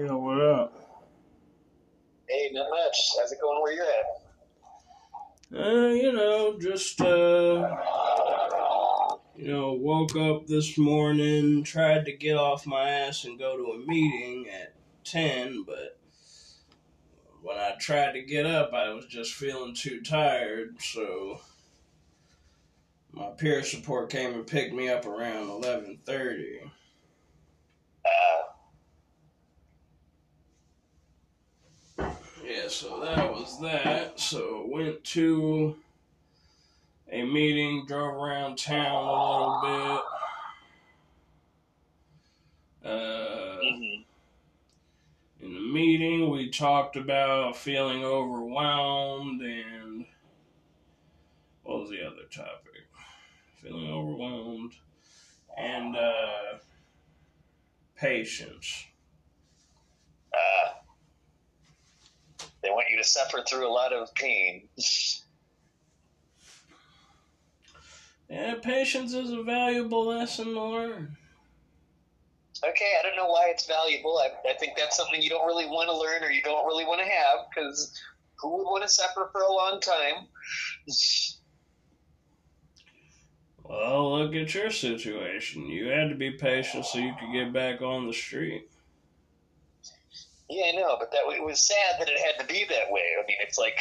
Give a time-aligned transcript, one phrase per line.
[0.00, 0.72] Yeah, what up?
[2.26, 2.96] Hey, not much.
[3.18, 5.62] How's it going where you're at?
[5.62, 7.76] Uh, you know, just uh,
[9.36, 13.72] you know, woke up this morning, tried to get off my ass and go to
[13.72, 14.74] a meeting at
[15.04, 15.98] ten, but
[17.42, 21.42] when I tried to get up, I was just feeling too tired, so
[23.12, 26.60] my peer support came and picked me up around eleven thirty.
[28.02, 28.40] Uh,
[32.42, 34.20] Yeah, so that was that.
[34.20, 35.76] So went to
[37.10, 40.02] a meeting, drove around town a little
[42.82, 42.88] bit.
[42.90, 44.04] Uh, mhm.
[45.40, 50.06] in the meeting, we talked about feeling overwhelmed and
[51.64, 52.86] what was the other topic?
[53.56, 54.74] Feeling overwhelmed
[55.58, 56.58] and uh,
[57.96, 58.86] patience.
[60.32, 60.79] Uh,
[62.62, 64.68] they want you to suffer through a lot of pain.
[68.30, 71.16] Yeah, patience is a valuable lesson to learn.
[72.64, 74.18] Okay, I don't know why it's valuable.
[74.18, 76.84] I, I think that's something you don't really want to learn or you don't really
[76.84, 77.92] want to have because
[78.38, 80.28] who would want to suffer for a long time?
[83.62, 85.66] Well, look at your situation.
[85.66, 88.68] You had to be patient so you could get back on the street.
[90.50, 93.02] Yeah, I know, but that it was sad that it had to be that way.
[93.22, 93.78] I mean, it's like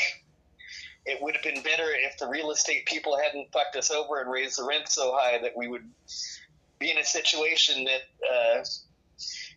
[1.06, 4.30] it would have been better if the real estate people hadn't fucked us over and
[4.30, 5.90] raised the rent so high that we would
[6.80, 8.64] be in a situation that uh,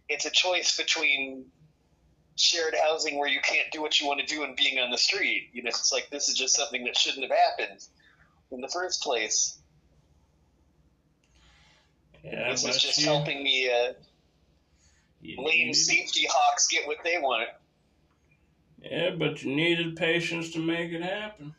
[0.08, 1.44] it's a choice between
[2.36, 4.96] shared housing where you can't do what you want to do and being on the
[4.96, 5.50] street.
[5.52, 7.80] You know, it's like this is just something that shouldn't have happened
[8.50, 9.58] in the first place.
[12.24, 13.92] Yeah, this is just you, helping the uh,
[15.22, 17.48] lame safety hawks get what they want.
[18.82, 21.54] yeah, but you needed patience to make it happen.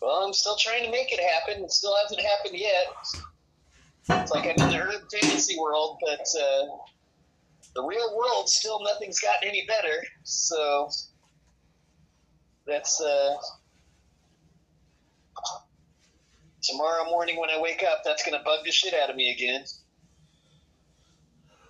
[0.00, 1.64] Well, I'm still trying to make it happen.
[1.64, 2.86] It still hasn't happened yet.
[4.20, 6.66] It's like I'm in the urban fantasy world, but uh,
[7.74, 10.04] the real world still nothing's gotten any better.
[10.24, 10.90] So
[12.66, 13.36] that's uh,
[16.62, 18.02] tomorrow morning when I wake up.
[18.04, 19.64] That's gonna bug the shit out of me again.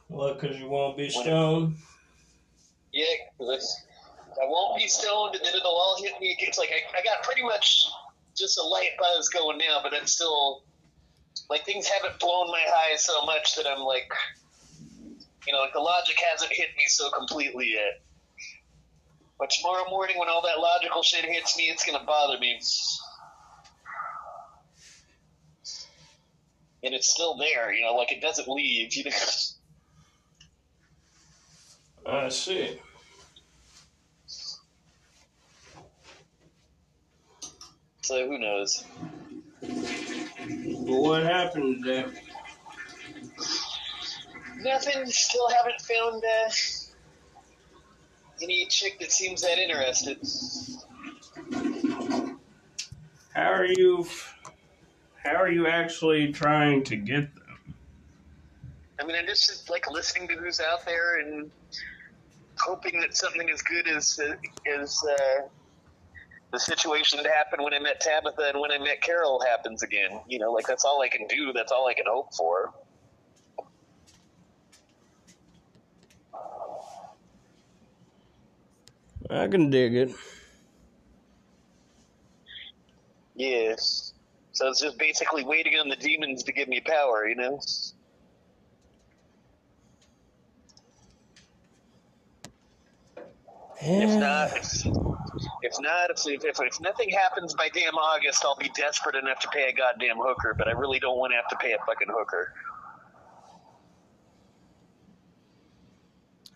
[0.08, 1.76] Well, because you won't be stoned.
[2.92, 3.06] Yeah,
[3.38, 3.76] 'cause
[4.38, 6.36] I I won't be stoned, and then it'll all hit me.
[6.40, 7.86] It's like I, I got pretty much
[8.36, 10.64] just a light buzz going now, but I'm still
[11.50, 14.10] like things haven't blown my high so much that I'm like,
[15.46, 18.02] you know, like the logic hasn't hit me so completely yet.
[19.38, 22.60] But tomorrow morning, when all that logical shit hits me, it's gonna bother me.
[26.82, 28.94] And it's still there, you know, like it doesn't leave.
[28.94, 29.10] You know.
[32.06, 32.78] I see.
[38.02, 38.84] So who knows?
[39.62, 42.04] But what happened today?
[44.58, 45.06] Nothing.
[45.06, 46.50] Still haven't found uh,
[48.42, 50.18] any chick that seems that interested.
[53.34, 54.06] How are you?
[55.22, 57.44] How are you actually trying to get them?
[59.00, 61.50] I mean, I'm just like listening to who's out there and
[62.64, 64.18] hoping that something as good as
[64.80, 65.42] as uh,
[66.52, 70.20] the situation that happened when I met Tabitha and when I met Carol happens again.
[70.28, 71.52] You know, like that's all I can do.
[71.52, 72.72] That's all I can hope for.
[79.30, 80.14] I can dig it.
[83.34, 84.12] Yes.
[84.52, 87.26] So it's just basically waiting on the demons to give me power.
[87.26, 87.60] You know.
[93.80, 94.86] If not, if,
[95.62, 99.48] if not, if, if, if nothing happens by damn August, I'll be desperate enough to
[99.48, 100.54] pay a goddamn hooker.
[100.56, 102.52] But I really don't want to have to pay a fucking hooker.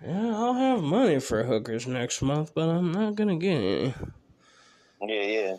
[0.04, 3.94] Yeah, I'll have money for hookers next month, but I'm not gonna get any.
[5.02, 5.56] Yeah, yeah.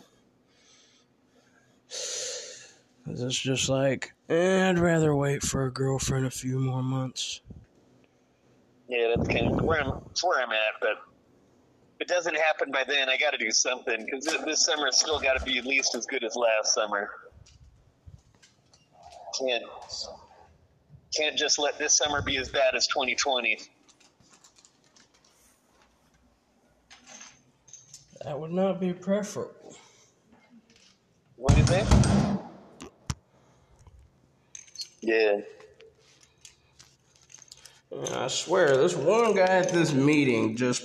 [3.04, 7.42] 'Cause It's just like, eh, I'd rather wait for a girlfriend a few more months.
[8.88, 10.74] Yeah, that's kind of where I'm, that's where I'm at.
[10.80, 10.96] But
[12.00, 15.38] it doesn't happen by then, I got to do something because this summer's still got
[15.38, 17.10] to be at least as good as last summer.
[19.38, 19.64] Can't
[21.14, 23.58] can't just let this summer be as bad as 2020.
[28.24, 29.76] That would not be preferable.
[31.36, 31.88] What do you think?
[35.00, 35.40] Yeah.
[38.12, 40.84] I swear, this one guy at this meeting just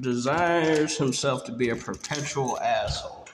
[0.00, 3.26] desires himself to be a perpetual asshole.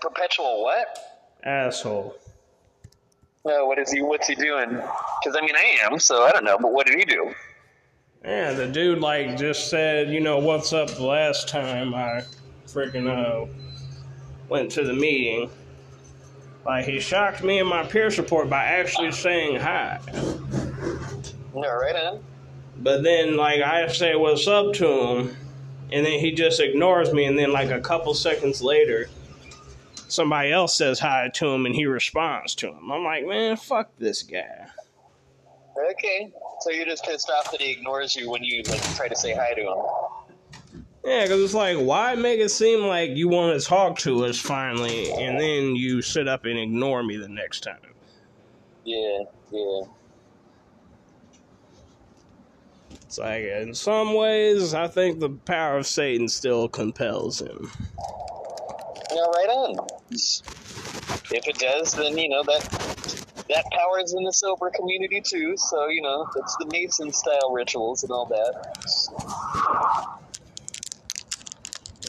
[0.00, 0.98] Perpetual what?
[1.44, 2.16] Asshole.
[3.44, 4.00] No, what is he?
[4.00, 4.70] What's he doing?
[4.70, 6.56] Because I mean, I am, so I don't know.
[6.58, 7.34] But what did he do?
[8.24, 12.22] Yeah, the dude like just said, you know, what's up the last time I
[12.66, 13.46] freaking uh
[14.48, 15.50] went to the meeting.
[16.64, 20.00] Like he shocked me in my peer support by actually saying hi.
[21.54, 22.24] No, right on.
[22.76, 25.36] But then like I say what's up to him,
[25.92, 29.08] and then he just ignores me, and then like a couple seconds later,
[30.08, 32.90] somebody else says hi to him, and he responds to him.
[32.90, 34.66] I'm like, man, fuck this guy.
[35.90, 39.16] Okay, so you're just pissed off that he ignores you when you like try to
[39.16, 40.84] say hi to him.
[41.04, 44.38] Yeah, because it's like, why make it seem like you want to talk to us
[44.38, 47.76] finally, and then you sit up and ignore me the next time?
[48.84, 49.18] Yeah,
[49.52, 49.82] yeah.
[53.14, 57.70] It's like, in some ways, I think the power of Satan still compels him.
[59.12, 59.86] Yeah, right on.
[60.10, 65.54] If it does, then, you know, that that power is in the sober community too,
[65.56, 68.66] so, you know, it's the Mason style rituals and all that.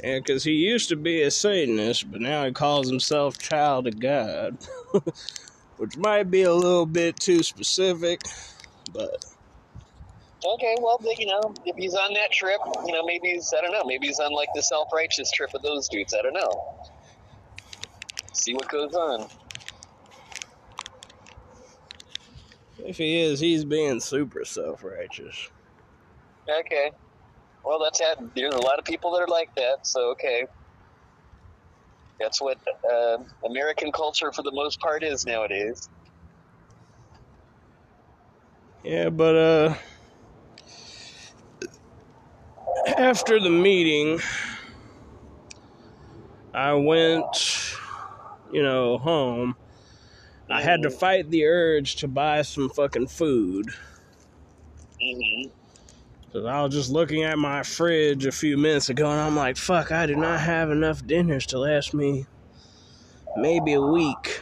[0.04, 4.00] Yeah, because he used to be a Satanist, but now he calls himself Child of
[4.00, 4.58] God.
[5.78, 8.22] Which might be a little bit too specific,
[8.92, 9.24] but.
[10.54, 13.72] Okay, well, you know, if he's on that trip, you know, maybe he's, I don't
[13.72, 16.14] know, maybe he's on like the self righteous trip with those dudes.
[16.18, 16.52] I don't know.
[18.34, 19.28] See what goes on.
[22.78, 25.50] If he is, he's being super self righteous.
[26.48, 26.92] Okay.
[27.64, 28.18] Well, that's had.
[28.36, 29.78] There's a lot of people that are like that.
[29.84, 30.46] So okay,
[32.20, 32.60] that's what
[32.92, 33.18] uh,
[33.50, 35.90] American culture, for the most part, is nowadays.
[38.84, 39.76] Yeah, but uh,
[42.98, 44.20] after the meeting,
[46.54, 47.76] I went,
[48.52, 49.56] you know, home.
[50.50, 53.70] I had to fight the urge to buy some fucking food.
[55.02, 55.50] Mm-hmm.
[56.32, 59.56] Cause I was just looking at my fridge a few minutes ago and I'm like,
[59.56, 62.26] fuck, I do not have enough dinners to last me
[63.36, 64.42] maybe a week.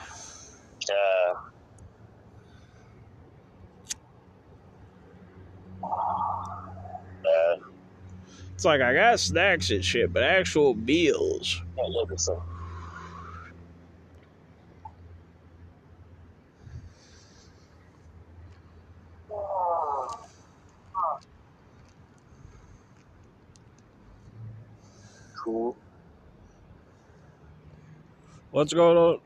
[0.90, 1.34] Uh,
[5.84, 7.58] uh,
[8.64, 11.62] it's like I got snacks and shit, but actual meals.
[11.78, 12.42] I love this song.
[25.44, 25.76] Cool.
[28.52, 29.20] What's going on?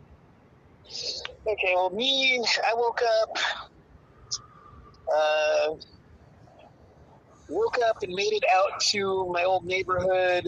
[1.45, 3.38] Okay, well, me, I woke up,
[5.13, 5.75] uh,
[7.50, 10.48] woke up and made it out to my old neighborhood,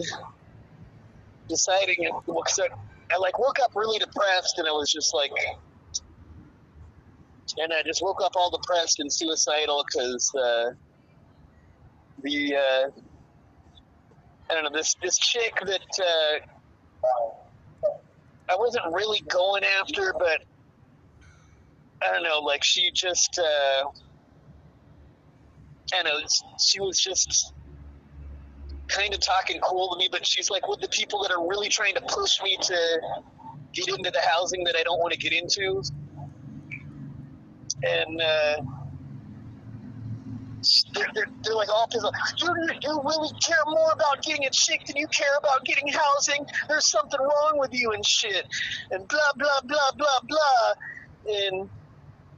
[1.48, 2.68] deciding, I,
[3.12, 5.32] I like woke up really depressed, and I was just like,
[7.58, 10.70] and I just woke up all depressed and suicidal because uh,
[12.22, 12.90] the uh,
[14.48, 17.88] I don't know this this chick that uh,
[18.48, 20.42] I wasn't really going after, but
[22.02, 23.84] I don't know, like she just uh,
[25.94, 27.52] I don't she was just
[28.88, 31.68] kind of talking cool to me, but she's like with the people that are really
[31.68, 33.00] trying to push me to
[33.72, 35.82] get into the housing that I don't want to get into
[37.82, 38.56] and uh,
[40.92, 42.14] they're, they're, they're, like all pissed off.
[42.38, 46.44] You, you really care more about getting a chick than you care about getting housing.
[46.68, 48.46] There's something wrong with you and shit.
[48.90, 51.34] And blah, blah, blah, blah, blah.
[51.34, 51.70] And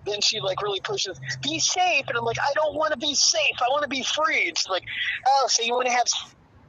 [0.07, 2.05] then she like really pushes, be safe.
[2.09, 3.57] And I'm like, I don't want to be safe.
[3.61, 4.45] I want to be free.
[4.47, 4.83] It's like,
[5.29, 6.07] oh, so you want to have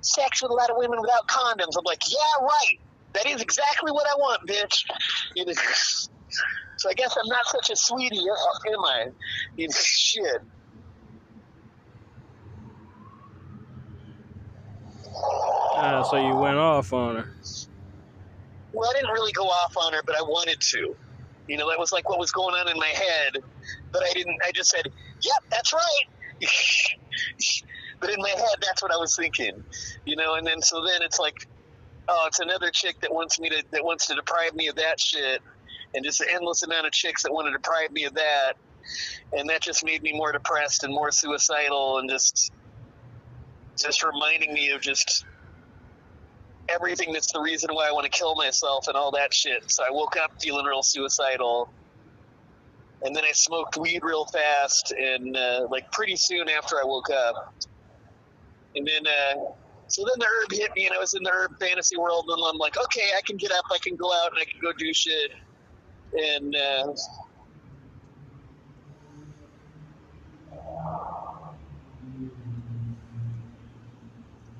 [0.01, 1.77] sex with a lot of women without condoms.
[1.77, 2.79] I'm like, yeah, right.
[3.13, 4.85] That is exactly what I want, bitch.
[5.35, 5.53] You know,
[6.77, 9.05] so I guess I'm not such a sweetie, am I?
[9.55, 10.41] You know, shit.
[15.75, 17.29] Uh, so you went off on her.
[18.73, 20.95] Well, I didn't really go off on her, but I wanted to.
[21.47, 23.43] You know, that was like what was going on in my head.
[23.91, 24.37] But I didn't.
[24.45, 26.41] I just said, "Yep, that's right."
[27.99, 29.63] but in my head, that's what I was thinking.
[30.05, 31.47] You know, and then so then it's like,
[32.07, 34.99] oh, it's another chick that wants me to that wants to deprive me of that
[34.99, 35.41] shit
[35.93, 38.53] and just an endless amount of chicks that want to deprive me of that.
[39.31, 42.51] And that just made me more depressed and more suicidal and just
[43.77, 45.25] just reminding me of just
[46.69, 49.71] everything that's the reason why I want to kill myself and all that shit.
[49.71, 51.69] So I woke up feeling real suicidal.
[53.03, 57.09] and then I smoked weed real fast, and uh, like pretty soon after I woke
[57.11, 57.53] up,
[58.75, 59.35] and then uh,
[59.87, 62.43] so then the herb hit me, and I was in the herb fantasy world, and
[62.45, 64.71] I'm like, okay, I can get up, I can go out, and I can go
[64.77, 65.31] do shit,
[66.13, 66.55] and.
[66.55, 66.93] Uh,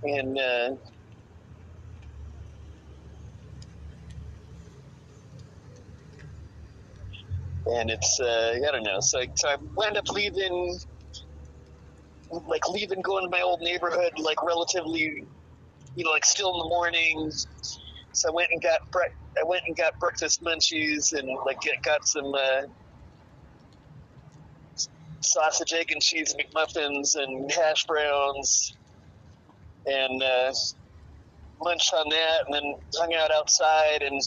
[0.05, 0.38] and
[7.65, 9.00] and it's uh, I don't know.
[9.00, 10.77] So I, so I wound up leaving,
[12.48, 15.25] like leaving, going to my old neighborhood, like relatively,
[15.96, 17.32] you know, like still in the morning.
[18.13, 21.75] So I went and got bre- I went and got breakfast munchies and like get,
[21.84, 22.62] got some uh,
[25.22, 28.77] sausage, egg, and cheese McMuffins and hash browns,
[29.86, 30.51] and uh,
[31.62, 34.22] lunched on that, and then hung out outside and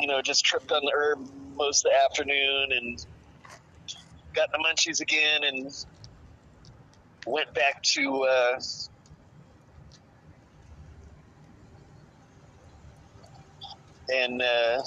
[0.00, 3.06] you know just tripped on the herb most of the afternoon and
[4.34, 5.70] got the munchies again and
[7.26, 8.60] went back to uh,
[14.08, 14.82] and uh,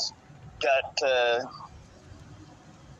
[0.61, 1.39] got uh,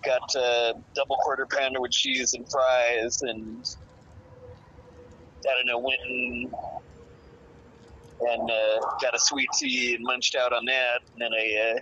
[0.05, 3.65] got uh, double quarter pounder with cheese and fries and
[5.47, 6.53] I don't know went and
[8.21, 10.99] and uh, got a sweet tea and munched out on that.
[11.13, 11.79] And then I uh,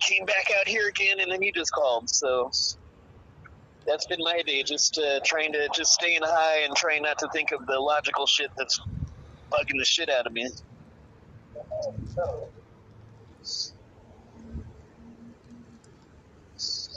[0.00, 2.10] came back out here again, and then you just called.
[2.10, 2.50] So
[3.86, 7.28] that's been my day, just uh, trying to just staying high and trying not to
[7.32, 8.80] think of the logical shit that's
[9.50, 10.48] bugging the shit out of me.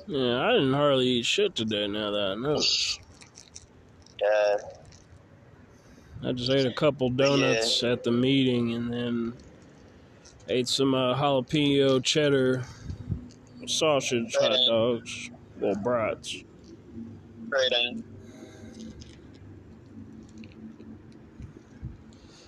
[0.06, 1.88] Yeah, I didn't hardly eat shit today.
[1.88, 2.62] Now that I know.
[4.24, 4.58] Uh,
[6.26, 9.34] I just ate a couple donuts at the meeting, and then
[10.50, 12.64] ate some uh, jalapeno cheddar
[13.68, 16.44] sausage hot dogs, well brats.
[17.50, 18.04] right on.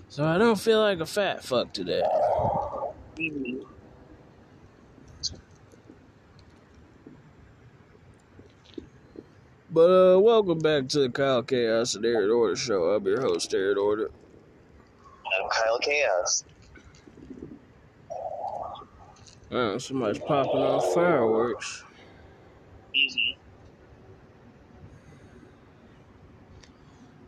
[0.10, 2.02] So I don't feel like a fat fuck today.
[3.18, 3.66] Mhm.
[9.70, 12.84] But uh, welcome back to the Kyle Chaos and Arid Order show.
[12.94, 14.10] I'm your host, Arid Order.
[15.26, 16.46] I'm Kyle Chaos.
[19.52, 21.84] Oh, somebody's popping off fireworks.
[22.96, 23.36] Mhm.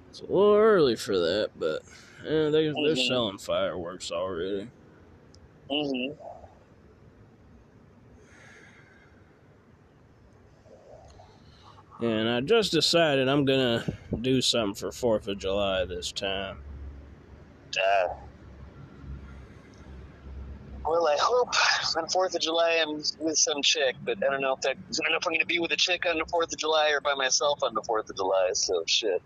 [0.10, 1.84] It's a little early for that, but
[2.24, 3.08] yeah, they, they're Mhm.
[3.08, 4.70] selling fireworks already.
[5.70, 6.18] Mhm.
[12.00, 13.84] And I just decided I'm gonna
[14.22, 16.60] do something for Fourth of July this time.
[17.76, 18.08] Uh,
[20.88, 21.53] well, I hope
[21.98, 25.03] on Fourth of July I'm with some chick, but I don't know if that I
[25.03, 26.91] don't know if I'm going to be with a chick on the Fourth of July
[26.91, 28.50] or by myself on the Fourth of July.
[28.53, 29.22] So shit.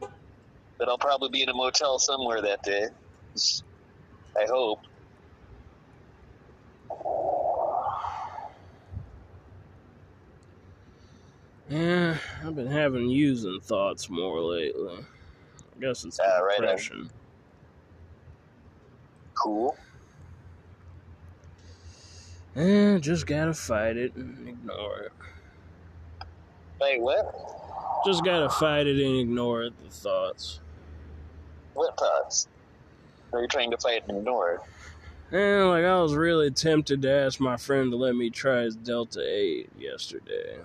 [0.00, 2.86] But I'll probably be in a motel somewhere that day.
[4.36, 4.80] I hope.
[11.68, 15.04] Yeah, I've been having using thoughts more lately.
[15.76, 16.62] I guess it's ah, right on.
[16.62, 17.10] depression.
[19.34, 19.76] Cool.
[22.56, 25.12] Eh, just gotta fight it and ignore it.
[26.80, 27.32] Wait, what?
[28.04, 30.60] Just gotta fight it and ignore it, the thoughts.
[31.74, 32.48] What thoughts?
[33.32, 34.60] Are you trying to fight and ignore it?
[35.32, 38.74] And like I was really tempted to ask my friend to let me try his
[38.74, 40.58] Delta 8 yesterday.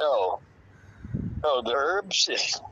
[0.00, 0.40] Oh.
[1.44, 2.60] Oh, the herbs.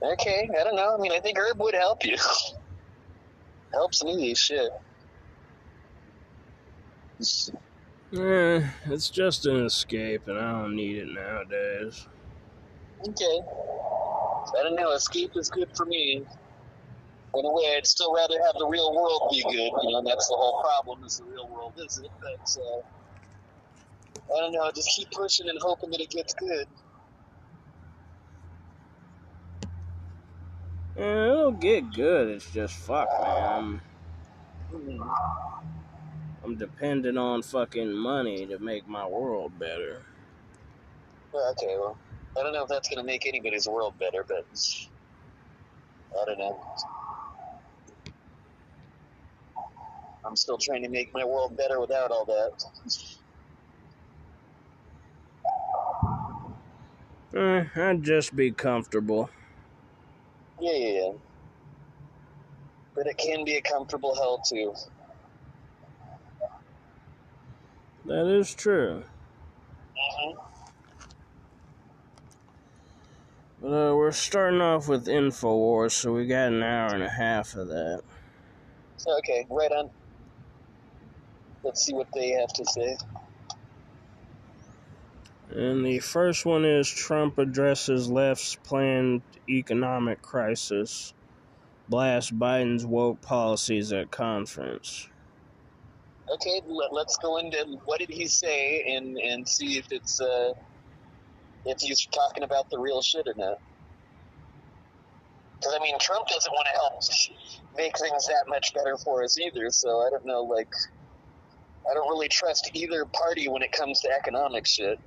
[0.00, 0.94] Okay, I don't know.
[0.96, 2.16] I mean, I think herb would help you.
[3.72, 4.70] Helps me, shit.
[7.20, 12.06] Eh, it's just an escape and I don't need it nowadays.
[13.08, 13.40] Okay.
[14.58, 14.92] I don't know.
[14.92, 16.24] Escape is good for me.
[17.34, 19.52] In a way, I'd still rather have the real world be good.
[19.52, 21.04] You know, that's the whole problem.
[21.04, 22.08] Is the real world isn't?
[22.20, 22.80] But uh,
[24.34, 24.70] I don't know.
[24.74, 26.66] Just keep pushing and hoping that it gets good.
[30.96, 33.54] Eh, it'll get good, it's just fuck, man.
[33.54, 33.80] I'm,
[34.70, 35.00] Hmm.
[36.48, 40.00] I'm dependent on fucking money to make my world better.
[41.30, 41.76] Well, okay.
[41.78, 41.98] Well,
[42.38, 44.46] I don't know if that's going to make anybody's world better, but
[46.18, 46.58] I don't know.
[50.24, 52.64] I'm still trying to make my world better without all that.
[57.36, 59.28] Eh, I'd just be comfortable.
[60.58, 61.12] Yeah, yeah, yeah.
[62.94, 64.72] But it can be a comfortable hell too.
[68.08, 69.04] That is true.
[70.24, 70.38] Mm-hmm.
[73.66, 77.68] Uh, we're starting off with InfoWars, so we got an hour and a half of
[77.68, 78.00] that.
[79.06, 79.90] Okay, right on.
[81.62, 82.96] Let's see what they have to say.
[85.50, 91.12] And the first one is Trump addresses left's planned economic crisis,
[91.90, 95.10] blasts Biden's woke policies at conference.
[96.34, 100.52] Okay, let, us go into what did he say and and see if it's uh,
[101.64, 103.58] if he's talking about the real shit or not.
[105.58, 107.02] Because I mean, Trump doesn't want to help
[107.76, 109.70] make things that much better for us either.
[109.70, 110.72] So I don't know, like,
[111.90, 115.00] I don't really trust either party when it comes to economic shit.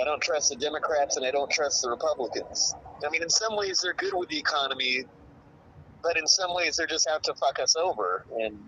[0.00, 2.74] I don't trust the Democrats and I don't trust the Republicans.
[3.06, 5.04] I mean, in some ways they're good with the economy,
[6.02, 8.24] but in some ways they're just out to fuck us over.
[8.40, 8.58] And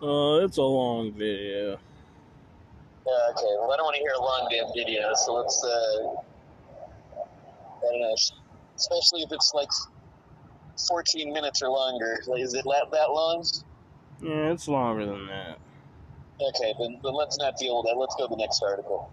[0.00, 1.70] Uh, it's a long video.
[3.06, 3.50] Yeah, okay.
[3.58, 6.14] Well, I don't want to hear a long damn video, so let's, uh,
[7.18, 8.14] I don't know,
[8.76, 9.70] especially if it's like
[10.86, 12.20] 14 minutes or longer.
[12.36, 13.44] Is it that, that long?
[14.22, 15.58] Yeah, it's longer than that.
[16.40, 17.98] Okay, then, then let's not deal with that.
[17.98, 19.10] Let's go to the next article.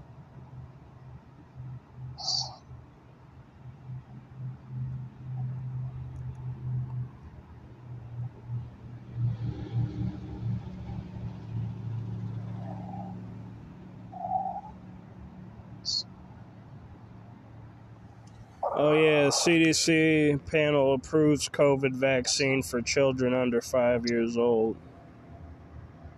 [18.88, 24.77] Oh, yeah, CDC panel approves COVID vaccine for children under five years old.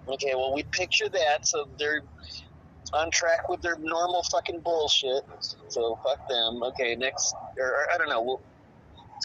[0.09, 2.01] Okay, well, we picture that, so they're
[2.91, 5.23] on track with their normal fucking bullshit.
[5.69, 6.61] So fuck them.
[6.61, 8.21] Okay, next, or, I don't know.
[8.21, 8.41] Well,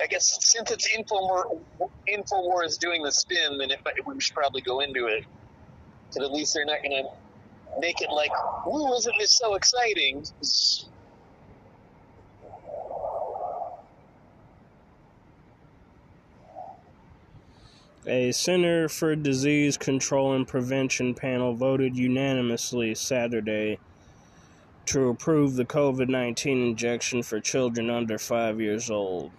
[0.00, 1.60] I guess since it's Infowar,
[2.08, 5.24] Infowar is doing the spin, then if, we should probably go into it.
[6.08, 8.30] Because at least they're not going to make it like,
[8.68, 10.24] "Ooh, isn't this so exciting?"
[18.06, 23.78] A Center for Disease Control and Prevention panel voted unanimously Saturday
[24.86, 29.30] to approve the COVID 19 injection for children under five years old.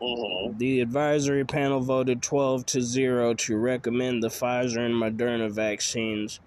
[0.00, 0.58] Mm-hmm.
[0.58, 6.40] The advisory panel voted 12 to 0 to recommend the Pfizer and Moderna vaccines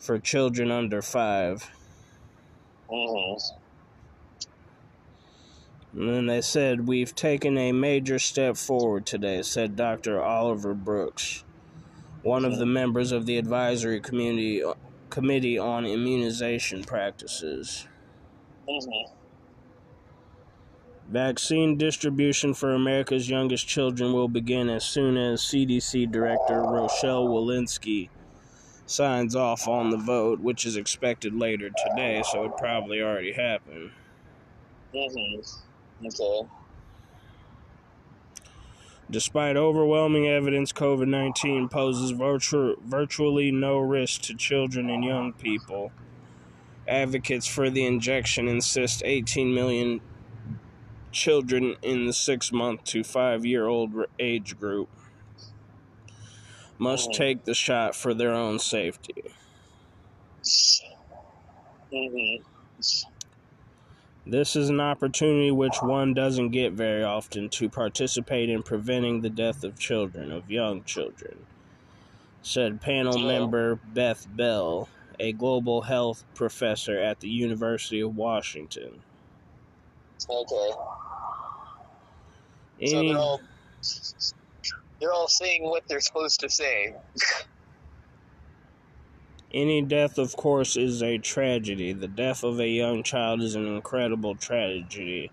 [0.00, 1.70] for children under 5.
[2.90, 3.63] Mm-hmm.
[5.94, 10.20] And then they said, We've taken a major step forward today, said Dr.
[10.20, 11.44] Oliver Brooks,
[12.22, 14.62] one of the members of the advisory community,
[15.10, 17.86] committee on immunization practices.
[18.68, 19.14] Mm-hmm.
[21.10, 28.08] Vaccine distribution for America's youngest children will begin as soon as CDC Director Rochelle Walensky
[28.86, 33.90] signs off on the vote, which is expected later today, so it probably already happened.
[34.94, 35.73] Mm-hmm.
[39.10, 45.92] Despite overwhelming evidence, COVID 19 poses virtu- virtually no risk to children and young people.
[46.88, 50.00] Advocates for the injection insist 18 million
[51.12, 54.88] children in the six month to five year old age group
[56.78, 57.22] must mm-hmm.
[57.22, 59.22] take the shot for their own safety.
[61.92, 62.42] Mm-hmm.
[64.26, 69.28] This is an opportunity which one doesn't get very often to participate in preventing the
[69.28, 71.44] death of children, of young children,
[72.40, 74.88] said panel member Beth Bell,
[75.20, 79.02] a global health professor at the University of Washington.
[80.28, 80.70] Okay.
[82.80, 83.40] Any, so they're all,
[85.00, 86.94] they're all saying what they're supposed to say.
[89.54, 91.92] Any death, of course, is a tragedy.
[91.92, 95.30] The death of a young child is an incredible tragedy.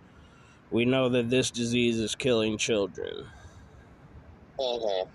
[0.70, 3.26] We know that this disease is killing children.
[4.60, 5.10] Mm-hmm.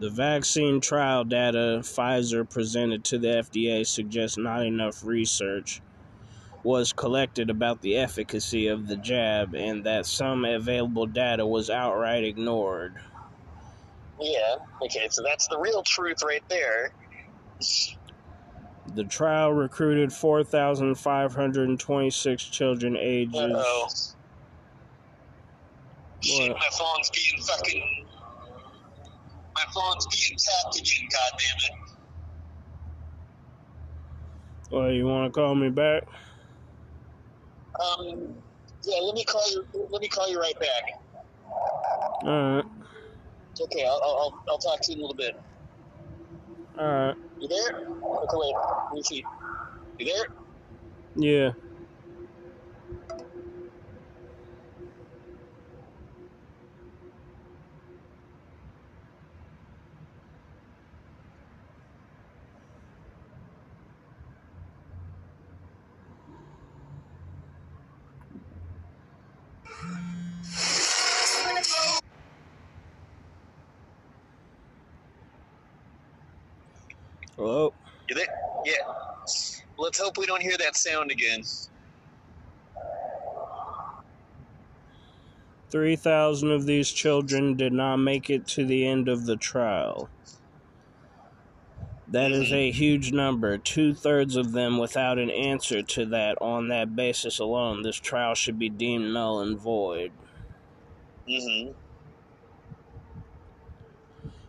[0.00, 5.82] The vaccine trial data Pfizer presented to the FDA suggests not enough research
[6.64, 12.24] was collected about the efficacy of the jab and that some available data was outright
[12.24, 12.94] ignored.
[14.22, 14.56] Yeah.
[14.84, 16.92] Okay, so that's the real truth right there.
[18.94, 23.34] The trial recruited 4,526 children ages.
[23.36, 23.88] Uh-oh.
[26.20, 27.82] Shit, my phone's being fucking.
[29.54, 31.76] My phone's being tapped again, goddammit.
[34.70, 36.04] Well, you want to call me back?
[37.80, 38.34] Um,
[38.84, 39.66] yeah, let me call you.
[39.90, 40.82] Let me call you right back.
[42.24, 42.64] All right.
[43.60, 45.34] Okay, I'll I'll, I'll talk to you in a little bit.
[46.78, 47.14] All right.
[47.40, 47.78] You there?
[47.78, 48.54] Okay, wait.
[48.56, 49.24] Let me see.
[49.98, 50.24] You there?
[51.14, 51.50] Yeah.
[77.42, 77.74] Hello.
[78.08, 78.26] You there?
[78.64, 78.72] Yeah.
[79.76, 81.42] Let's hope we don't hear that sound again.
[85.70, 90.08] 3,000 of these children did not make it to the end of the trial.
[92.06, 93.58] That is a huge number.
[93.58, 97.82] Two thirds of them without an answer to that on that basis alone.
[97.82, 100.12] This trial should be deemed null and void.
[101.28, 101.72] Mm-hmm.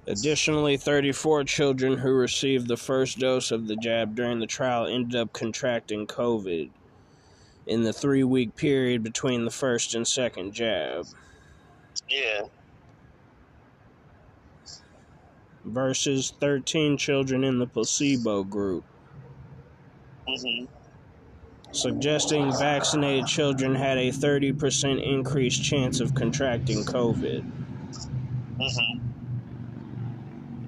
[0.05, 5.15] Additionally, 34 children who received the first dose of the jab during the trial ended
[5.15, 6.69] up contracting COVID
[7.67, 11.05] in the three week period between the first and second jab.
[12.09, 12.43] Yeah.
[15.65, 18.83] versus 13 children in the placebo group,
[20.27, 20.65] Mm-hmm.
[21.73, 27.43] suggesting vaccinated children had a 30% increased chance of contracting COVID.
[28.57, 29.02] Mm-hmm.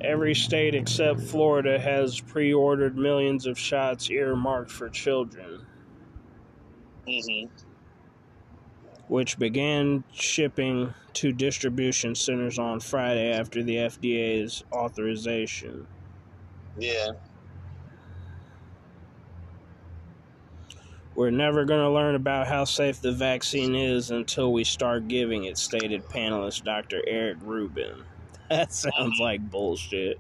[0.06, 5.65] Every state except Florida has pre ordered millions of shots earmarked for children,
[7.08, 7.48] Mm-hmm.
[9.08, 15.88] which began shipping to distribution centers on Friday after the FDA's authorization.
[16.78, 17.12] Yeah.
[21.15, 25.46] We're never going to learn about how safe the vaccine is until we start giving
[25.46, 27.02] it, stated panelist Dr.
[27.08, 28.04] Eric Rubin.
[28.49, 30.17] That sounds like bullshit.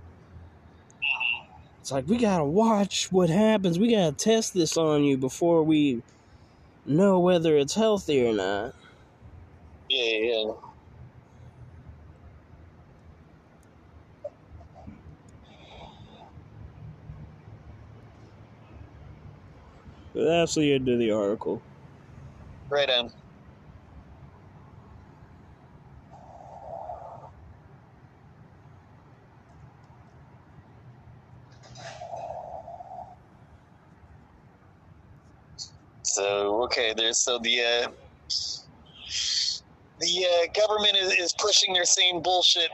[1.81, 3.79] It's like, we got to watch what happens.
[3.79, 6.03] We got to test this on you before we
[6.85, 8.73] know whether it's healthy or not.
[9.89, 10.53] Yeah, yeah.
[20.15, 21.63] That's the end of the article.
[22.69, 23.11] Right on.
[36.15, 37.87] So okay, there's so the uh,
[39.99, 42.69] the uh, government is, is pushing their same bullshit,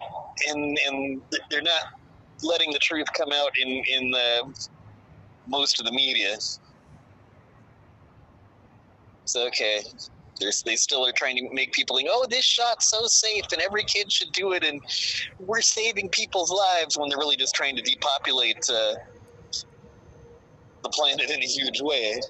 [0.48, 1.82] and and they're not
[2.44, 4.68] letting the truth come out in in the
[5.48, 6.36] most of the media.
[9.26, 9.82] So okay,
[10.40, 13.60] there's, they still are trying to make people think, oh, this shot's so safe, and
[13.64, 14.80] every kid should do it, and
[15.40, 18.94] we're saving people's lives when they're really just trying to depopulate uh,
[20.84, 22.22] the planet in a huge way.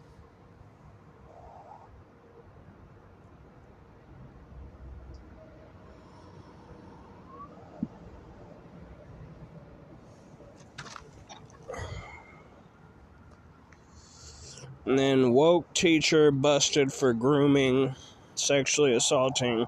[14.85, 17.95] And then woke teacher busted for grooming,
[18.35, 19.67] sexually assaulting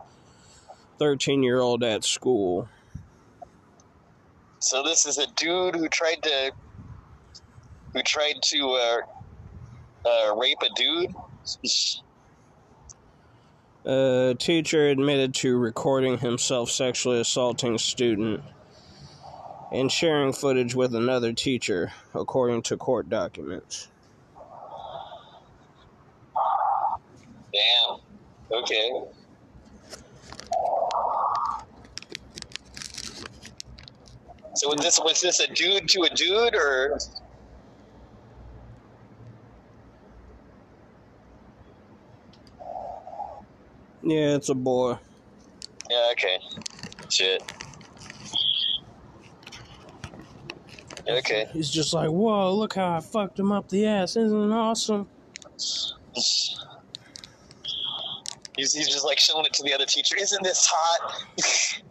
[1.00, 2.68] 13 year old at school.
[4.60, 6.52] So this is a dude who tried to
[7.94, 11.14] who tried to uh, uh, rape a dude.
[13.86, 18.42] A teacher admitted to recording himself sexually assaulting student
[19.74, 23.90] and sharing footage with another teacher, according to court documents.
[27.54, 28.00] Damn.
[28.52, 28.92] Okay.
[34.56, 36.98] So was this was this a dude to a dude or
[44.04, 44.98] Yeah, it's a boy.
[45.90, 46.38] yeah okay
[47.10, 47.42] shit
[51.10, 54.16] okay He's just like, whoa, look how I fucked him up the ass.
[54.16, 55.08] Isn't it awesome?
[58.58, 60.16] he's, he's just like showing it to the other teacher.
[60.20, 61.14] Isn't this hot?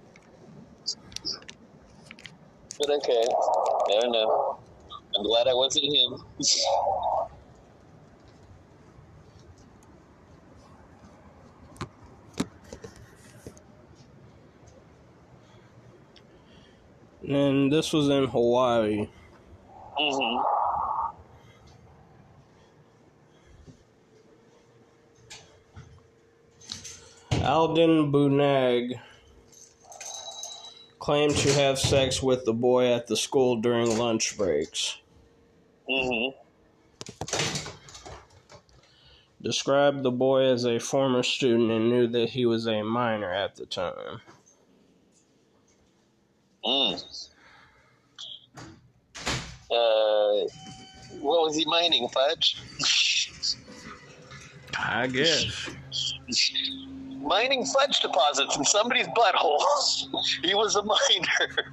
[2.79, 3.25] But okay.
[3.29, 4.59] I don't know
[5.17, 6.19] I'm glad I wasn't him.
[17.29, 19.09] And this was in Hawaii.
[19.99, 20.43] hmm
[27.43, 29.01] Alden Bunag
[31.01, 34.99] claimed to have sex with the boy at the school during lunch breaks.
[35.91, 36.39] Mm-hmm.
[39.43, 43.57] Described the boy as a former student and knew that he was a minor at
[43.57, 44.21] the time.
[46.65, 47.29] Mm.
[49.69, 50.47] Uh,
[51.21, 52.57] what was he mining, Fudge?
[54.79, 55.71] I guess.
[57.23, 59.63] mining fudge deposits in somebody's butthole.
[60.43, 61.73] he was a miner.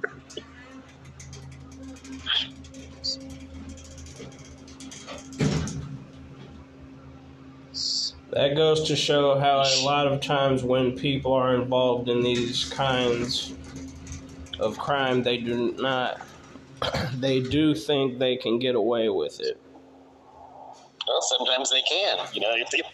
[8.32, 12.68] That goes to show how a lot of times when people are involved in these
[12.68, 13.52] kinds
[14.60, 16.20] of crime, they do not,
[17.14, 19.60] they do think they can get away with it.
[21.08, 22.18] Well, sometimes they can.
[22.32, 22.86] You know, if, if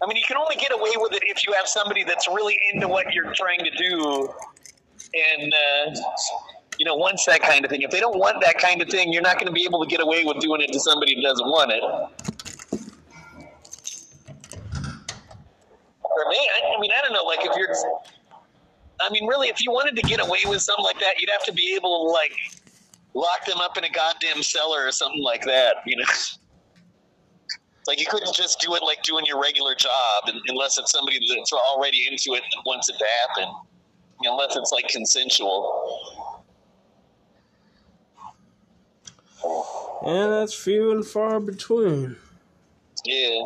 [0.00, 2.58] I mean, you can only get away with it if you have somebody that's really
[2.72, 4.32] into what you're trying to do,
[5.14, 6.00] and uh,
[6.78, 7.82] you know, wants that kind of thing.
[7.82, 9.88] If they don't want that kind of thing, you're not going to be able to
[9.88, 11.82] get away with doing it to somebody who doesn't want it.
[16.02, 17.24] For me, I, I mean, I don't know.
[17.24, 17.74] Like, if you're,
[19.00, 21.44] I mean, really, if you wanted to get away with something like that, you'd have
[21.44, 22.32] to be able to like
[23.14, 25.76] lock them up in a goddamn cellar or something like that.
[25.86, 26.04] You know.
[27.88, 31.54] Like you couldn't just do it like doing your regular job, unless it's somebody that's
[31.54, 33.50] already into it and wants it to happen.
[34.24, 36.44] Unless it's like consensual.
[40.04, 42.16] And that's few and far between.
[43.06, 43.40] Yeah.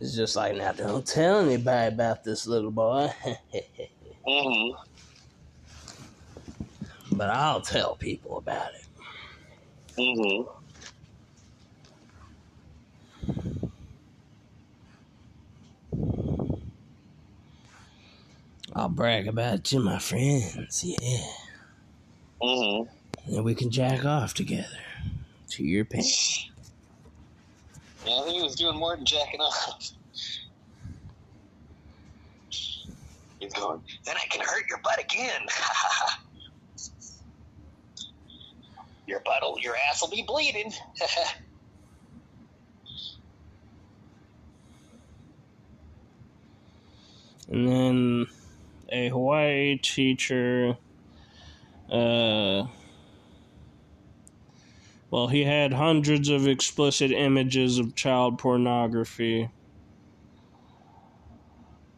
[0.00, 3.10] It's just like now, don't tell anybody about this little boy.
[4.28, 4.76] mm-hmm.
[7.12, 8.83] But I'll tell people about it.
[9.98, 10.50] Mm-hmm.
[18.76, 21.18] I'll brag about it to my friends, yeah.
[22.42, 23.34] Mm-hmm.
[23.34, 24.66] And we can jack off together
[25.50, 26.50] to your pants.
[28.04, 29.92] Yeah, I think he was doing more than jacking off.
[32.50, 35.42] He's going, then I can hurt your butt again.
[39.06, 40.72] Your butt'll, your ass will be bleeding.
[47.48, 48.26] and then
[48.90, 50.78] a Hawaii teacher,
[51.90, 52.66] uh,
[55.10, 59.50] well, he had hundreds of explicit images of child pornography.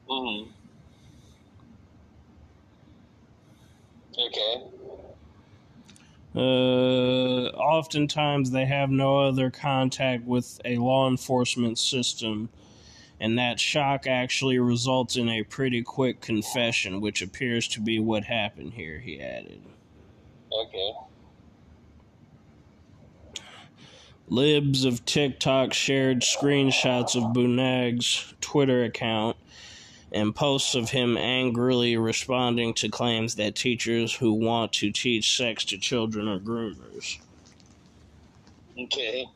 [0.08, 0.48] Mm.
[4.18, 4.75] Okay.
[6.36, 12.50] Uh, oftentimes they have no other contact with a law enforcement system,
[13.18, 18.24] and that shock actually results in a pretty quick confession, which appears to be what
[18.24, 19.62] happened here, he added.
[20.52, 20.92] Okay.
[24.28, 29.36] Libs of TikTok shared screenshots of Bunag's Twitter account
[30.12, 35.64] and posts of him angrily responding to claims that teachers who want to teach sex
[35.64, 37.18] to children are groomers.
[38.78, 39.26] Okay.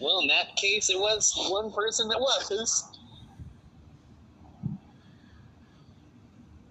[0.00, 2.84] Well, in that case, it was one person that was.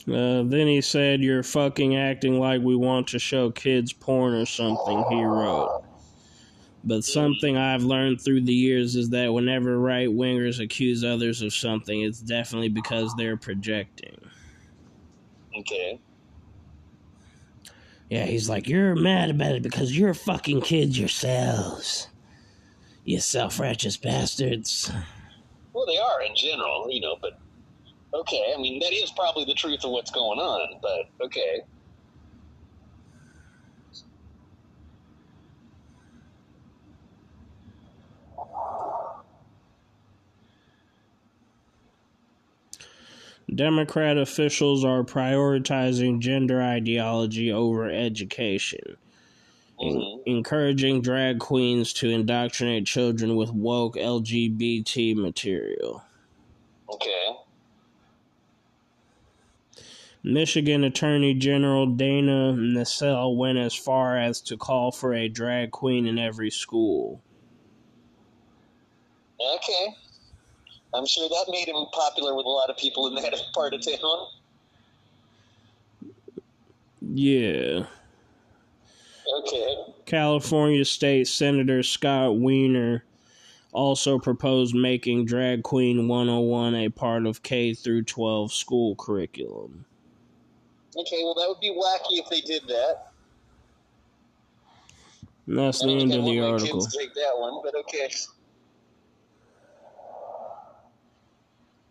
[0.07, 4.45] Uh, then he said, You're fucking acting like we want to show kids porn or
[4.45, 5.83] something, he wrote.
[6.83, 11.53] But something I've learned through the years is that whenever right wingers accuse others of
[11.53, 14.17] something, it's definitely because they're projecting.
[15.57, 15.99] Okay.
[18.09, 22.07] Yeah, he's like, You're mad about it because you're fucking kids yourselves.
[23.03, 24.91] You self righteous bastards.
[25.73, 27.39] Well, they are in general, you know, but
[28.13, 28.53] okay.
[28.55, 31.61] I mean, that is probably the truth of what's going on, but okay.
[43.55, 48.97] Democrat officials are prioritizing gender ideology over education,
[49.79, 50.29] Mm-hmm.
[50.29, 56.03] encouraging drag queens to indoctrinate children with woke LGBT material.
[56.93, 57.29] Okay.
[60.21, 66.05] Michigan Attorney General Dana Nessel went as far as to call for a drag queen
[66.07, 67.21] in every school.
[69.39, 69.95] Okay.
[70.93, 73.85] I'm sure that made him popular with a lot of people in that part of
[73.85, 74.27] town.
[77.01, 77.85] Yeah.
[79.39, 79.75] Okay.
[80.05, 83.03] California State Senator Scott Wiener
[83.71, 89.85] also proposed making Drag Queen 101 a part of K through 12 school curriculum.
[90.97, 93.11] Okay, well, that would be wacky if they did that.
[95.45, 96.81] And that's I the end of the article.
[96.85, 98.11] take that one, but okay.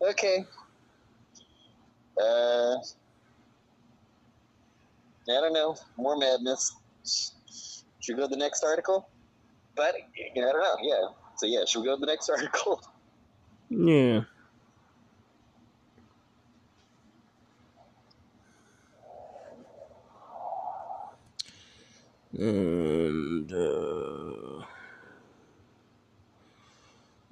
[0.01, 0.45] Okay.
[2.21, 2.77] Uh,
[5.29, 5.77] I don't know.
[5.97, 6.75] More madness.
[8.01, 9.09] Should we go to the next article?
[9.75, 10.77] But I don't know.
[10.83, 11.09] Yeah.
[11.37, 12.83] So yeah, should we go to the next article?
[13.69, 14.23] Yeah.
[22.33, 24.65] And uh,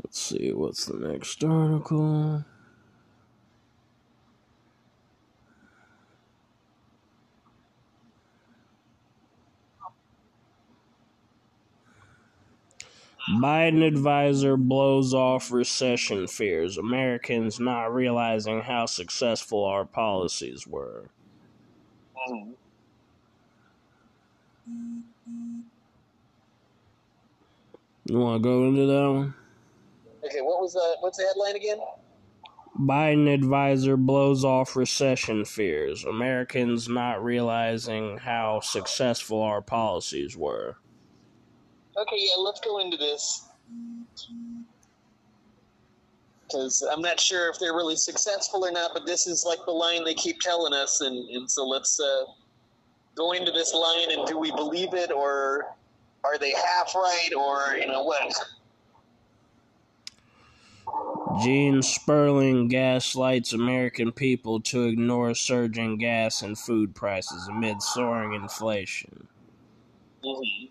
[0.03, 2.45] let's see what's the next article.
[13.29, 16.79] Biden advisor blows off recession fears.
[16.79, 21.07] Americans not realizing how successful our policies were.
[28.05, 29.35] You want to go into that one?
[30.25, 30.41] Okay.
[30.41, 31.79] What was uh, what's the headline again?
[32.79, 36.05] Biden advisor blows off recession fears.
[36.05, 40.77] Americans not realizing how successful our policies were.
[41.99, 43.49] Okay, yeah, let's go into this.
[46.43, 49.73] Because I'm not sure if they're really successful or not, but this is like the
[49.73, 52.25] line they keep telling us, and, and so let's uh,
[53.15, 55.75] go into this line and do we believe it, or
[56.23, 58.35] are they half right, or, you know, what?
[61.43, 69.27] Gene Sperling gaslights American people to ignore surging gas and food prices amid soaring inflation.
[70.25, 70.71] Mhm.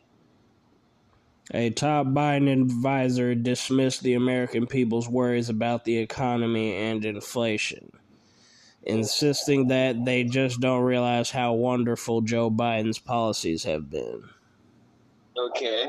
[1.56, 7.94] A top Biden advisor dismissed the American people's worries about the economy and inflation,
[8.84, 14.22] insisting that they just don't realize how wonderful Joe Biden's policies have been.
[15.38, 15.88] Okay.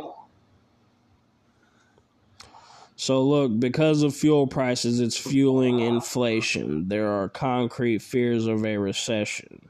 [2.94, 6.86] So, look, because of fuel prices, it's fueling inflation.
[6.86, 9.68] There are concrete fears of a recession.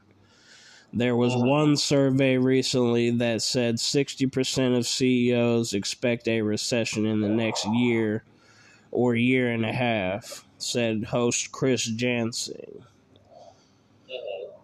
[0.93, 7.29] There was one survey recently that said 60% of CEOs expect a recession in the
[7.29, 8.23] next year
[8.91, 12.83] or year and a half, said host Chris Jansing.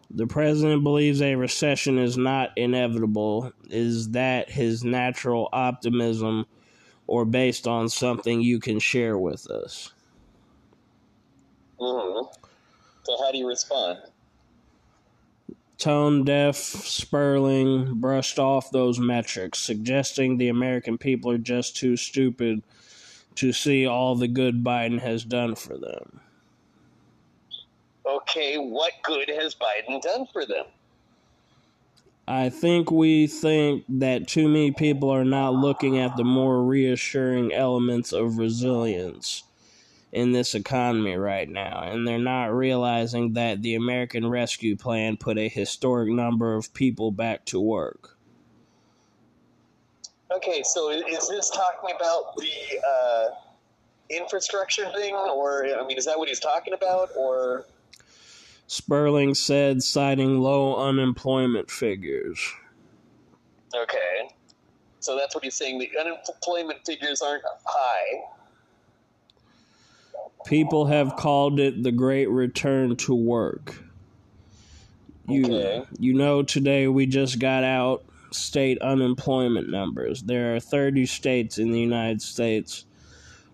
[0.09, 3.51] The president believes a recession is not inevitable.
[3.69, 6.45] Is that his natural optimism
[7.07, 9.91] or based on something you can share with us?
[11.79, 12.25] hmm
[13.03, 13.99] So how do you respond?
[15.83, 22.63] Tone deaf Sperling brushed off those metrics, suggesting the American people are just too stupid
[23.35, 26.21] to see all the good Biden has done for them.
[28.05, 30.67] Okay, what good has Biden done for them?
[32.29, 37.51] I think we think that too many people are not looking at the more reassuring
[37.51, 39.43] elements of resilience
[40.13, 45.39] in this economy right now, and they're not realizing that the American Rescue Plan put
[45.39, 48.15] a historic number of people back to work.
[50.31, 53.25] Okay, so is this talking about the uh,
[54.11, 57.65] infrastructure thing, or I mean, is that what he's talking about, or
[58.67, 62.39] Sperling said, citing low unemployment figures.
[63.75, 64.29] okay?
[64.99, 65.79] So that's what he's saying.
[65.79, 68.21] The unemployment figures aren't high.
[70.45, 73.81] People have called it the great return to work.
[75.27, 75.83] You, Okay.
[75.99, 80.23] you know, today we just got out state unemployment numbers.
[80.23, 82.85] There are 30 states in the United States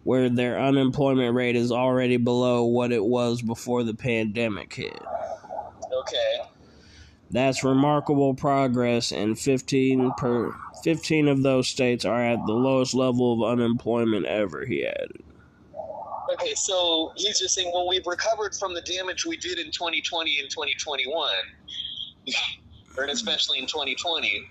[0.03, 4.99] where their unemployment rate is already below what it was before the pandemic hit.
[5.93, 6.37] Okay.
[7.31, 13.33] That's remarkable progress, and 15 per 15 of those states are at the lowest level
[13.33, 14.65] of unemployment ever.
[14.65, 15.21] He added.
[16.33, 20.39] Okay, so he's just saying, well, we've recovered from the damage we did in 2020
[20.39, 21.31] and 2021,
[22.97, 24.43] and especially in 2020.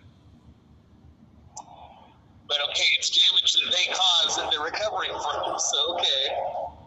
[2.48, 5.58] But okay, it's damage that they caused that they're recovering from.
[5.58, 6.77] So okay.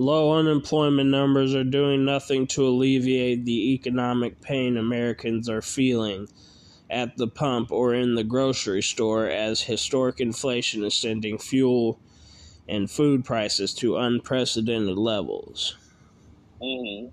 [0.00, 6.26] Low unemployment numbers are doing nothing to alleviate the economic pain Americans are feeling
[6.88, 12.00] at the pump or in the grocery store as historic inflation is sending fuel
[12.68, 15.76] and food prices to unprecedented levels.
[16.60, 17.08] hmm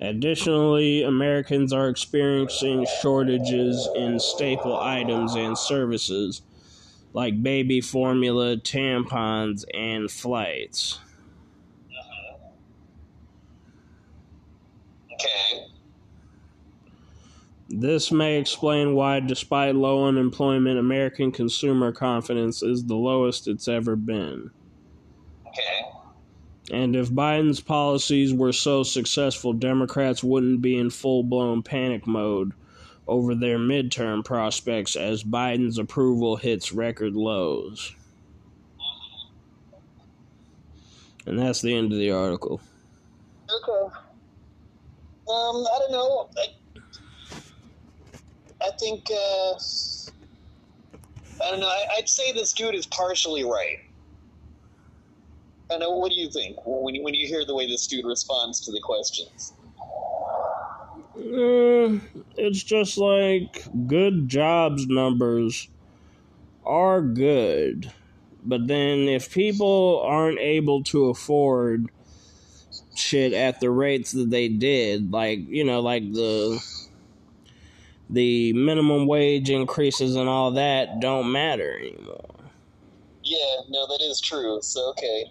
[0.00, 6.42] Additionally, Americans are experiencing shortages in staple items and services
[7.12, 11.00] like baby formula, tampons, and flights.
[15.12, 15.66] Okay.
[17.68, 23.96] This may explain why, despite low unemployment, American consumer confidence is the lowest it's ever
[23.96, 24.50] been.
[25.48, 25.90] Okay.
[26.72, 32.52] And if Biden's policies were so successful, Democrats wouldn't be in full blown panic mode
[33.08, 37.94] over their midterm prospects as Biden's approval hits record lows.
[41.24, 42.60] And that's the end of the article.
[43.50, 43.94] Okay.
[45.28, 46.30] Um, I don't know.
[46.36, 46.46] I,
[48.62, 49.54] I think, uh,
[51.44, 51.68] I don't know.
[51.68, 53.78] I, I'd say this dude is partially right.
[55.70, 55.90] I know.
[55.90, 58.72] What do you think when you, when you hear the way this dude responds to
[58.72, 59.52] the questions?
[61.16, 61.98] Uh,
[62.36, 65.68] it's just like good jobs numbers
[66.64, 67.92] are good.
[68.44, 71.90] But then if people aren't able to afford
[72.94, 76.62] shit at the rates that they did, like, you know, like the
[78.10, 82.34] the minimum wage increases and all that don't matter anymore.
[83.22, 84.60] Yeah, no, that is true.
[84.62, 85.24] So okay,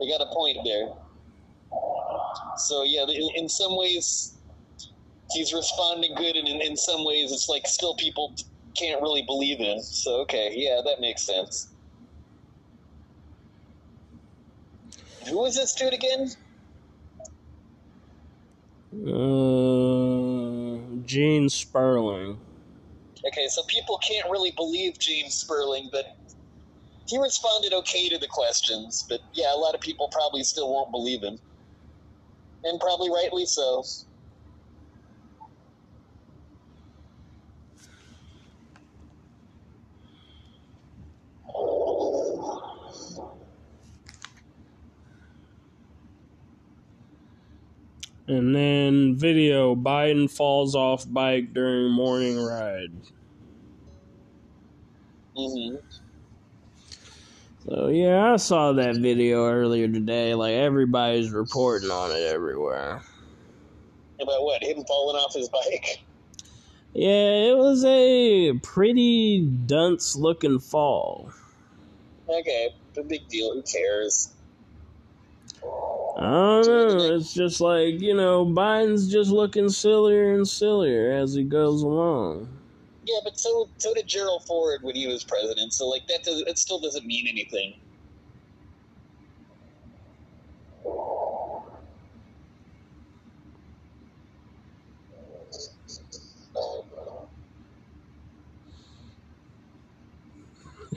[0.00, 0.88] I got a point there.
[2.56, 4.38] So yeah, in, in some ways
[5.32, 8.34] he's responding good, and in, in some ways it's like still people
[8.74, 9.82] can't really believe in.
[9.82, 11.68] So okay, yeah, that makes sense.
[15.28, 16.30] Who is this dude again?
[18.92, 20.29] Uh,
[21.04, 22.38] Gene Sperling.
[23.26, 26.04] Okay, so people can't really believe James Sperling, but
[27.06, 29.04] he responded okay to the questions.
[29.08, 31.38] But yeah, a lot of people probably still won't believe him,
[32.64, 33.84] and probably rightly so.
[48.30, 52.92] And then video Biden falls off bike during morning ride.
[55.36, 55.74] hmm
[57.66, 60.36] So yeah, I saw that video earlier today.
[60.36, 63.02] Like everybody's reporting on it everywhere.
[64.20, 64.62] About what?
[64.62, 65.98] Him falling off his bike?
[66.94, 71.32] Yeah, it was a pretty dunce looking fall.
[72.28, 73.54] Okay, no big deal.
[73.54, 74.28] Who cares?
[76.18, 77.14] I don't know.
[77.16, 82.48] It's just like, you know, Biden's just looking sillier and sillier as he goes along.
[83.04, 85.72] Yeah, but so so did Gerald Ford when he was president.
[85.72, 87.74] So like that does it still doesn't mean anything.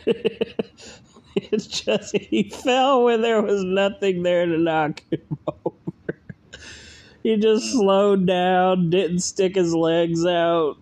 [1.52, 5.78] it's just he fell when there was nothing there to knock him over.
[7.24, 10.78] He just slowed down, didn't stick his legs out.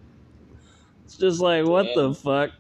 [1.05, 1.93] It's just like, what Yeah.
[1.93, 2.51] the fuck?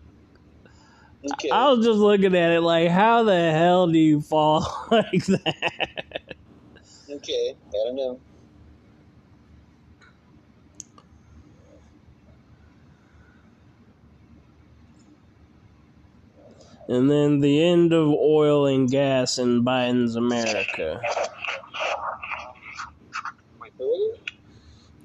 [1.23, 1.51] Okay.
[1.51, 4.61] I was just looking at it like, how the hell do you fall
[4.91, 6.35] like that?
[7.09, 8.21] Okay, I don't know.
[16.91, 20.99] And then the end of oil and gas in Biden's America.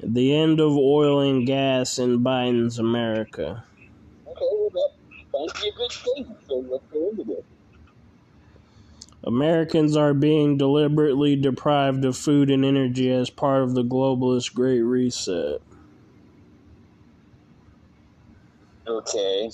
[0.03, 3.65] The end of oil and gas in Biden's America.
[4.27, 4.91] Okay, well that
[5.33, 6.37] might be a good thing.
[6.49, 7.45] So let's go into this.
[9.23, 14.81] Americans are being deliberately deprived of food and energy as part of the globalist Great
[14.81, 15.63] Reset.
[18.89, 19.51] Okay.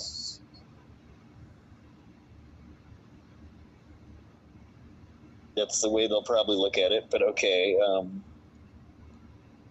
[5.57, 7.79] That's the way they'll probably look at it, but okay.
[7.79, 8.23] Um,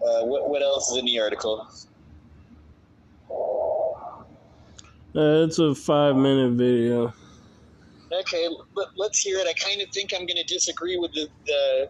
[0.02, 1.68] uh, what, what else is in the article?
[5.14, 7.14] Uh, it's a five minute video.
[8.12, 9.48] Okay, let, let's hear it.
[9.48, 11.90] I kind of think I'm going to disagree with the, the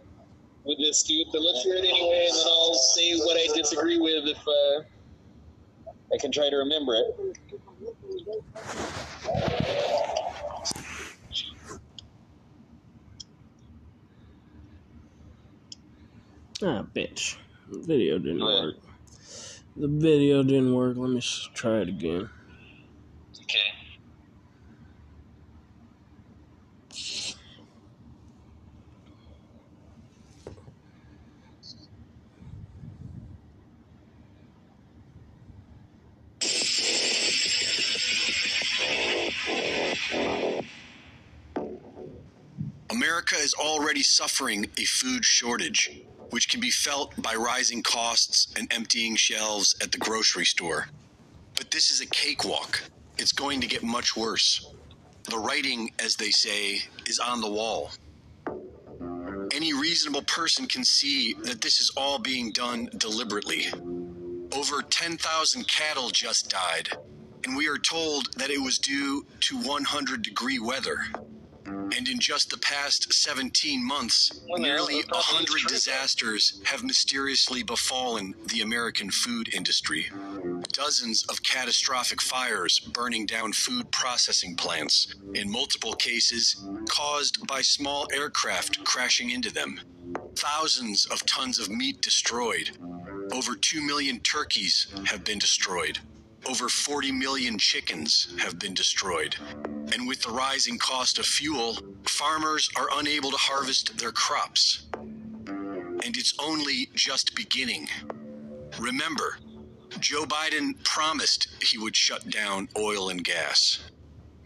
[0.63, 3.97] with this dude, but let's hear it anyway, and then I'll say what I disagree
[3.99, 4.83] with if uh,
[6.13, 7.15] I can try to remember it.
[16.63, 17.37] Ah, bitch.
[17.71, 18.75] The video didn't work.
[19.75, 20.95] The video didn't work.
[20.95, 21.21] Let me
[21.55, 22.29] try it again.
[43.91, 45.91] Already suffering a food shortage,
[46.29, 50.87] which can be felt by rising costs and emptying shelves at the grocery store.
[51.57, 52.83] But this is a cakewalk.
[53.17, 54.73] It's going to get much worse.
[55.29, 57.91] The writing, as they say, is on the wall.
[59.53, 63.65] Any reasonable person can see that this is all being done deliberately.
[64.55, 66.87] Over 10,000 cattle just died,
[67.43, 70.99] and we are told that it was due to 100 degree weather.
[71.95, 79.11] And in just the past 17 months, nearly 100 disasters have mysteriously befallen the American
[79.11, 80.09] food industry.
[80.71, 88.07] Dozens of catastrophic fires burning down food processing plants, in multiple cases caused by small
[88.13, 89.79] aircraft crashing into them.
[90.35, 92.71] Thousands of tons of meat destroyed.
[93.31, 95.99] Over 2 million turkeys have been destroyed.
[96.49, 99.35] Over 40 million chickens have been destroyed.
[99.93, 101.77] And with the rising cost of fuel,
[102.07, 104.83] farmers are unable to harvest their crops.
[105.45, 107.87] And it's only just beginning.
[108.79, 109.37] Remember,
[109.99, 113.79] Joe Biden promised he would shut down oil and gas.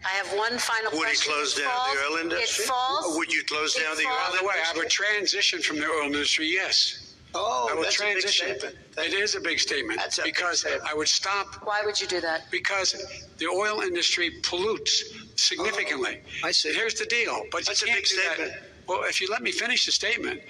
[0.04, 1.32] I have one final Would he question.
[1.32, 2.64] close It down falls- the oil industry?
[2.64, 3.16] It falls.
[3.16, 4.78] Would you close It down the falls- oil By the way, I industry?
[4.80, 7.05] would transition from the oil industry, yes.
[7.38, 8.58] Oh, I would that's a big transition.
[8.58, 8.76] statement.
[8.98, 10.90] It is a big statement That's a big because statement.
[10.90, 12.50] I would stop Why would you do that?
[12.50, 12.94] because
[13.38, 16.20] the oil industry pollutes significantly.
[16.42, 16.72] Oh, I see.
[16.72, 18.34] Here's the deal, but That's a you can't big do that.
[18.34, 18.52] statement.
[18.88, 20.40] Well, if you let me finish the statement,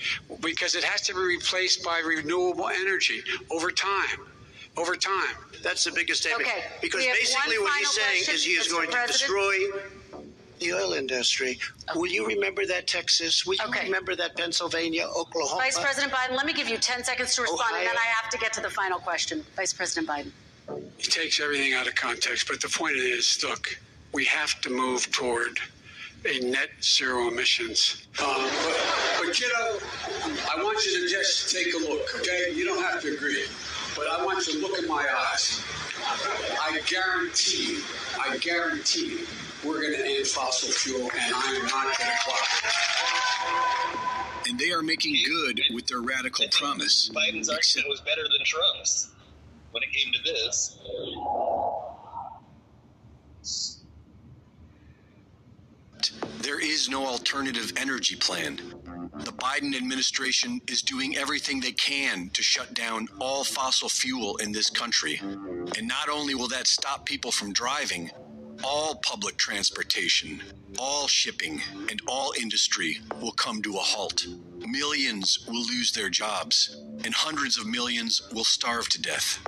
[0.41, 4.21] because it has to be replaced by renewable energy over time.
[4.77, 5.37] Over time.
[5.63, 6.47] That's the biggest statement.
[6.51, 8.71] Okay, Because we have basically one what he's final saying question, is he is Mr.
[8.73, 9.19] going to President.
[9.19, 9.57] destroy
[10.59, 11.59] the oil industry.
[11.95, 13.45] Will you remember that Texas?
[13.47, 13.85] Will you Okay.
[13.85, 15.63] remember that Pennsylvania, Oklahoma?
[15.63, 18.31] Vice President Biden, let me give you 10 seconds to respond, and then I have
[18.31, 19.45] to get to the final question.
[19.57, 20.33] Vice President Biden.
[20.97, 23.69] He takes everything out of context, but the point is, look,
[24.13, 25.59] we have to move toward
[26.25, 28.07] a net zero emissions.
[28.19, 28.35] Um,
[28.65, 29.79] but, but you know,
[30.53, 32.53] I want you to just take a look, okay?
[32.53, 33.45] You don't have to agree,
[33.95, 35.63] but I want you to look in my eyes.
[36.63, 37.83] I guarantee you,
[38.19, 39.27] I guarantee you,
[39.67, 42.67] we're going to end fossil fuel, and I am not going to cooperate.
[44.49, 47.11] And they are making good with their radical promise.
[47.13, 49.11] Biden's argument was better than Trump's
[49.73, 50.79] when it came to this.
[56.41, 58.61] There is no alternative energy plan.
[59.25, 64.53] The Biden administration is doing everything they can to shut down all fossil fuel in
[64.53, 65.21] this country.
[65.23, 68.11] And not only will that stop people from driving,
[68.65, 70.43] all public transportation,
[70.79, 74.27] all shipping, and all industry will come to a halt.
[74.59, 79.39] Millions will lose their jobs, and hundreds of millions will starve to death.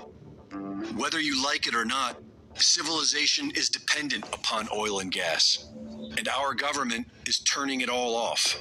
[0.97, 2.21] Whether you like it or not,
[2.55, 5.69] civilization is dependent upon oil and gas,
[6.17, 8.61] and our government is turning it all off.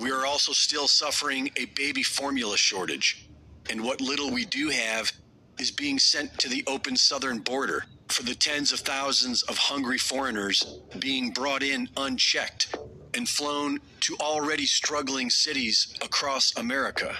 [0.00, 3.28] We are also still suffering a baby formula shortage,
[3.68, 5.12] and what little we do have
[5.58, 9.98] is being sent to the open southern border for the tens of thousands of hungry
[9.98, 12.76] foreigners being brought in unchecked
[13.14, 17.16] and flown to already struggling cities across America.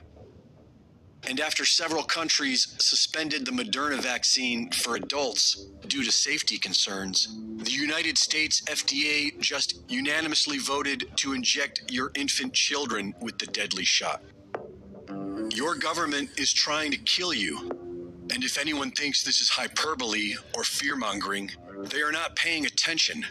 [1.29, 7.73] And after several countries suspended the Moderna vaccine for adults due to safety concerns, the
[7.73, 14.23] United States FDA just unanimously voted to inject your infant children with the deadly shot.
[15.55, 17.78] Your government is trying to kill you.
[18.31, 21.51] And if anyone thinks this is hyperbole or fear mongering,
[21.91, 23.25] they are not paying attention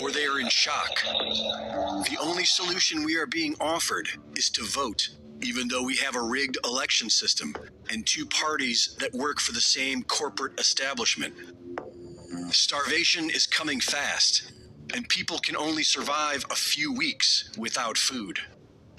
[0.00, 1.02] or they are in shock.
[1.04, 5.08] The only solution we are being offered is to vote,
[5.42, 7.54] even though we have a rigged election system
[7.90, 11.34] and two parties that work for the same corporate establishment.
[12.50, 14.52] Starvation is coming fast,
[14.94, 18.38] and people can only survive a few weeks without food.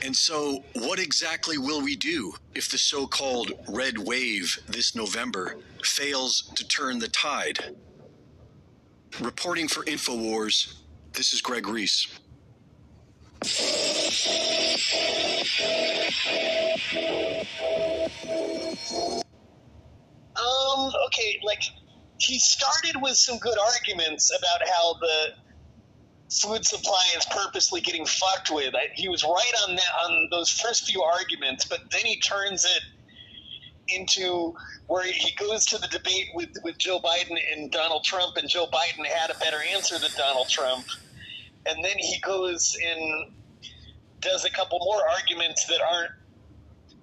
[0.01, 5.57] And so, what exactly will we do if the so called red wave this November
[5.83, 7.75] fails to turn the tide?
[9.19, 10.75] Reporting for InfoWars,
[11.13, 12.07] this is Greg Reese.
[20.35, 21.63] Um, okay, like
[22.19, 25.33] he started with some good arguments about how the
[26.30, 28.75] food supply is purposely getting fucked with.
[28.75, 32.65] I, he was right on that on those first few arguments, but then he turns
[32.65, 32.84] it
[33.88, 34.53] into
[34.88, 38.67] where he goes to the debate with, with Joe Biden and Donald Trump, and Joe
[38.71, 40.86] Biden had a better answer than Donald Trump.
[41.65, 43.32] And then he goes and
[44.19, 46.11] does a couple more arguments that aren't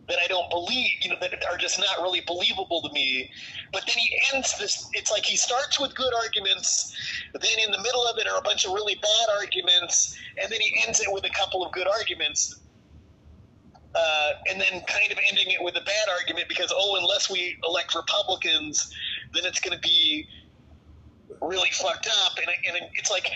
[0.08, 3.30] that I don't believe, you know, that are just not really believable to me.
[3.72, 4.88] But then he ends this.
[4.92, 6.96] It's like he starts with good arguments,
[7.32, 10.60] then in the middle of it are a bunch of really bad arguments, and then
[10.60, 12.60] he ends it with a couple of good arguments.
[13.94, 17.56] Uh, and then kind of ending it with a bad argument because oh, unless we
[17.66, 18.92] elect Republicans,
[19.32, 20.28] then it's going to be
[21.40, 22.36] really fucked up.
[22.36, 23.30] And, and it's like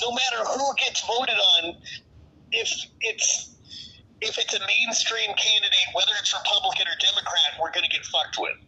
[0.00, 1.74] no matter who gets voted on,
[2.52, 3.57] if it's
[4.20, 8.38] if it's a mainstream candidate, whether it's Republican or Democrat, we're going to get fucked
[8.38, 8.58] with.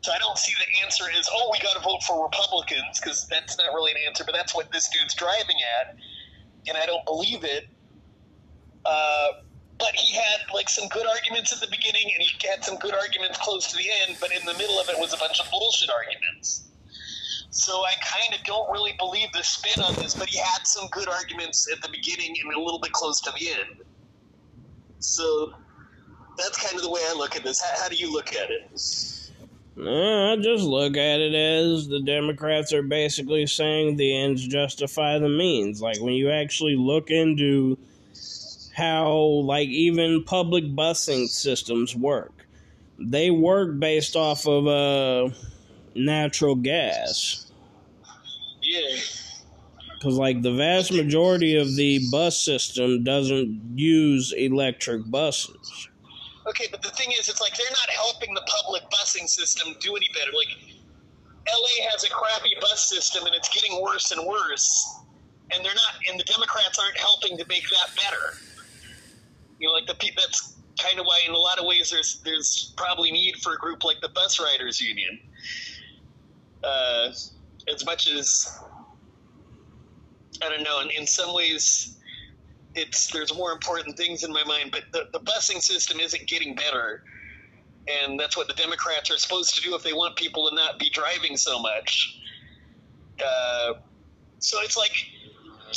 [0.00, 3.26] So I don't see the answer is, oh, we got to vote for Republicans because
[3.28, 4.24] that's not really an answer.
[4.24, 5.96] But that's what this dude's driving at,
[6.68, 7.68] and I don't believe it.
[8.84, 9.28] Uh,
[9.78, 12.94] but he had like some good arguments at the beginning, and he had some good
[12.94, 14.16] arguments close to the end.
[14.20, 16.64] But in the middle of it was a bunch of bullshit arguments.
[17.50, 20.14] So I kind of don't really believe the spin on this.
[20.14, 23.32] But he had some good arguments at the beginning and a little bit close to
[23.38, 23.82] the end.
[25.00, 25.54] So
[26.36, 27.60] that's kind of the way I look at this.
[27.60, 28.70] How, how do you look at it?
[29.80, 35.28] I just look at it as the Democrats are basically saying the ends justify the
[35.28, 35.80] means.
[35.80, 37.78] Like when you actually look into
[38.74, 42.32] how, like, even public busing systems work,
[42.98, 45.34] they work based off of uh,
[45.94, 47.50] natural gas.
[48.62, 48.96] Yeah.
[49.98, 55.88] Because, like, the vast majority of the bus system doesn't use electric buses.
[56.46, 59.96] Okay, but the thing is, it's like they're not helping the public busing system do
[59.96, 60.30] any better.
[60.36, 60.56] Like,
[61.52, 65.00] LA has a crappy bus system and it's getting worse and worse,
[65.52, 68.38] and they're not, and the Democrats aren't helping to make that better.
[69.58, 72.20] You know, like the people, that's kind of why, in a lot of ways, there's
[72.24, 75.18] there's probably need for a group like the Bus Riders Union.
[76.62, 77.10] Uh,
[77.72, 78.58] as much as
[80.42, 81.98] I don't know, in, in some ways,
[82.74, 84.70] it's there's more important things in my mind.
[84.70, 87.02] But the, the busing system isn't getting better,
[87.88, 90.78] and that's what the Democrats are supposed to do if they want people to not
[90.78, 92.20] be driving so much.
[93.18, 93.74] Uh,
[94.38, 94.92] so it's like,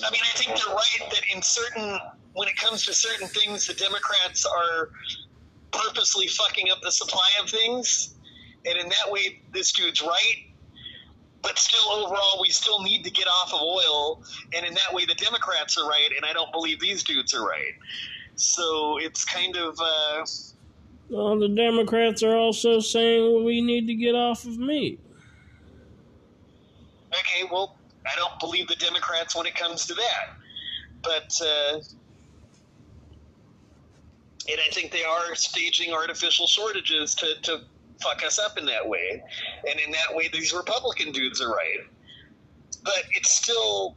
[0.06, 2.00] I mean, I think they're right that in certain
[2.34, 4.90] when it comes to certain things, the Democrats are
[5.72, 8.16] purposely fucking up the supply of things,
[8.66, 10.51] and in that way, this dude's right
[11.42, 14.24] but still overall we still need to get off of oil.
[14.56, 17.46] And in that way the democrats are right and i don't believe these dudes are
[17.46, 17.74] right.
[18.36, 20.26] So it's kind of uh,
[21.10, 25.00] well the democrats are also saying well, we need to get off of meat.
[27.14, 27.76] Okay well
[28.06, 30.36] i don't believe the democrats when it comes to that.
[31.04, 31.80] But uh,
[34.50, 37.62] and i think they are staging artificial shortages to, to
[38.02, 39.24] fuck us up in that way.
[39.70, 41.80] And in that way, these Republican dudes are right.
[42.84, 43.96] But it's still.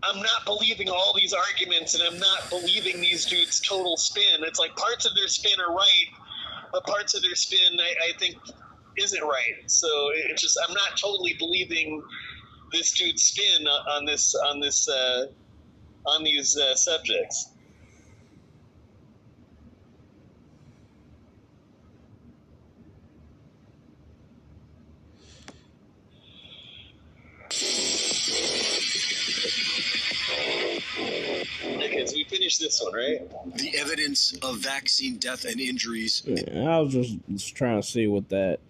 [0.00, 4.42] I'm not believing all these arguments, and I'm not believing these dudes' total spin.
[4.42, 6.06] It's like parts of their spin are right,
[6.72, 8.36] but parts of their spin, I, I think,
[8.96, 9.56] isn't right.
[9.66, 12.02] So it's just I'm not totally believing
[12.72, 15.26] this dude's spin on this on this uh,
[16.06, 17.50] on these uh, subjects.
[32.08, 33.20] Okay, we finished this one, right?
[33.56, 36.22] The evidence of vaccine death and injuries.
[36.24, 38.60] Yeah, I was just, just trying to see what that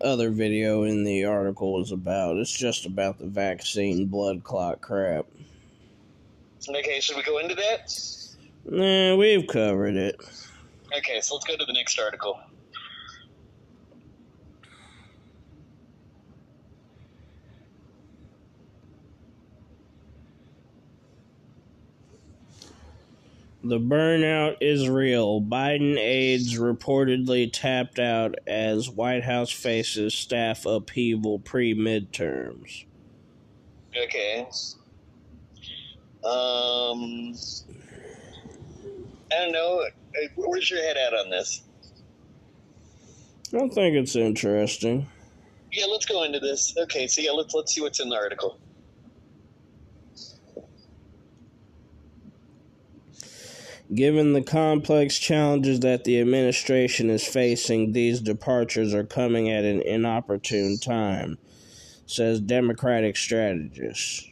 [0.00, 2.36] other video in the article was about.
[2.36, 5.26] It's just about the vaccine blood clot crap.
[6.68, 7.94] Okay, should we go into that?
[8.64, 10.16] Nah, we've covered it.
[10.96, 12.40] Okay, so let's go to the next article.
[23.68, 25.40] The burnout is real.
[25.40, 32.84] Biden aides reportedly tapped out as White House faces staff upheaval pre midterms.
[33.96, 34.46] Okay.
[36.22, 37.34] Um,
[39.32, 39.84] I don't know.
[40.36, 41.62] Where's your head at on this?
[43.52, 45.08] I think it's interesting.
[45.72, 46.72] Yeah, let's go into this.
[46.76, 48.60] Okay, so yeah, let's let's see what's in the article.
[53.94, 59.80] Given the complex challenges that the administration is facing, these departures are coming at an
[59.80, 61.38] inopportune time,
[62.04, 64.28] says Democratic strategist.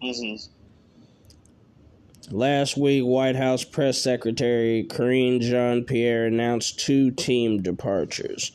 [0.00, 0.52] Mm-hmm.
[2.36, 8.52] Last week, White House Press Secretary Karine Jean Pierre announced two team departures,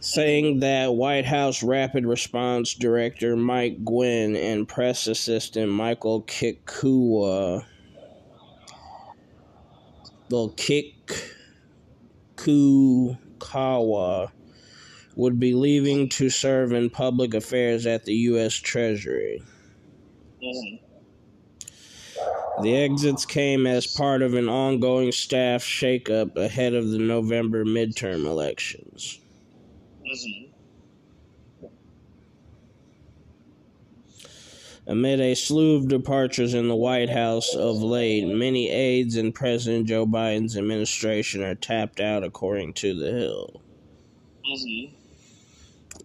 [0.00, 7.64] saying that White House Rapid Response Director Mike Gwin and Press Assistant Michael Kikuwa
[10.30, 10.54] well,
[12.36, 14.30] Kikukawa
[15.16, 18.54] would be leaving to serve in public affairs at the U.S.
[18.54, 19.42] Treasury.
[20.42, 20.80] Mhm.
[22.62, 28.24] The exits came as part of an ongoing staff shakeup ahead of the November midterm
[28.26, 29.20] elections.
[30.04, 30.47] Mhm.
[34.88, 39.86] Amid a slew of departures in the White House of late, many aides in President
[39.86, 43.60] Joe Biden's administration are tapped out, according to The Hill.
[44.46, 44.88] Mhm.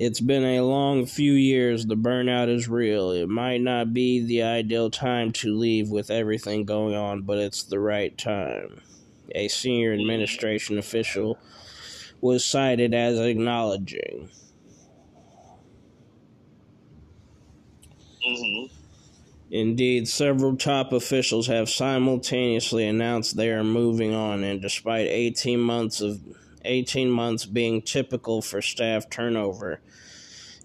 [0.01, 1.85] It's been a long few years.
[1.85, 3.11] The burnout is real.
[3.11, 7.63] It might not be the ideal time to leave with everything going on, but it's
[7.63, 8.81] the right time.
[9.33, 11.37] A senior administration official
[12.19, 14.27] was cited as acknowledging.
[18.27, 18.69] Mhm.
[19.51, 26.01] Indeed, several top officials have simultaneously announced they are moving on, and despite 18 months
[26.01, 26.21] of
[26.65, 29.81] 18 months being typical for staff turnover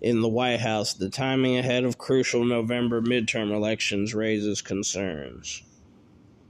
[0.00, 5.62] in the White House, the timing ahead of crucial November midterm elections raises concerns.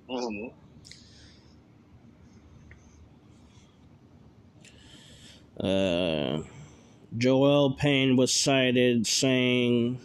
[0.08, 0.52] Mhm.
[5.58, 6.42] Uh,
[7.16, 9.98] Joel Payne was cited saying,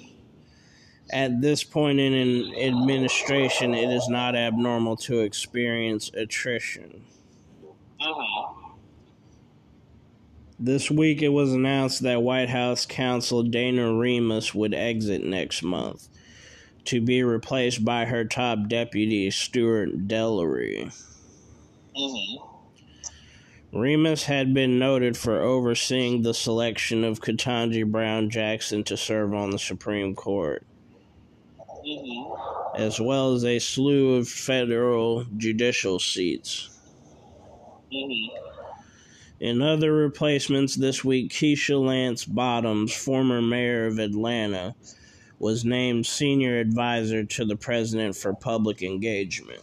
[1.13, 7.03] At this point in an administration, it is not abnormal to experience attrition.
[8.01, 8.55] Mhm.
[10.59, 16.09] This week, it was announced that White House counsel Dana Remus would exit next month
[16.85, 20.91] to be replaced by her top deputy, Stuart Delery.
[21.95, 22.49] Mhm.
[23.71, 29.51] Remus had been noted for overseeing the selection of Ketanji Brown Jackson to serve on
[29.51, 30.65] the Supreme Court,
[32.75, 36.69] As well as a slew of federal judicial seats.
[39.39, 44.75] In other replacements this week, Keisha Lance Bottoms, former mayor of Atlanta,
[45.39, 49.61] was named senior advisor to the president for public engagement.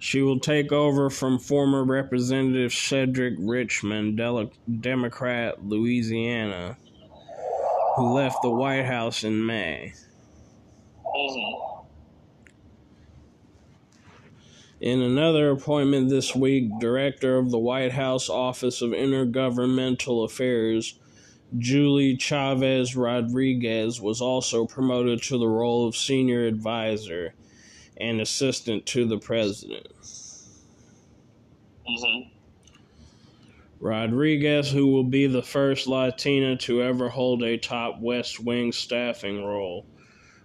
[0.00, 4.20] She will take over from former Representative Cedric Richmond,
[4.80, 6.76] Democrat, Louisiana,
[8.00, 9.92] who left the White House in May.
[14.80, 20.98] In another appointment this week, Director of the White House Office of Intergovernmental Affairs,
[21.58, 27.34] Julie Chavez Rodriguez, was also promoted to the role of Senior Advisor
[27.98, 29.88] and Assistant to the President.
[31.86, 32.30] Mhm.
[33.80, 39.42] Rodriguez, who will be the first Latina to ever hold a top West Wing staffing
[39.42, 39.86] role,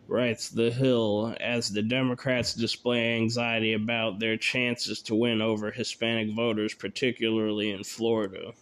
[0.08, 6.34] writes The Hill as the Democrats display anxiety about their chances to win over Hispanic
[6.34, 8.54] voters, particularly in Florida.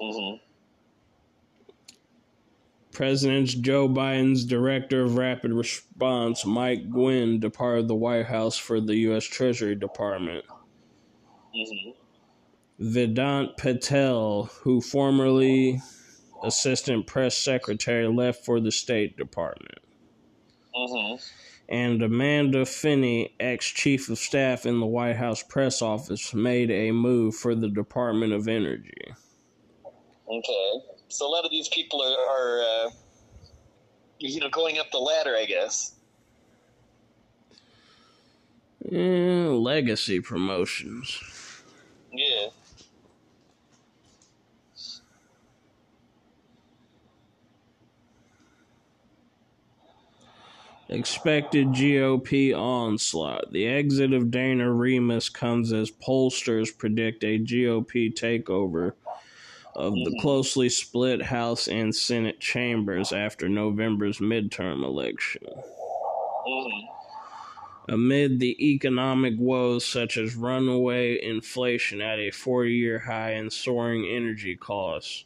[0.00, 0.40] Mhm.
[2.92, 8.96] President Joe Biden's Director of Rapid Response, Mike Gwin, departed the White House for the
[8.96, 9.24] U.S.
[9.24, 10.44] Treasury Department.
[11.54, 11.97] Mhm.
[12.80, 15.80] Vedant Patel, who formerly
[16.44, 19.78] Assistant Press Secretary, left for the State Department.
[20.74, 21.20] Mhm.
[21.68, 26.92] And Amanda Finney, ex Chief of Staff in the White House Press Office, made a
[26.92, 29.12] move for the Department of Energy.
[30.30, 30.72] Okay.
[31.08, 32.90] So a lot of these people are, are uh,
[34.18, 35.94] you know, going up the ladder, I guess.
[38.90, 41.20] Eh, legacy promotions.
[42.12, 42.48] Yeah.
[50.90, 53.52] Expected GOP onslaught.
[53.52, 58.94] The exit of Dana Remus comes as pollsters predict a GOP takeover
[59.76, 65.42] of the closely split House and Senate chambers after November's midterm election.
[66.46, 66.88] Mhm.
[67.90, 74.06] Amid the economic woes such as runaway inflation at a 40 year high and soaring
[74.06, 75.24] energy costs,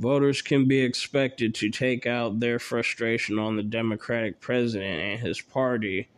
[0.00, 5.42] voters can be expected to take out their frustration on the Democratic president and his
[5.42, 6.08] party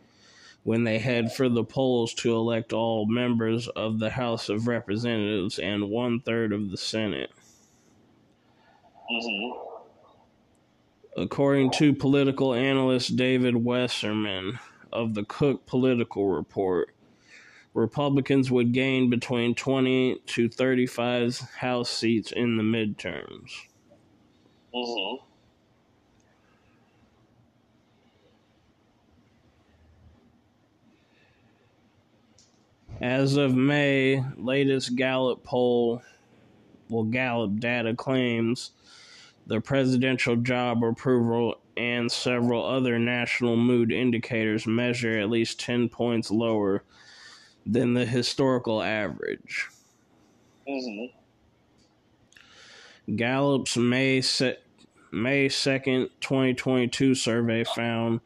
[0.63, 5.59] when they head for the polls to elect all members of the House of Representatives
[5.59, 7.29] and one third of the Senate.
[9.11, 9.51] Mhm.
[11.17, 14.59] According to political analyst David Wasserman
[14.93, 16.95] of the Cook Political Report,
[17.73, 23.67] Republicans would gain between 20 to 35 House seats in the midterms.
[24.73, 25.19] Mhm.
[33.01, 36.01] As of May, latest Gallup poll,
[36.89, 38.71] well, Gallup data claims
[39.47, 46.31] the presidential job approval and several other national mood indicators measure at least 10 points
[46.31, 46.83] lower
[47.65, 49.67] than the historical average.
[50.67, 51.19] Mm-hmm.
[53.15, 54.59] Gallup's May se-
[55.13, 58.19] May 2nd, 2022 survey found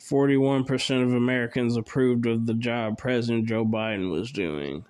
[0.00, 4.84] 41% of Americans approved of the job President Joe Biden was doing.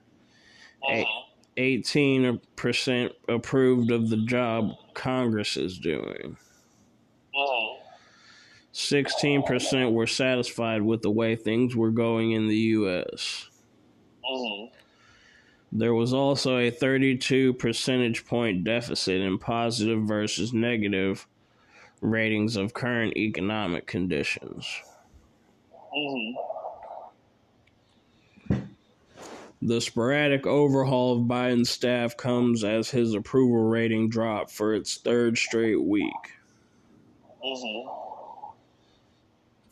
[0.83, 1.25] Mm-hmm.
[1.59, 6.39] 18% approved of the job Congress is doing.
[7.35, 7.83] Mm-hmm.
[8.73, 13.51] 16% were satisfied with the way things were going in the U.S.
[14.25, 14.76] Mm-hmm.
[15.73, 21.27] There was also a 32 percentage point deficit in positive versus negative
[22.01, 24.67] ratings of current economic conditions.
[25.97, 26.43] Mm-hmm.
[29.63, 35.39] The sporadic overhaul of Biden's staff comes as his approval rating dropped for its third
[35.39, 36.13] straight week.
[37.45, 38.07] Mm-hmm.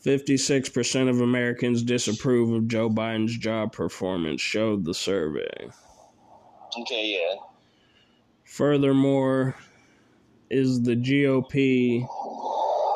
[0.05, 5.69] 56% of Americans disapprove of Joe Biden's job performance, showed the survey.
[6.79, 7.39] Okay, yeah.
[8.43, 9.55] Furthermore,
[10.49, 12.07] is the GOP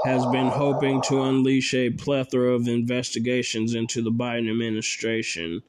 [0.05, 5.61] has been hoping to unleash a plethora of investigations into the Biden administration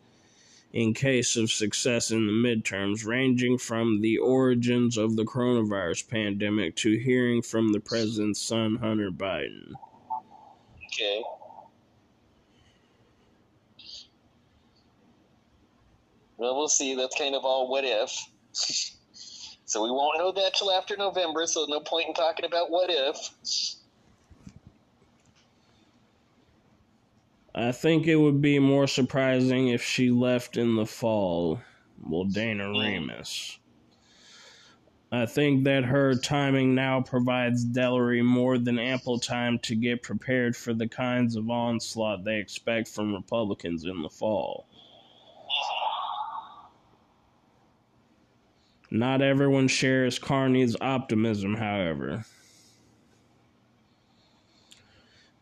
[0.73, 6.77] in case of success in the midterms, ranging from the origins of the coronavirus pandemic
[6.77, 9.73] to hearing from the president's son, Hunter Biden.
[10.87, 11.23] Okay.
[16.41, 16.95] Well, we'll see.
[16.95, 18.11] That's kind of all what if.
[19.67, 22.89] so we won't know that till after November, so no point in talking about what
[22.89, 23.77] if.
[27.55, 31.61] I think it would be more surprising if she left in the fall.
[32.03, 32.79] Well, Dana hmm.
[32.79, 33.59] Remus.
[35.13, 40.57] I think that her timing now provides Delery more than ample time to get prepared
[40.57, 44.70] for the kinds of onslaught they expect from Republicans in the fall.
[48.91, 52.25] Not everyone shares Carney's optimism, however.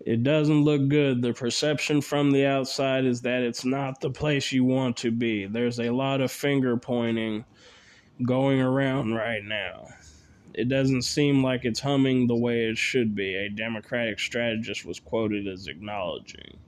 [0.04, 1.22] It doesn't look good.
[1.22, 5.46] The perception from the outside is that it's not the place you want to be.
[5.46, 7.44] There's a lot of finger pointing
[8.24, 9.88] going around right now.
[10.54, 14.98] It doesn't seem like it's humming the way it should be, a Democratic strategist was
[14.98, 16.58] quoted as acknowledging.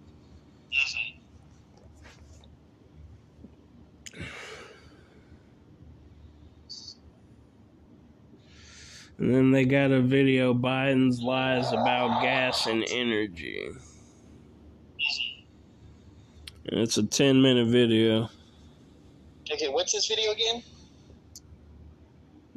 [9.20, 13.68] And then they got a video Biden's lies about gas and energy.
[16.64, 18.30] And it's a 10 minute video.
[19.52, 20.62] Okay, what's this video again?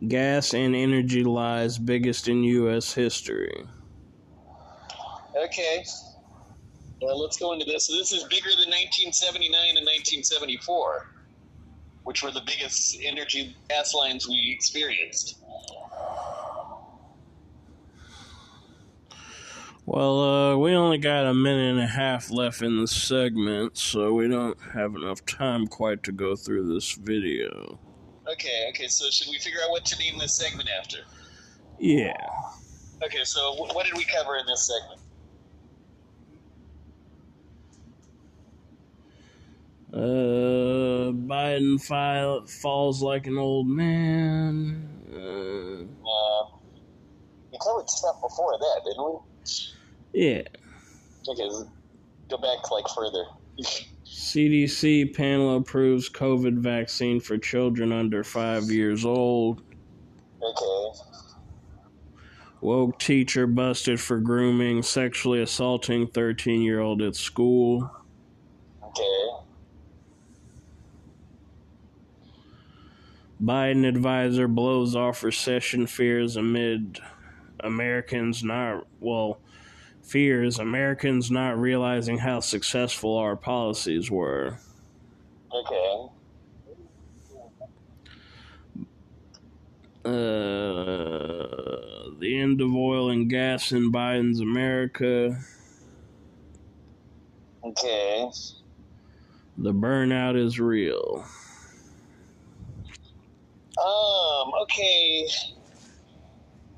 [0.07, 2.93] Gas and energy lies biggest in U.S.
[2.93, 3.65] history.
[5.35, 5.83] Okay.
[7.01, 7.87] Well, let's go into this.
[7.87, 11.09] So this is bigger than 1979 and 1974,
[12.05, 15.42] which were the biggest energy gas lines we experienced.
[19.93, 24.11] Well, uh, we only got a minute and a half left in the segment, so
[24.11, 27.77] we don't have enough time quite to go through this video.
[28.27, 30.97] Okay, okay, so should we figure out what to name this segment after?
[31.79, 32.11] Yeah.
[33.05, 34.99] Okay, so wh- what did we cover in this segment?
[39.93, 44.89] Uh, Biden fi- falls like an old man.
[45.13, 46.45] Uh, Uh,
[47.51, 49.19] we covered stuff before that, didn't we?
[50.13, 50.41] Yeah.
[51.27, 51.49] Okay,
[52.29, 53.25] go back like further.
[54.05, 59.61] CDC panel approves COVID vaccine for children under five years old.
[60.41, 60.99] Okay.
[62.61, 67.91] Woke teacher busted for grooming, sexually assaulting 13 year old at school.
[68.81, 69.27] Okay.
[73.43, 76.99] Biden advisor blows off recession fears amid
[77.59, 79.39] Americans not, well,
[80.03, 84.59] fears Americans not realizing how successful our policies were.
[85.51, 86.07] Okay.
[90.05, 90.09] Uh,
[92.19, 95.39] the end of oil and gas in Biden's America.
[97.63, 98.29] Okay.
[99.57, 101.25] The burnout is real.
[103.77, 105.27] Um, okay.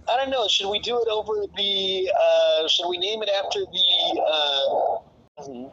[0.07, 0.47] I don't know.
[0.47, 5.69] Should we do it over the, uh, should we name it after the, uh,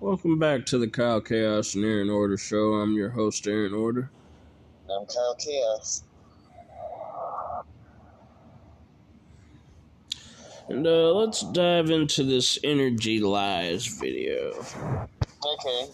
[0.00, 2.74] Welcome back to the Kyle Chaos and Aaron Order show.
[2.74, 4.10] I'm your host, Aaron Order.
[4.90, 6.02] I'm Kyle Chaos.
[10.68, 14.52] And uh, let's dive into this Energy Lies video.
[14.52, 15.90] Okay.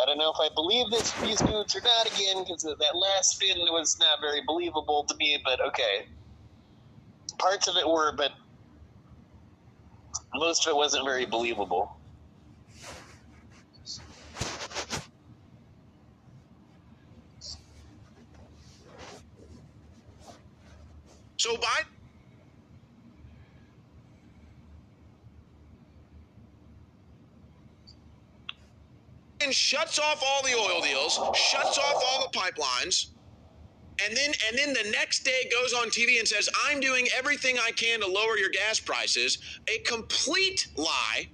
[0.00, 3.30] I don't know if I believe this these dudes or not again because that last
[3.30, 5.40] spin was not very believable to me.
[5.44, 6.06] But okay,
[7.38, 8.32] parts of it were, but
[10.34, 11.92] most of it wasn't very believable.
[21.36, 21.84] So Biden.
[29.50, 33.12] shuts off all the oil deals, shuts off all the pipelines,
[34.04, 37.58] and then and then the next day goes on TV and says, "I'm doing everything
[37.58, 39.38] I can to lower your gas prices."
[39.68, 41.28] A complete lie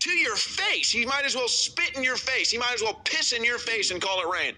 [0.00, 0.90] to your face.
[0.90, 2.50] He might as well spit in your face.
[2.50, 4.56] He might as well piss in your face and call it rain.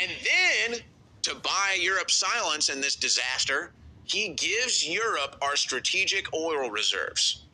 [0.00, 0.80] And then
[1.22, 3.74] to buy Europe's silence in this disaster,
[4.04, 7.46] he gives Europe our strategic oil reserves.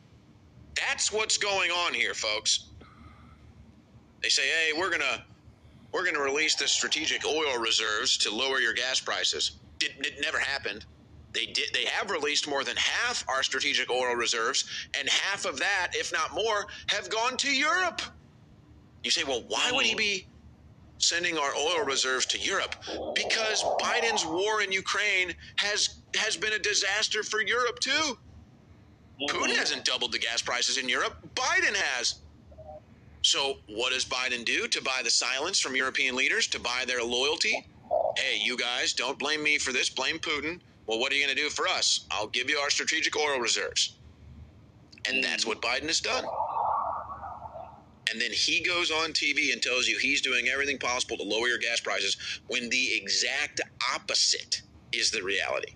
[0.75, 2.71] That's what's going on here, folks.
[4.21, 5.25] They say, "Hey, we're gonna
[5.91, 10.39] we're gonna release the strategic oil reserves to lower your gas prices." It, it never
[10.39, 10.85] happened.
[11.33, 11.69] They did.
[11.73, 14.65] They have released more than half our strategic oil reserves,
[14.97, 18.01] and half of that, if not more, have gone to Europe.
[19.03, 20.27] You say, "Well, why would he be
[20.97, 22.75] sending our oil reserves to Europe?"
[23.15, 28.17] Because Biden's war in Ukraine has has been a disaster for Europe too.
[29.29, 31.17] Putin hasn't doubled the gas prices in Europe.
[31.35, 32.15] Biden has.
[33.21, 37.03] So, what does Biden do to buy the silence from European leaders, to buy their
[37.03, 37.67] loyalty?
[38.17, 40.61] Hey, you guys, don't blame me for this, blame Putin.
[40.87, 42.05] Well, what are you going to do for us?
[42.11, 43.95] I'll give you our strategic oil reserves.
[45.07, 46.23] And that's what Biden has done.
[48.11, 51.47] And then he goes on TV and tells you he's doing everything possible to lower
[51.47, 52.17] your gas prices
[52.47, 53.61] when the exact
[53.93, 54.61] opposite
[54.91, 55.73] is the reality.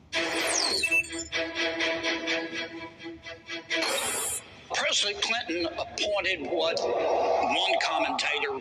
[4.75, 8.59] President Clinton appointed what one commentator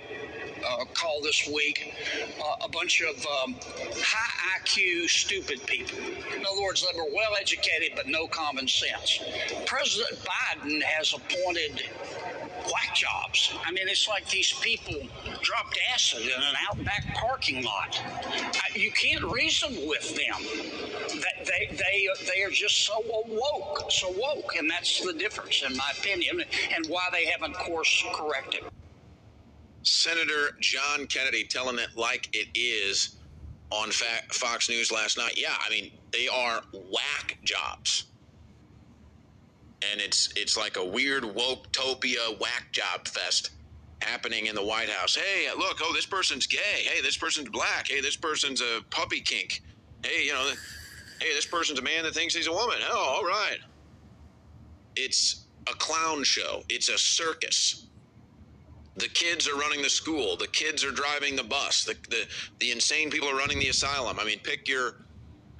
[0.66, 1.94] uh, called this week
[2.40, 3.56] uh, a bunch of um,
[3.96, 5.98] high IQ, stupid people.
[5.98, 9.20] In other words, they were well educated but no common sense.
[9.66, 11.82] President Biden has appointed
[12.72, 13.54] whack jobs.
[13.64, 14.94] I mean, it's like these people
[15.40, 18.00] dropped acid in an outback parking lot.
[18.74, 20.40] You can't reason with them.
[21.08, 25.92] They, they, they are just so woke, so woke, and that's the difference, in my
[25.98, 26.42] opinion,
[26.74, 28.62] and why they haven't course corrected.
[29.82, 33.16] Senator John Kennedy telling it like it is
[33.70, 35.34] on Fox News last night.
[35.36, 38.06] Yeah, I mean, they are whack jobs
[39.90, 43.50] and it's it's like a weird woke topia whack job fest
[44.00, 45.14] happening in the White House.
[45.14, 46.84] Hey, look, oh, this person's gay.
[46.84, 47.88] Hey, this person's black.
[47.88, 49.62] Hey, this person's a puppy kink.
[50.04, 50.50] Hey, you know,
[51.20, 52.78] hey, this person's a man that thinks he's a woman.
[52.90, 53.58] Oh, all right.
[54.96, 56.64] It's a clown show.
[56.68, 57.86] It's a circus.
[58.96, 60.36] The kids are running the school.
[60.36, 61.84] The kids are driving the bus.
[61.84, 62.26] The, the,
[62.60, 64.18] the insane people are running the asylum.
[64.20, 64.96] I mean, pick your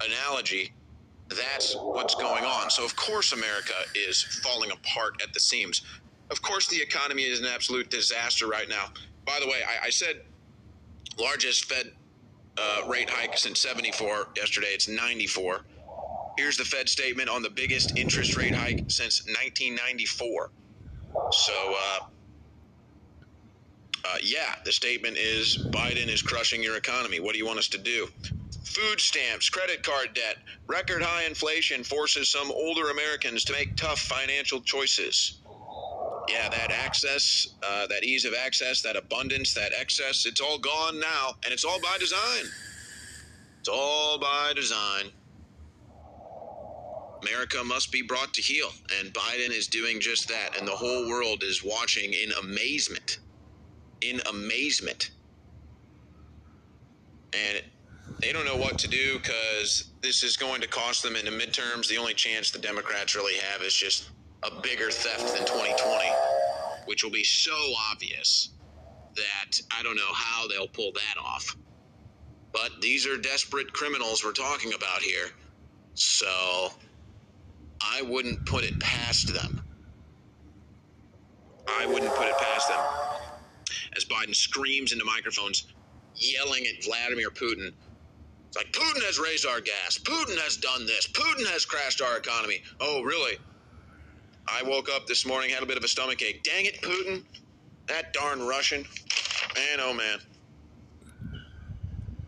[0.05, 0.73] analogy
[1.29, 2.69] that's what's going on.
[2.69, 5.81] So, of course, America is falling apart at the seams.
[6.29, 8.87] Of course, the economy is an absolute disaster right now.
[9.25, 10.21] By the way, I, I said
[11.19, 11.91] largest Fed
[12.57, 14.67] uh, rate hike since 74 yesterday.
[14.67, 15.61] It's 94.
[16.37, 20.51] Here's the Fed statement on the biggest interest rate hike since 1994.
[21.31, 21.99] So, uh,
[24.05, 27.19] uh, yeah, the statement is Biden is crushing your economy.
[27.19, 28.07] What do you want us to do?
[28.65, 30.37] Food stamps, credit card debt,
[30.67, 35.41] record high inflation forces some older Americans to make tough financial choices.
[36.29, 40.99] Yeah, that access, uh, that ease of access, that abundance, that excess, it's all gone
[40.99, 42.45] now, and it's all by design.
[43.59, 45.11] It's all by design.
[47.23, 51.07] America must be brought to heel, and Biden is doing just that, and the whole
[51.07, 53.19] world is watching in amazement.
[54.03, 55.11] In amazement.
[57.33, 57.63] And
[58.21, 61.31] they don't know what to do because this is going to cost them in the
[61.31, 61.87] midterms.
[61.87, 64.11] The only chance the Democrats really have is just
[64.43, 66.09] a bigger theft than 2020,
[66.85, 67.55] which will be so
[67.91, 68.49] obvious
[69.15, 71.55] that I don't know how they'll pull that off.
[72.53, 75.27] But these are desperate criminals we're talking about here.
[75.95, 76.69] So
[77.81, 79.59] I wouldn't put it past them.
[81.67, 82.79] I wouldn't put it past them.
[84.25, 85.65] Biden screams into microphones,
[86.15, 87.73] yelling at Vladimir Putin
[88.53, 89.97] it's like Putin has raised our gas.
[89.97, 91.07] Putin has done this.
[91.07, 92.61] Putin has crashed our economy.
[92.79, 93.37] Oh, really?
[94.47, 96.43] I woke up this morning, had a bit of a stomach ache.
[96.43, 97.23] Dang it, Putin.
[97.87, 98.85] That darn Russian.
[99.55, 100.19] Man, oh man.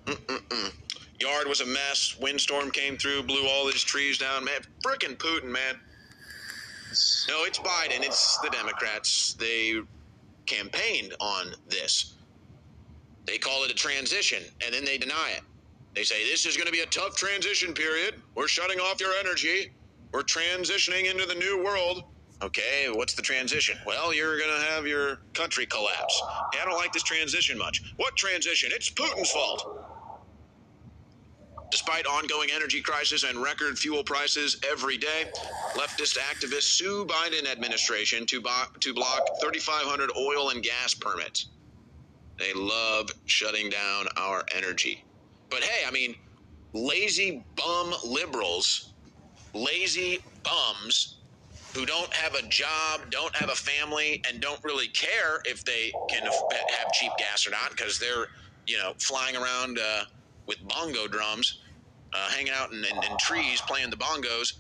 [0.06, 0.74] Mm-mm-mm.
[1.20, 2.18] Yard was a mess.
[2.20, 4.44] Windstorm came through, blew all these trees down.
[4.44, 5.76] Man, frickin' Putin, man.
[7.30, 8.02] No, it's Biden.
[8.02, 9.36] It's the Democrats.
[9.36, 9.80] They
[10.46, 12.16] campaigned on this.
[13.26, 15.42] They call it a transition, and then they deny it.
[15.96, 18.22] They say this is going to be a tough transition period.
[18.36, 19.72] We're shutting off your energy.
[20.12, 22.04] We're transitioning into the new world.
[22.42, 23.78] Okay, what's the transition?
[23.86, 26.22] Well, you're going to have your country collapse.
[26.54, 27.82] Yeah, I don't like this transition much.
[27.96, 28.72] What transition?
[28.74, 29.95] It's Putin's fault.
[31.76, 35.26] Despite ongoing energy crisis and record fuel prices every day,
[35.74, 41.48] leftist activists sue Biden administration to, bo- to block 3,500 oil and gas permits.
[42.40, 45.04] They love shutting down our energy.
[45.50, 46.16] But hey, I mean,
[46.72, 48.94] lazy bum liberals,
[49.54, 51.18] lazy bums
[51.74, 55.92] who don't have a job, don't have a family, and don't really care if they
[56.08, 58.28] can have cheap gas or not because they're,
[58.66, 60.06] you know, flying around uh,
[60.48, 61.60] with bongo drums,
[62.16, 64.54] uh, hanging out in, in, in, trees playing the bongos.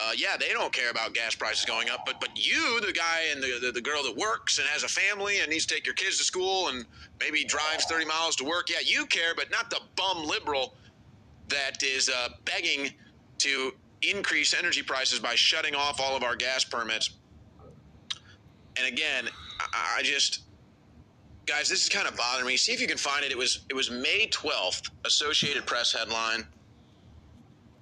[0.00, 3.26] Uh, yeah, they don't care about gas prices going up, but but you, the guy
[3.32, 5.84] and the, the, the girl that works and has a family and needs to take
[5.84, 6.86] your kids to school and
[7.20, 10.74] maybe drives 30 miles to work, yeah, you care, but not the bum liberal
[11.48, 12.92] that is uh, begging
[13.38, 13.72] to
[14.02, 17.10] increase energy prices by shutting off all of our gas permits.
[18.76, 19.28] And again,
[19.60, 20.42] I, I just
[21.48, 22.56] guys, this is kind of bothering me.
[22.56, 23.32] See if you can find it.
[23.32, 26.46] It was it was May 12th, Associated Press headline.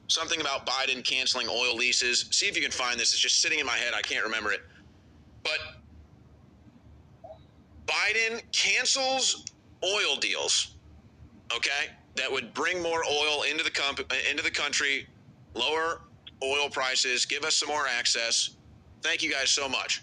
[0.09, 2.27] Something about Biden canceling oil leases.
[2.31, 3.13] See if you can find this.
[3.13, 3.93] It's just sitting in my head.
[3.95, 4.61] I can't remember it.
[5.43, 5.59] But
[7.87, 9.45] Biden cancels
[9.85, 10.75] oil deals.
[11.55, 11.93] Okay?
[12.17, 15.07] That would bring more oil into the comp- into the country,
[15.55, 16.03] lower
[16.43, 18.51] oil prices, give us some more access.
[19.03, 20.03] Thank you guys so much.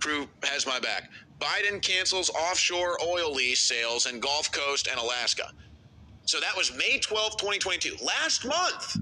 [0.00, 1.10] Crew has my back.
[1.40, 5.50] Biden cancels offshore oil lease sales in Gulf Coast and Alaska.
[6.28, 8.04] So that was May 12, 2022.
[8.04, 8.98] Last month,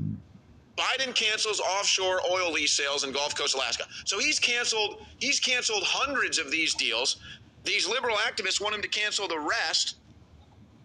[0.76, 3.82] Biden cancels offshore oil lease sales in Gulf Coast, Alaska.
[4.04, 7.16] So he's canceled he's canceled hundreds of these deals.
[7.64, 9.96] These liberal activists want him to cancel the rest.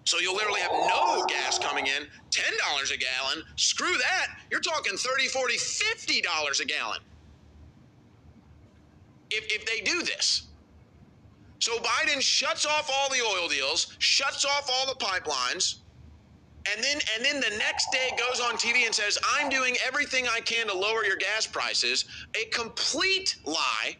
[0.06, 3.44] So you'll literally have no gas coming in, $10 a gallon.
[3.56, 4.39] Screw that.
[4.50, 7.02] You're talking 30, 40, 50 dollars a gallon.
[9.30, 10.48] If if they do this.
[11.60, 15.82] So Biden shuts off all the oil deals, shuts off all the pipelines,
[16.70, 20.28] and then and then the next day goes on TV and says, "I'm doing everything
[20.28, 22.05] I can to lower your gas prices."
[22.36, 23.97] A complete lie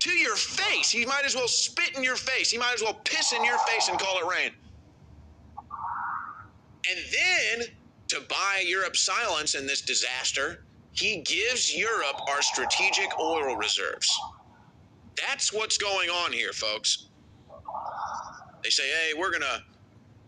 [0.00, 0.90] to your face.
[0.90, 2.50] He might as well spit in your face.
[2.50, 4.52] He might as well piss in your face and call it rain.
[6.90, 7.68] And then
[8.08, 14.10] to buy Europe's silence in this disaster, he gives Europe our strategic oil reserves.
[15.16, 17.08] That's what's going on here, folks.
[18.62, 19.62] They say, "Hey, we're going to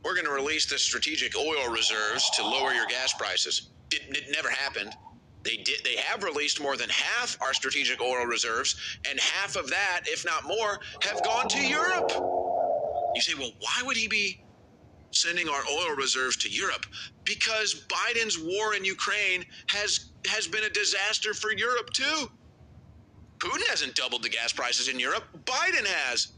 [0.03, 4.31] we're going to release the strategic oil reserves to lower your gas prices." It, it
[4.33, 4.95] never happened.
[5.43, 5.83] They did.
[5.85, 8.77] They have released more than half our strategic oil reserves,
[9.09, 12.13] and half of that, if not more, have gone to Europe.
[13.15, 14.45] You say, well, why would he be
[15.13, 16.87] sending our oil reserves to Europe?
[17.25, 22.31] Because Biden's war in Ukraine has has been a disaster for Europe too.
[23.39, 25.25] Putin hasn't doubled the gas prices in Europe.
[25.45, 26.33] Biden has.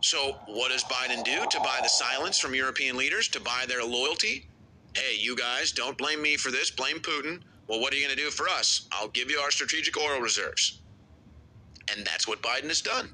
[0.00, 3.84] So, what does Biden do to buy the silence from European leaders, to buy their
[3.84, 4.48] loyalty?
[4.94, 7.40] Hey, you guys, don't blame me for this, blame Putin.
[7.66, 8.86] Well, what are you going to do for us?
[8.92, 10.80] I'll give you our strategic oil reserves.
[11.94, 13.10] And that's what Biden has done.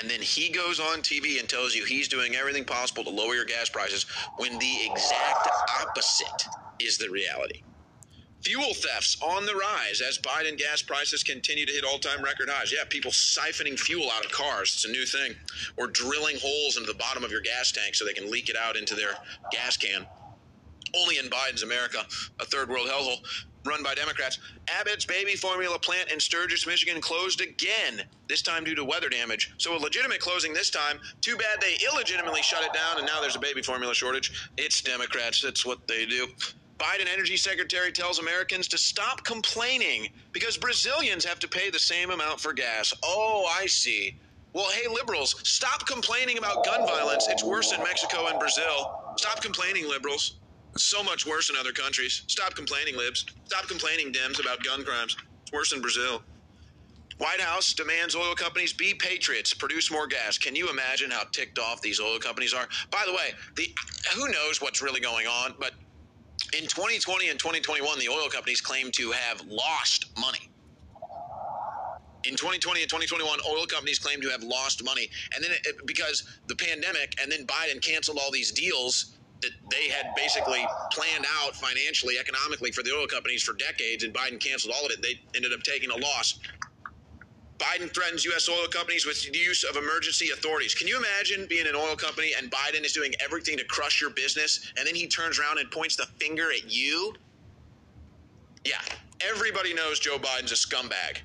[0.00, 3.34] And then he goes on TV and tells you he's doing everything possible to lower
[3.34, 4.06] your gas prices
[4.38, 5.48] when the exact
[5.80, 6.46] opposite
[6.80, 7.62] is the reality.
[8.44, 12.48] Fuel thefts on the rise as Biden gas prices continue to hit all time record
[12.50, 12.72] highs.
[12.72, 14.72] Yeah, people siphoning fuel out of cars.
[14.74, 15.34] It's a new thing.
[15.76, 18.56] Or drilling holes into the bottom of your gas tank so they can leak it
[18.56, 19.14] out into their
[19.52, 20.06] gas can.
[20.96, 22.04] Only in Biden's America,
[22.40, 23.18] a third world hellhole
[23.64, 24.40] run by Democrats.
[24.68, 29.54] Abbott's baby formula plant in Sturgis, Michigan closed again, this time due to weather damage.
[29.58, 30.98] So a legitimate closing this time.
[31.20, 34.50] Too bad they illegitimately shut it down and now there's a baby formula shortage.
[34.56, 35.40] It's Democrats.
[35.40, 36.26] That's what they do.
[36.78, 42.10] Biden Energy Secretary tells Americans to stop complaining because Brazilians have to pay the same
[42.10, 42.92] amount for gas.
[43.04, 44.16] Oh, I see.
[44.52, 47.26] Well, hey, liberals, stop complaining about gun violence.
[47.30, 49.14] It's worse in Mexico and Brazil.
[49.16, 50.38] Stop complaining, liberals.
[50.76, 52.22] So much worse in other countries.
[52.26, 53.24] Stop complaining, libs.
[53.44, 55.16] Stop complaining, Dems, about gun crimes.
[55.42, 56.22] It's worse in Brazil.
[57.18, 60.38] White House demands oil companies be patriots, produce more gas.
[60.38, 62.66] Can you imagine how ticked off these oil companies are?
[62.90, 63.72] By the way, the
[64.16, 65.72] who knows what's really going on, but
[66.56, 70.50] in 2020 and 2021, the oil companies claim to have lost money.
[72.24, 75.86] In 2020 and 2021, oil companies claim to have lost money, and then it, it-
[75.86, 81.26] because the pandemic, and then Biden canceled all these deals that they had basically planned
[81.42, 85.02] out financially, economically for the oil companies for decades, and Biden canceled all of it.
[85.02, 86.38] They ended up taking a loss.
[87.62, 88.48] Biden threatens U.S.
[88.48, 90.74] oil companies with the use of emergency authorities.
[90.74, 94.10] Can you imagine being an oil company and Biden is doing everything to crush your
[94.10, 97.14] business, and then he turns around and points the finger at you?
[98.64, 98.80] Yeah,
[99.20, 101.18] everybody knows Joe Biden's a scumbag.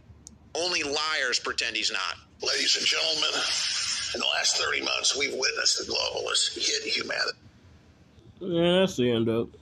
[0.53, 2.15] Only liars pretend he's not.
[2.41, 3.29] Ladies and gentlemen,
[4.13, 7.37] in the last 30 months, we've witnessed the globalists hit humanity.
[8.39, 9.59] Yeah, that's the end of it.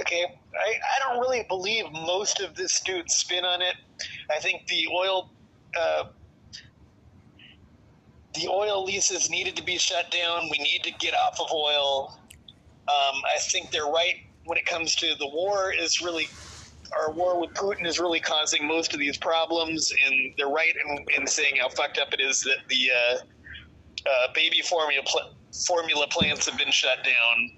[0.00, 3.74] Okay, I, I don't really believe most of this dude's spin on it.
[4.30, 5.30] I think the oil
[5.78, 6.04] uh,
[8.34, 10.48] the oil leases needed to be shut down.
[10.50, 12.18] We need to get off of oil.
[12.88, 14.14] Um, I think they're right
[14.44, 16.28] when it comes to the war is really
[16.96, 21.04] our war with Putin is really causing most of these problems, and they're right in,
[21.16, 23.16] in saying how fucked up it is that the uh,
[24.08, 25.34] uh, baby formula pl-
[25.66, 27.50] formula plants have been shut down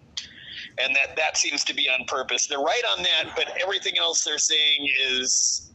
[0.79, 2.47] and that that seems to be on purpose.
[2.47, 5.72] They're right on that, but everything else they're saying is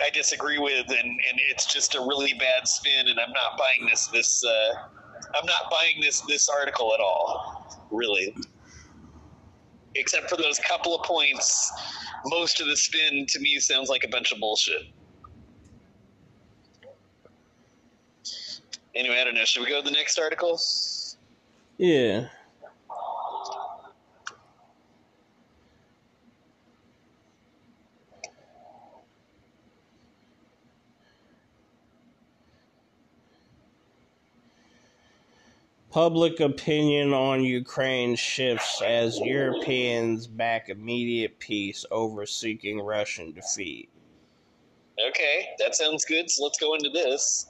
[0.00, 3.08] I disagree with, and, and it's just a really bad spin.
[3.08, 4.74] And I'm not buying this this uh,
[5.38, 8.34] I'm not buying this this article at all, really.
[9.94, 11.72] Except for those couple of points,
[12.26, 14.82] most of the spin to me sounds like a bunch of bullshit.
[18.94, 19.44] Anyway, I don't know.
[19.44, 20.60] Should we go to the next article?
[21.78, 22.28] Yeah.
[35.90, 43.88] Public opinion on Ukraine shifts as Europeans back immediate peace over seeking Russian defeat.
[45.08, 46.30] Okay, that sounds good.
[46.30, 47.46] So let's go into this.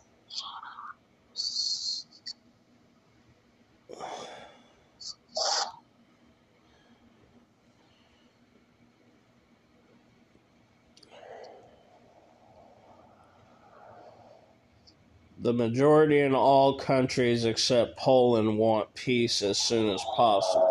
[15.41, 20.69] The majority in all countries except Poland want peace as soon as possible,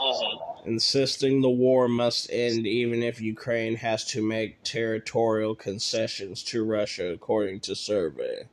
[0.00, 0.66] Mhm.
[0.66, 7.08] insisting the war must end even if Ukraine has to make territorial concessions to Russia,
[7.10, 8.46] according to survey.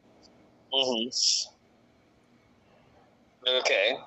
[0.73, 1.47] Mhm.
[3.47, 3.97] Okay.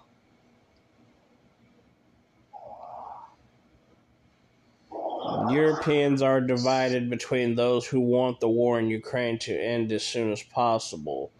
[5.50, 10.32] Europeans are divided between those who want the war in Ukraine to end as soon
[10.32, 11.30] as possible,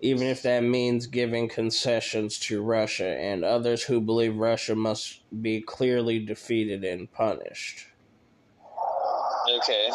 [0.00, 5.60] even if that means giving concessions to Russia, and others who believe Russia must be
[5.60, 7.86] clearly defeated and punished.
[9.56, 9.88] Okay.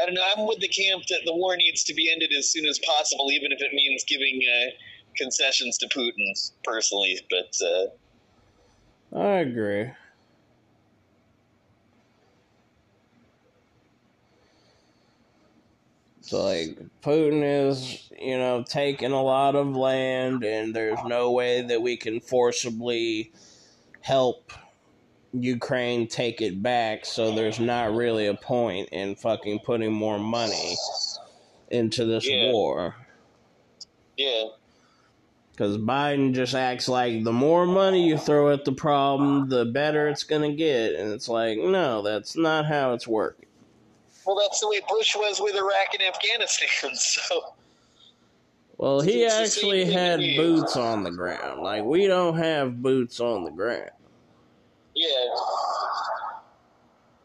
[0.00, 0.24] I don't know.
[0.36, 3.30] I'm with the camp that the war needs to be ended as soon as possible,
[3.32, 4.70] even if it means giving uh,
[5.16, 7.20] concessions to Putin, personally.
[7.28, 9.90] But uh, I agree.
[16.32, 21.82] Like Putin is, you know, taking a lot of land and there's no way that
[21.82, 23.32] we can forcibly
[24.00, 24.52] help
[25.32, 30.74] Ukraine take it back, so there's not really a point in fucking putting more money
[31.70, 32.50] into this Yeah.
[32.50, 32.96] war.
[34.16, 34.46] yeah,
[35.52, 40.08] Because Biden just acts like the more money you throw at the problem, the better
[40.08, 40.94] it's going to get.
[40.94, 43.49] And it's like, no, that's not how it's working.
[44.30, 46.90] Well, that's the way Bush was with Iraq and Afghanistan.
[46.94, 47.54] So
[48.78, 51.62] Well, he actually had boots on the ground.
[51.62, 53.90] Like, we don't have boots on the ground.
[54.94, 55.34] yeah.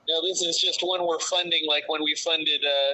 [0.10, 2.94] No, this is just one we're funding, like when we funded uh,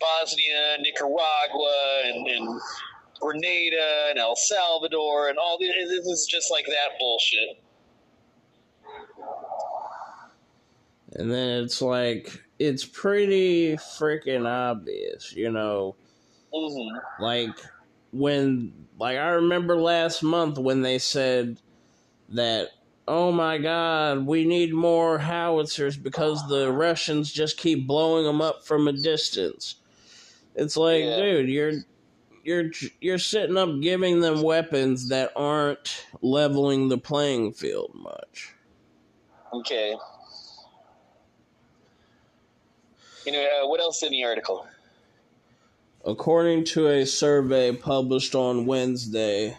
[0.00, 2.60] Bosnia, Nicaragua, and, and
[3.20, 5.74] Grenada, and El Salvador, and all this.
[5.88, 7.62] This is just like that bullshit.
[11.14, 15.96] And then it's like, it's pretty freaking obvious, you know?
[16.52, 17.50] hmm like
[18.12, 21.60] when like I remember last month when they said
[22.30, 22.68] that
[23.06, 28.64] oh my god we need more howitzers because the Russians just keep blowing them up
[28.64, 29.76] from a distance.
[30.54, 31.16] It's like Yeah.
[31.16, 31.72] dude you're
[32.44, 32.70] you're
[33.00, 38.54] you're sitting up giving them weapons that aren't leveling the playing field much.
[39.52, 39.94] Okay.
[43.32, 44.66] Know, uh, what else in the article?
[46.04, 49.58] According to a survey published on Wednesday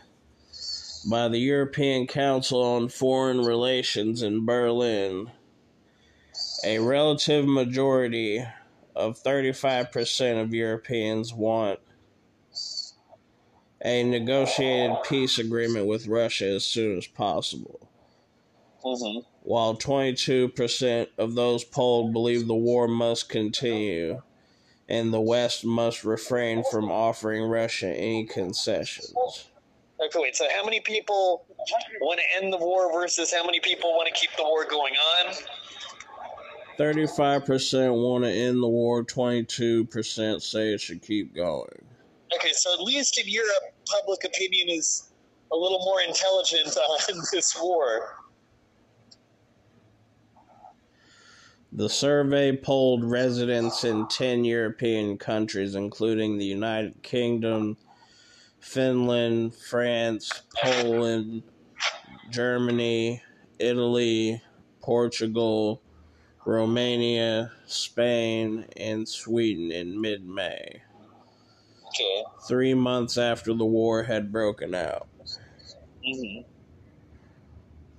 [1.10, 5.30] by the European Council on Foreign Relations in Berlin,
[6.64, 8.44] a relative majority
[8.96, 11.80] of 35% of Europeans want
[13.82, 17.88] a negotiated peace agreement with Russia as soon as possible.
[18.84, 19.39] Mm-hmm.
[19.50, 24.22] While 22% of those polled believe the war must continue
[24.88, 29.12] and the West must refrain from offering Russia any concessions.
[30.06, 30.36] Okay, wait.
[30.36, 31.48] So, how many people
[32.00, 34.94] want to end the war versus how many people want to keep the war going
[34.94, 35.34] on?
[36.78, 41.86] 35% want to end the war, 22% say it should keep going.
[42.36, 45.10] Okay, so at least in Europe, public opinion is
[45.52, 48.19] a little more intelligent on this war.
[51.72, 57.78] The survey polled residents in 10 European countries, including the United Kingdom,
[58.60, 61.44] Finland, France, Poland,
[62.32, 63.22] Germany,
[63.60, 64.42] Italy,
[64.82, 65.82] Portugal,
[66.46, 70.82] Romania, Spain, and Sweden in mid May.
[71.88, 72.24] Okay.
[72.48, 75.08] Three months after the war had broken out.
[76.04, 76.49] Mm-hmm.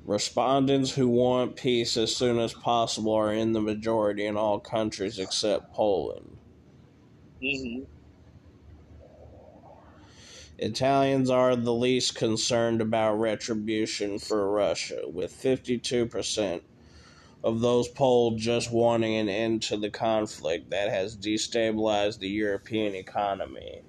[0.05, 5.18] Respondents who want peace as soon as possible are in the majority in all countries
[5.18, 6.39] except Poland.
[7.43, 7.85] Mm-hmm.
[10.59, 16.62] Italians are the least concerned about retribution for Russia, with 52%
[17.43, 22.94] of those polled just wanting an end to the conflict that has destabilized the European
[22.94, 23.82] economy,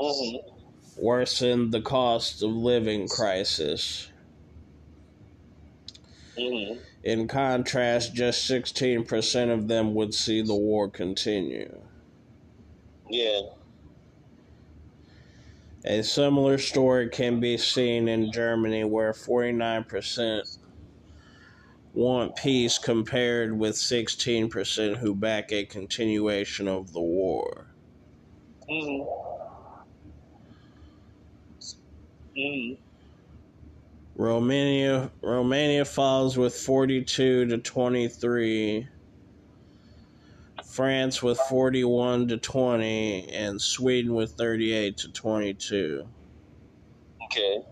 [0.00, 0.50] Mm-hmm.
[0.96, 4.11] worsened the cost of living crisis.
[6.42, 6.80] Mm-hmm.
[7.04, 11.80] In contrast, just 16% of them would see the war continue.
[13.08, 13.40] Yeah.
[15.84, 20.58] A similar story can be seen in Germany, where 49%
[21.92, 27.66] want peace compared with 16% who back a continuation of the war.
[28.70, 29.32] Mm-hmm.
[32.38, 32.91] Mm-hmm.
[34.14, 38.88] Romania Romania falls with 42 to 23.
[40.64, 46.08] France with 41 to 20 and Sweden with 38 to 22.
[47.26, 47.62] Okay.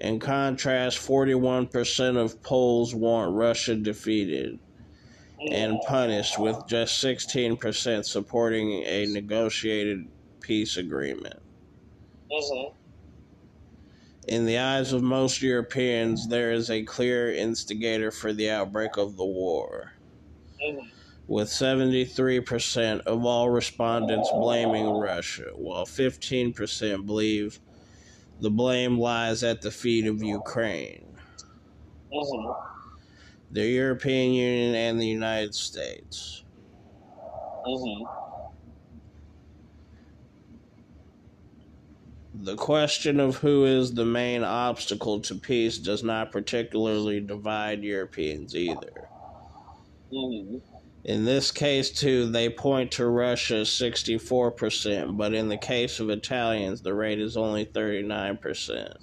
[0.00, 4.58] In contrast, 41% of Poles want Russia defeated
[5.50, 10.06] and punished, with just 16% supporting a negotiated
[10.40, 11.40] peace agreement.
[12.30, 12.83] Mm-hmm.
[14.26, 19.16] In the eyes of most Europeans, there is a clear instigator for the outbreak of
[19.16, 19.92] the war,
[21.26, 27.60] with 73% of all respondents blaming Russia, while 15% believe
[28.40, 31.16] the blame lies at the feet of Ukraine,
[33.50, 36.44] the European Union, and the United States.
[42.42, 48.56] The question of who is the main obstacle to peace does not particularly divide Europeans
[48.56, 49.08] either.
[50.12, 50.56] Mm-hmm.
[51.04, 56.80] In this case, too, they point to Russia 64%, but in the case of Italians,
[56.80, 58.96] the rate is only 39%,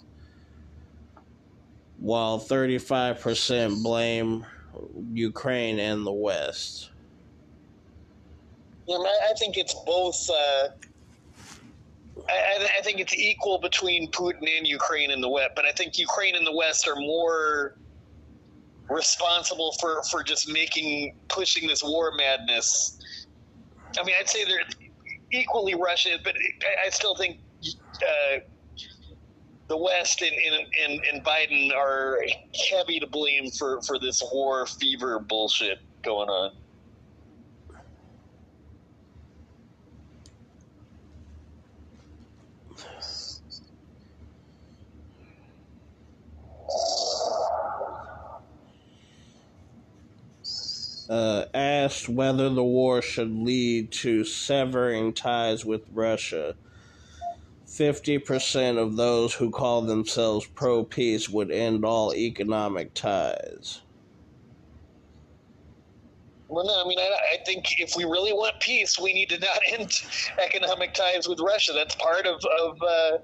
[2.00, 4.46] while 35% blame
[5.14, 6.90] Ukraine and the West.
[8.88, 10.30] Yeah, I I think it's both.
[10.30, 10.70] Uh,
[12.30, 15.98] I, I- think it's equal between Putin and Ukraine in the West, but I think
[15.98, 17.78] Ukraine and the West are more
[18.90, 23.00] responsible for, for just making pushing this war madness.
[24.00, 24.64] I mean, I'd say they're
[25.32, 26.36] equally Russian, but
[26.86, 27.40] I, still think
[28.02, 28.40] uh,
[29.68, 32.20] the West and, and, and, and Biden are
[32.70, 36.56] heavy to blame for, for this war fever bullshit going on.
[51.12, 56.56] Uh, asked whether the war should lead to severing ties with Russia.
[57.68, 63.82] 50% of those who call themselves pro peace would end all economic ties.
[66.48, 69.40] Well, no, I mean, I, I think if we really want peace, we need to
[69.40, 69.92] not end
[70.38, 71.74] economic ties with Russia.
[71.74, 73.18] That's part of, of uh,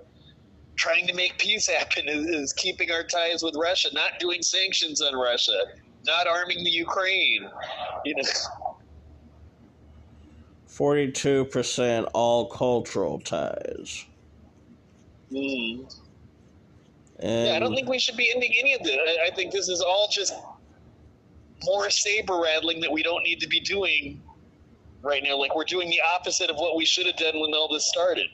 [0.78, 5.02] trying to make peace happen is, is keeping our ties with Russia, not doing sanctions
[5.02, 5.58] on Russia,
[6.06, 7.50] not arming the Ukraine.
[8.06, 8.24] You know,
[10.70, 14.06] 42% all cultural ties.
[15.32, 15.94] Mm.
[17.20, 18.96] And yeah, I don't think we should be ending any of this.
[18.96, 20.34] I, I think this is all just
[21.64, 24.22] more saber rattling that we don't need to be doing
[25.02, 25.36] right now.
[25.38, 28.28] Like we're doing the opposite of what we should have done when all this started.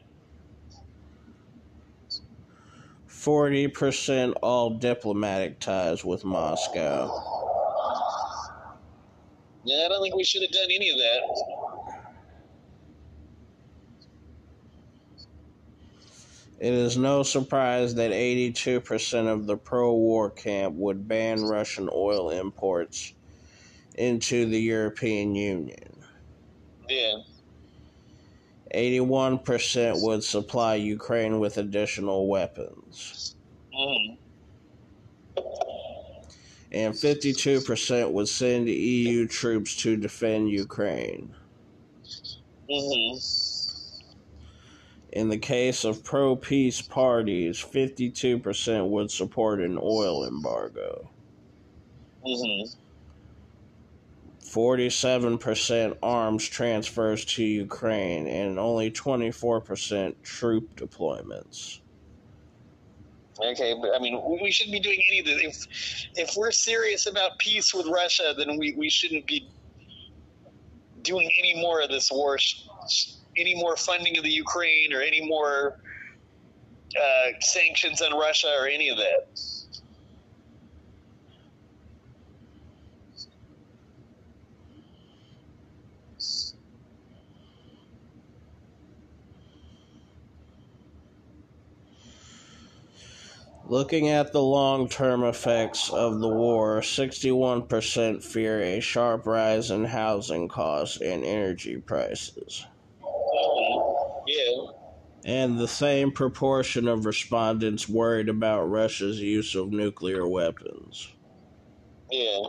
[3.23, 7.09] 40% all diplomatic ties with Moscow.
[9.63, 11.21] Yeah, I don't think we should have done any of that.
[16.59, 22.29] It is no surprise that 82% of the pro war camp would ban Russian oil
[22.29, 23.13] imports
[23.95, 26.03] into the European Union.
[26.89, 27.15] Yeah.
[28.73, 33.35] 81% would supply Ukraine with additional weapons.
[33.73, 34.17] Mm.
[36.71, 41.33] And 52% would send EU troops to defend Ukraine.
[42.69, 43.17] hmm
[45.11, 51.11] In the case of pro peace parties, 52% would support an oil embargo.
[52.25, 52.82] hmm
[54.53, 61.79] 47% arms transfers to Ukraine, and only 24% troop deployments.
[63.43, 65.41] Okay, but I mean, we shouldn't be doing any of this.
[66.15, 69.49] If if we're serious about peace with Russia, then we, we shouldn't be
[71.01, 72.37] doing any more of this war,
[73.35, 75.79] any more funding of the Ukraine, or any more
[76.95, 79.39] uh, sanctions on Russia, or any of that.
[93.73, 99.85] Looking at the long term effects of the war, 61% fear a sharp rise in
[99.85, 102.67] housing costs and energy prices.
[104.27, 104.67] Yeah.
[105.25, 111.07] And the same proportion of respondents worried about Russia's use of nuclear weapons.
[112.11, 112.43] Yeah.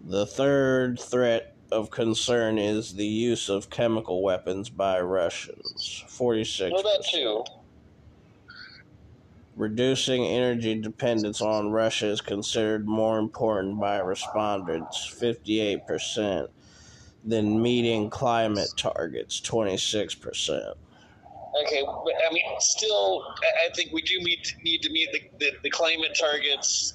[0.00, 6.02] The third threat of concern is the use of chemical weapons by Russians.
[6.08, 7.44] 46 Well, that too.
[9.54, 16.48] Reducing energy dependence on Russia is considered more important by respondents, 58%,
[17.24, 20.74] than meeting climate targets, 26%.
[21.60, 23.24] Okay, but I mean, still,
[23.66, 26.94] I think we do meet, need to meet the, the, the climate targets.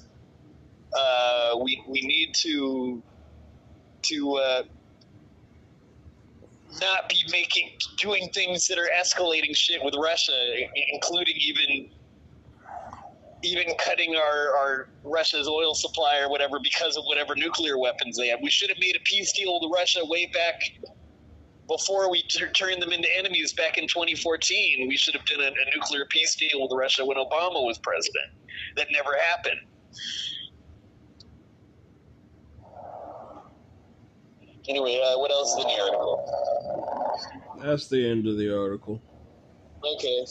[0.98, 3.00] Uh, we we need to
[4.02, 4.62] to uh,
[6.80, 10.32] not be making doing things that are escalating shit with Russia,
[10.92, 11.90] including even
[13.42, 18.28] even cutting our, our Russia's oil supply or whatever because of whatever nuclear weapons they
[18.28, 18.40] have.
[18.42, 20.54] We should have made a peace deal with Russia way back
[21.68, 24.88] before we t- turned them into enemies back in 2014.
[24.88, 28.32] We should have done a, a nuclear peace deal with Russia when Obama was president.
[28.76, 29.60] That never happened.
[34.68, 37.18] Anyway, uh, what else is in the article?
[37.62, 39.00] That's the end of the article.
[39.84, 40.24] Okay.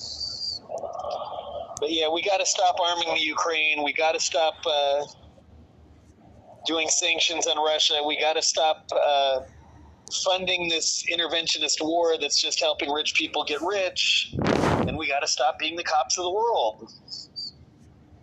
[1.80, 3.84] But yeah, we got to stop arming the Ukraine.
[3.84, 5.06] We got to stop uh,
[6.66, 8.02] doing sanctions on Russia.
[8.06, 9.42] We got to stop uh,
[10.26, 14.36] funding this interventionist war that's just helping rich people get rich.
[14.88, 16.92] And we got to stop being the cops of the world.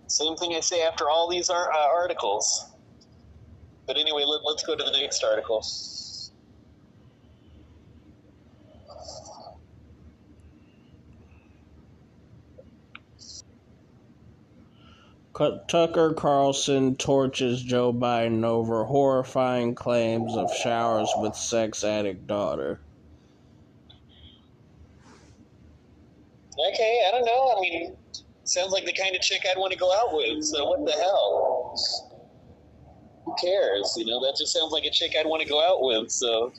[0.09, 2.67] Same thing I say after all these ar- uh, articles.
[3.87, 5.65] But anyway, let, let's go to the next article.
[15.35, 22.81] Tucker Carlson torches Joe Biden over horrifying claims of showers with sex addict daughter.
[26.57, 27.55] Okay, I don't know.
[27.57, 27.97] I mean,
[28.45, 30.45] sounds like the kind of chick I'd want to go out with.
[30.45, 31.75] So what the hell?
[33.25, 33.93] Who cares?
[33.97, 36.13] You know, that just sounds like a chick I'd want to go out with.
[36.13, 36.53] So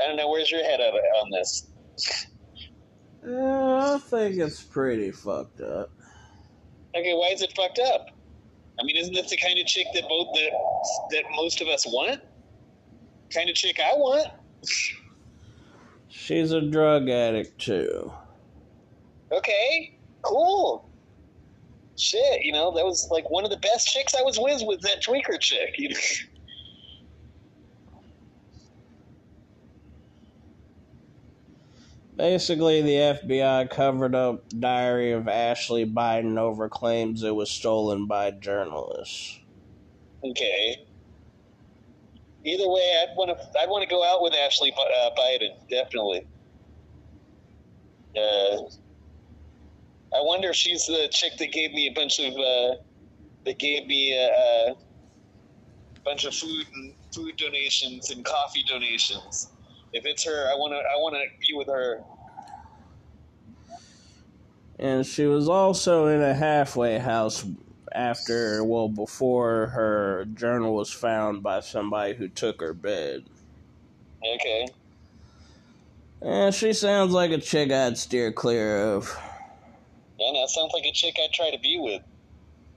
[0.00, 0.30] I don't know.
[0.30, 1.66] Where's your head on on this?
[3.26, 5.90] Uh, I think it's pretty fucked up.
[6.96, 8.08] Okay, why is it fucked up?
[8.80, 10.50] I mean, isn't this the kind of chick that both that
[11.10, 12.20] that most of us want?
[13.32, 14.28] Kind of chick I want.
[16.08, 18.12] She's a drug addict too.
[19.30, 20.88] Okay, cool.
[21.98, 24.78] Shit, you know that was like one of the best chicks I was with was
[24.82, 25.74] that tweaker chick.
[25.78, 25.96] You know?
[32.16, 38.30] Basically, the FBI covered up Diary of Ashley Biden over claims it was stolen by
[38.30, 39.38] journalists.
[40.24, 40.86] Okay.
[42.44, 43.60] Either way, I'd want to.
[43.60, 46.26] I'd want to go out with Ashley uh, Biden, definitely.
[48.16, 48.62] Uh,
[50.14, 52.76] I wonder if she's the chick that gave me a bunch of uh,
[53.44, 54.76] that gave me a, a
[56.02, 59.50] bunch of food and food donations and coffee donations.
[59.96, 60.76] If it's her, I want to.
[60.76, 62.04] I want to be with her.
[64.78, 67.46] And she was also in a halfway house
[67.92, 73.24] after, well, before her journal was found by somebody who took her bed.
[74.22, 74.68] Okay.
[76.20, 79.18] And she sounds like a chick I'd steer clear of.
[80.18, 82.02] Yeah, that sounds like a chick I'd try to be with.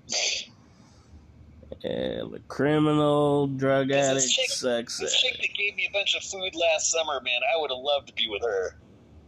[1.83, 6.23] Yeah, the criminal, drug addict, chick, sex This chick that gave me a bunch of
[6.23, 8.71] food last summer, man, I would have loved to be with her.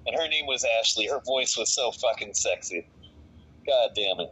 [0.06, 1.08] And her name was Ashley.
[1.08, 2.86] Her voice was so fucking sexy.
[3.66, 4.30] God damn it.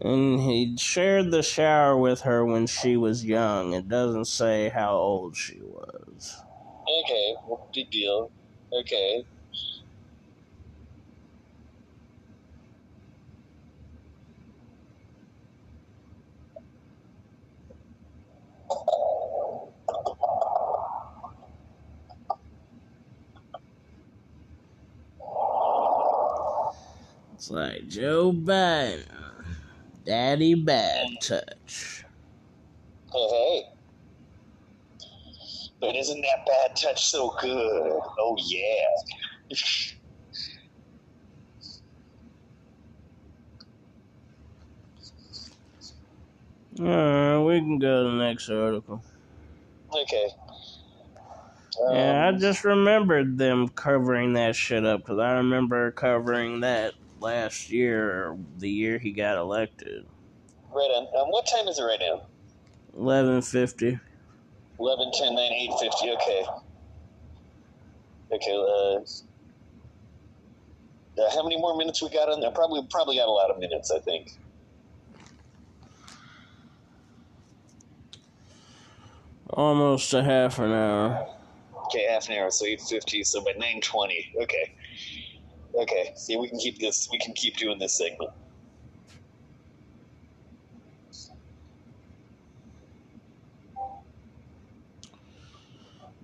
[0.00, 3.72] And he shared the shower with her when she was young.
[3.72, 6.36] It doesn't say how old she was.
[7.04, 8.30] Okay, well, big deal.
[8.72, 9.24] Okay.
[27.34, 29.06] It's like Joe Biden,
[30.06, 32.04] Daddy Bad Touch.
[33.12, 33.62] Hey, hey.
[35.80, 38.00] But isn't that bad touch so good?
[38.18, 38.86] Oh, yeah.
[46.80, 49.02] Alright, we can go to the next article.
[49.94, 50.28] Okay.
[51.88, 56.94] Yeah, I Um, just remembered them covering that shit up because I remember covering that
[57.26, 60.06] last year, or the year he got elected.
[60.72, 61.04] Right on.
[61.20, 62.22] Um, what time is it right now?
[62.96, 63.98] Eleven fifty.
[64.78, 66.10] 11, 10, 9, 8, 50.
[66.10, 66.44] Okay.
[68.30, 69.00] Okay, uh,
[71.18, 72.50] uh, how many more minutes we got on there?
[72.50, 74.32] Probably, probably got a lot of minutes, I think.
[79.48, 81.26] Almost a half an hour.
[81.86, 84.42] Okay, half an hour, so 8.50, so by 9.20.
[84.42, 84.74] Okay.
[85.76, 88.30] Okay, see, we can keep this, we can keep doing this segment.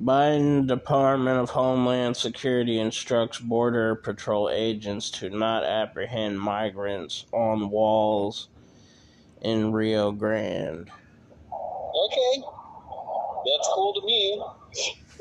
[0.02, 8.48] Biden Department of Homeland Security instructs Border Patrol agents to not apprehend migrants on walls
[9.42, 10.90] in Rio Grande.
[12.06, 12.42] Okay.
[13.44, 14.42] That's cool to me.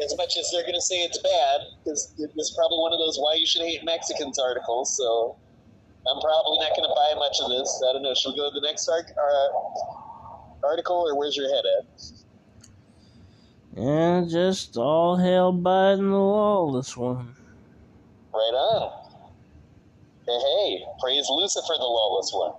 [0.04, 3.18] As much as they're going to say it's bad, because it's probably one of those
[3.18, 5.38] why you should hate Mexicans articles, so
[6.10, 7.84] I'm probably not going to buy much of this.
[7.88, 8.14] I don't know.
[8.16, 12.02] Should we go to the next arc, uh, article, or where's your head at?
[13.78, 17.36] Yeah, just all hail Biden the lawless one.
[18.34, 18.92] Right on.
[20.26, 22.54] Hey, hey, praise Lucifer, the lawless one.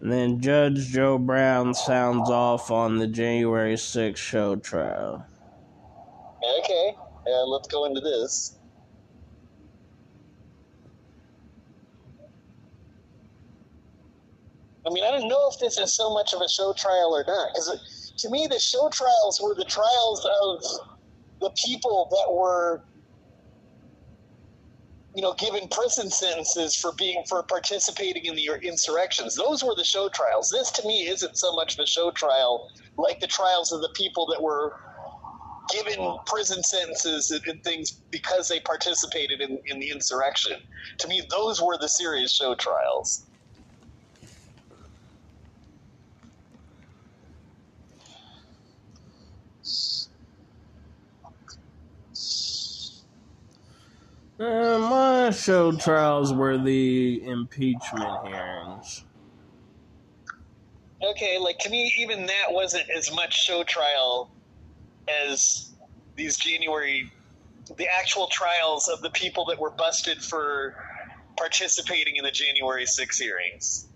[0.00, 5.26] Then Judge Joe Brown sounds off on the January 6th show trial.
[6.60, 6.96] Okay,
[7.26, 8.56] uh, let's go into this.
[14.86, 17.22] I mean, I don't know if this is so much of a show trial or
[17.26, 20.62] not, because to me, the show trials were the trials of
[21.40, 22.82] the people that were,
[25.14, 29.34] you know, given prison sentences for being for participating in the insurrections.
[29.34, 30.50] Those were the show trials.
[30.50, 33.90] This, to me, isn't so much of a show trial like the trials of the
[33.96, 34.72] people that were
[35.72, 40.56] given prison sentences and, and things because they participated in, in the insurrection.
[40.98, 43.26] To me, those were the serious show trials.
[54.40, 59.04] Uh, my show trials were the impeachment hearings.
[61.02, 64.30] Okay, like to me, even that wasn't as much show trial
[65.26, 65.74] as
[66.16, 67.12] these January,
[67.76, 70.74] the actual trials of the people that were busted for
[71.36, 73.89] participating in the January 6 hearings.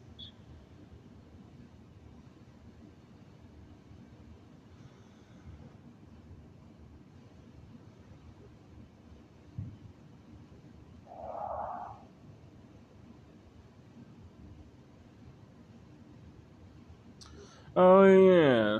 [17.76, 18.78] Oh yeah.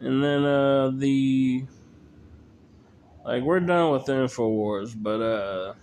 [0.00, 1.64] And then uh the
[3.24, 5.74] like we're done with Infowars, but uh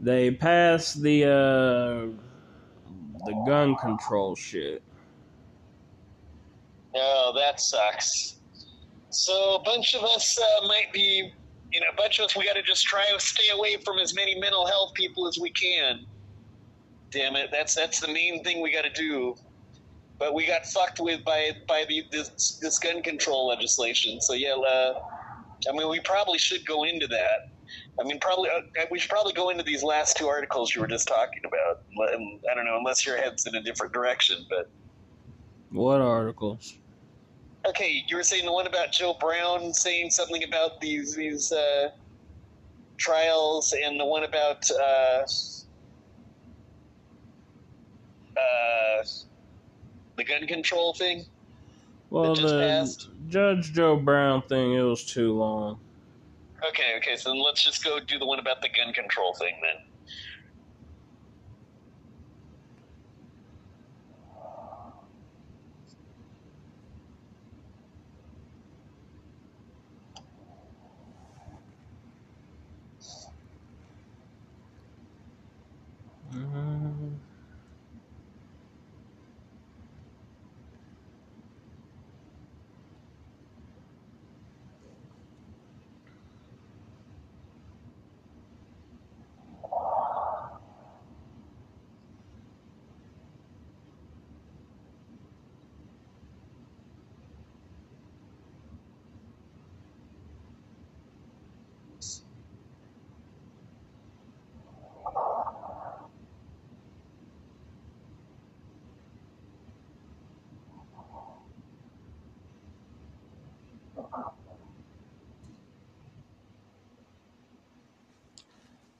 [0.00, 2.06] they passed the uh
[3.26, 4.82] the gun control shit.
[6.94, 8.36] Oh, that sucks.
[9.10, 11.32] So a bunch of us uh, might be,
[11.72, 12.36] you know, a bunch of us.
[12.36, 15.38] We got to just try to stay away from as many mental health people as
[15.40, 16.04] we can.
[17.10, 19.36] Damn it, that's that's the main thing we got to do.
[20.18, 24.20] But we got fucked with by by the this, this gun control legislation.
[24.20, 25.00] So yeah, uh,
[25.68, 27.50] I mean, we probably should go into that.
[28.00, 30.86] I mean, probably uh, we should probably go into these last two articles you were
[30.86, 31.82] just talking about.
[32.10, 34.70] I don't know, unless your head's in a different direction, but.
[35.70, 36.78] What articles?
[37.66, 41.90] Okay, you were saying the one about Joe Brown saying something about these these uh,
[42.98, 45.24] trials, and the one about uh,
[48.36, 49.04] uh,
[50.16, 51.24] the gun control thing.
[52.10, 53.08] Well, the passed?
[53.28, 55.78] Judge Joe Brown thing, it was too long.
[56.68, 59.54] Okay, okay, so then let's just go do the one about the gun control thing
[59.60, 59.82] then.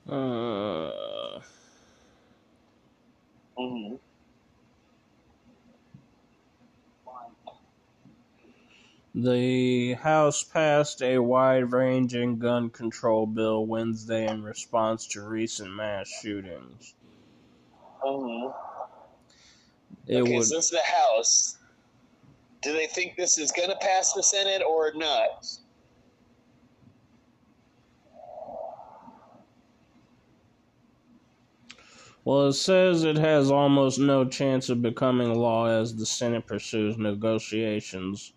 [0.09, 1.41] Uh,
[3.59, 3.95] mm-hmm.
[9.15, 16.09] The House passed a wide ranging gun control bill Wednesday in response to recent mass
[16.09, 16.95] shootings.
[18.05, 18.51] Mm-hmm.
[20.07, 21.59] It okay, would, so this is the House.
[22.63, 25.47] Do they think this is going to pass the Senate or not?
[32.25, 36.97] Well, it says it has almost no chance of becoming law as the Senate pursues
[36.97, 38.33] negotiations.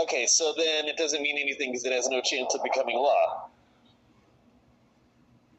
[0.00, 3.50] Okay, so then it doesn't mean anything because it has no chance of becoming law.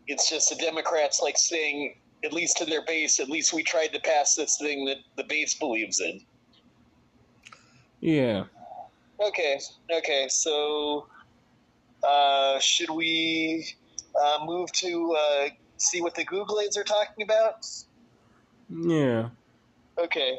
[0.08, 3.94] It's just the Democrats like saying, at least to their base, at least we tried
[3.94, 6.20] to pass this thing that the base believes in.
[8.02, 8.46] Yeah.
[9.24, 9.60] Okay,
[9.96, 11.08] okay, so
[12.04, 13.76] uh, should we
[14.22, 17.66] uh, move to uh, see what the Googlades are talking about?
[18.70, 19.30] Yeah.
[19.98, 20.38] Okay.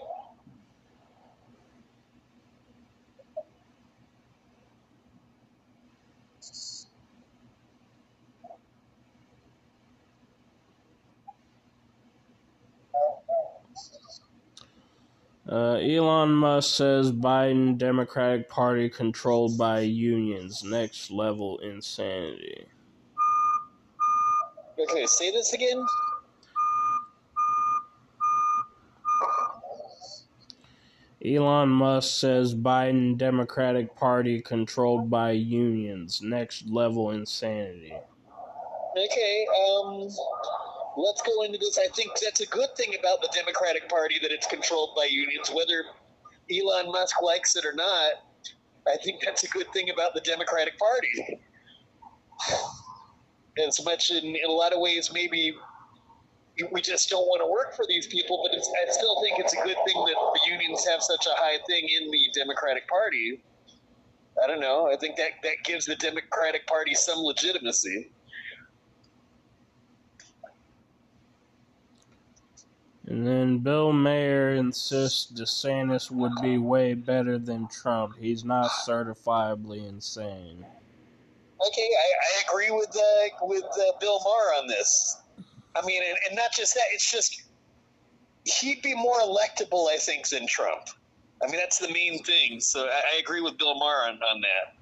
[15.46, 20.64] Uh, Elon Musk says Biden Democratic Party controlled by unions.
[20.64, 22.66] Next level insanity.
[24.78, 25.84] Okay, say this again.
[31.24, 36.20] Elon Musk says Biden Democratic Party controlled by unions.
[36.22, 37.94] Next level insanity.
[38.96, 40.08] Okay, um,
[40.96, 41.78] let's go into this.
[41.78, 45.50] I think that's a good thing about the Democratic Party that it's controlled by unions,
[45.50, 45.84] whether
[46.52, 48.14] Elon Musk likes it or not.
[48.86, 51.40] I think that's a good thing about the Democratic Party
[53.58, 55.56] as much in, in a lot of ways, maybe
[56.70, 59.62] we just don't want to work for these people, but I still think it's a
[59.62, 63.42] good thing that the unions have such a high thing in the Democratic Party.
[64.42, 64.90] I don't know.
[64.92, 68.10] I think that, that gives the Democratic Party some legitimacy.
[73.06, 78.16] And then Bill Maher insists DeSantis would be way better than Trump.
[78.18, 80.64] He's not certifiably insane.
[81.60, 82.06] Okay, I,
[82.38, 85.18] I agree with uh, with uh, Bill Maher on this.
[85.76, 87.44] I mean, and, and not just that; it's just
[88.44, 90.88] he'd be more electable, I think, than Trump.
[91.42, 92.60] I mean, that's the main thing.
[92.60, 94.74] So I, I agree with Bill Maher on, on that.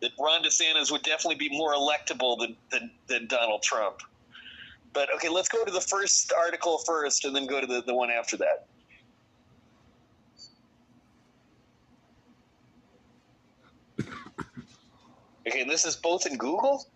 [0.00, 3.98] That Ron DeSantis would definitely be more electable than, than, than Donald Trump.
[4.92, 7.94] But okay, let's go to the first article first, and then go to the, the
[7.94, 8.66] one after that.
[15.46, 16.86] Okay, this is both in Google?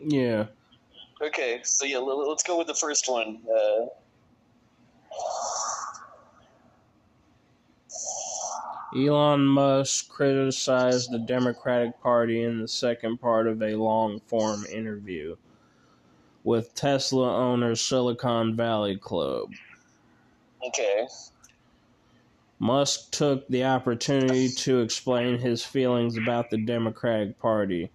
[0.00, 0.46] Yeah.
[1.22, 3.40] Okay, so yeah, let's go with the first one.
[3.50, 3.86] Uh,
[8.94, 15.36] Elon Musk criticized the Democratic Party in the second part of a long form interview
[16.44, 19.52] with Tesla owner Silicon Valley Club.
[20.66, 21.06] Okay.
[22.58, 27.90] Musk took the opportunity to explain his feelings about the Democratic Party,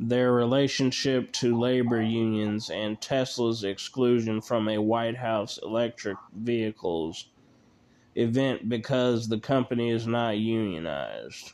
[0.00, 7.28] their relationship to labor unions, and Tesla's exclusion from a White House electric vehicles
[8.14, 11.52] event because the company is not unionized.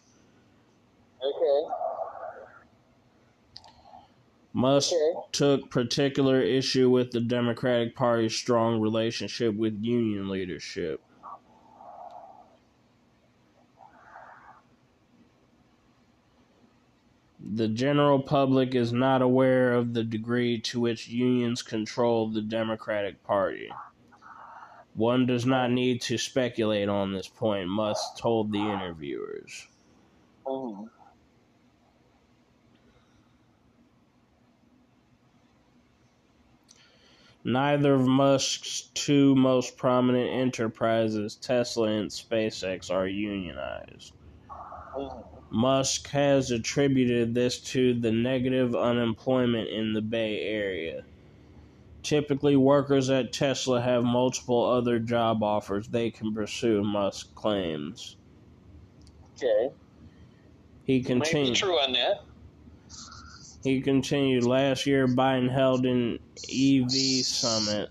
[1.22, 1.74] Okay.
[4.52, 5.20] Musk Okay.
[5.32, 11.00] took particular issue with the Democratic Party's strong relationship with union leadership.
[17.40, 23.23] The general public is not aware of the degree to which unions control the Democratic
[23.23, 23.70] Party.
[24.94, 29.69] One does not need to speculate on this point, Musk told the interviewers.
[37.44, 44.12] Neither of Musk's two most prominent enterprises, Tesla and SpaceX, are unionized.
[44.97, 45.38] Mhm.
[45.50, 51.04] Musk has attributed this to the negative unemployment in the Bay Area.
[52.02, 58.16] Typically, workers at Tesla have multiple other job offers they can pursue, Musk claims.
[59.36, 59.70] Okay.
[60.84, 61.56] He continued.
[61.56, 62.22] true on that.
[63.64, 66.18] He continued last year Biden held an
[66.50, 66.90] EV
[67.24, 67.90] summit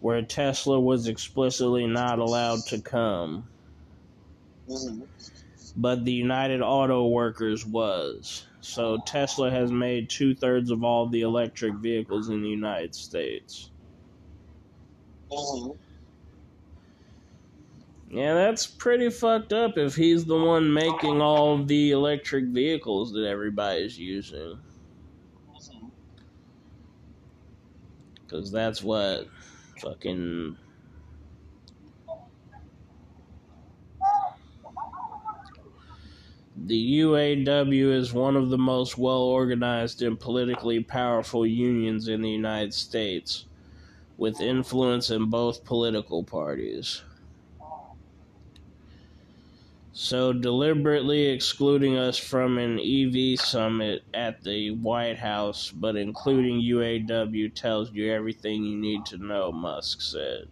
[0.00, 3.48] where Tesla was explicitly not allowed to come,
[4.68, 5.02] hmm
[5.76, 8.48] but the United Auto Workers was.
[8.60, 13.72] So Tesla has made two thirds of all the electric vehicles in the United States.
[15.30, 15.76] hmm
[18.08, 23.26] Yeah, that's pretty fucked up if he's the one making all the electric vehicles that
[23.26, 24.62] everybody's using.
[28.14, 29.28] Because that's what
[29.80, 30.58] fucking.
[36.58, 42.30] The UAW is one of the most well organized and politically powerful unions in the
[42.30, 43.44] United States,
[44.16, 47.02] with influence in both political parties.
[49.92, 57.54] So, deliberately excluding us from an EV summit at the White House, but including UAW,
[57.54, 60.48] tells you everything you need to know, Musk said.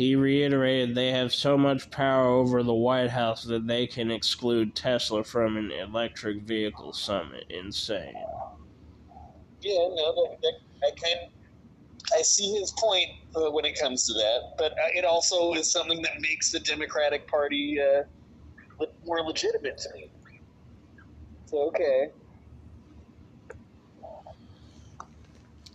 [0.00, 4.74] He reiterated they have so much power over the White House that they can exclude
[4.74, 7.44] Tesla from an electric vehicle summit.
[7.50, 8.14] Insane.
[9.60, 10.38] Yeah, no,
[10.82, 11.30] I kind
[12.18, 15.70] I see his point uh, when it comes to that, but uh, it also is
[15.70, 20.10] something that makes the Democratic Party uh, more legitimate to me.
[21.44, 22.08] So okay,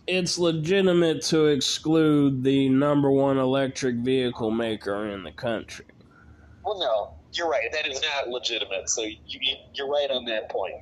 [0.06, 5.86] It's legitimate to exclude the number one electric vehicle maker in the country.
[6.64, 7.72] well, no, you're right.
[7.72, 8.88] That is not legitimate.
[8.88, 10.76] So you, you, you're right on that point.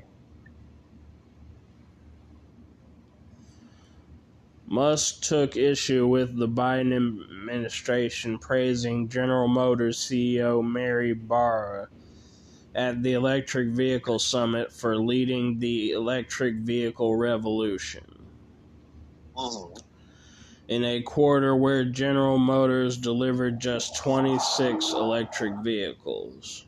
[4.66, 11.88] Musk took issue with the Biden administration praising General Motors CEO Mary Barra
[12.74, 18.13] at the Electric Vehicle Summit for leading the electric vehicle revolution.
[20.68, 26.66] In a quarter where General Motors delivered just 26 electric vehicles.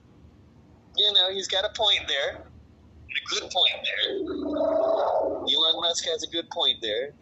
[0.97, 4.17] You know, he's got a point there, a good point there.
[4.19, 7.13] Elon Musk has a good point there.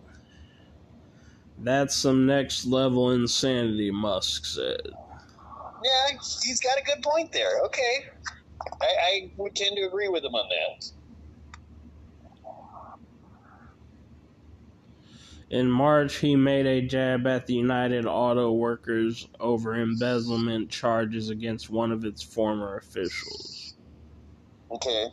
[1.59, 4.81] That's some next level insanity, Musk said.
[5.85, 7.61] Yeah, he's got a good point there.
[7.67, 8.05] Okay,
[8.81, 10.91] I, I would tend to agree with him on that.
[15.51, 21.71] In March, he made a jab at the United Auto Workers over embezzlement charges against
[21.71, 23.75] one of its former officials.
[24.71, 25.07] Okay.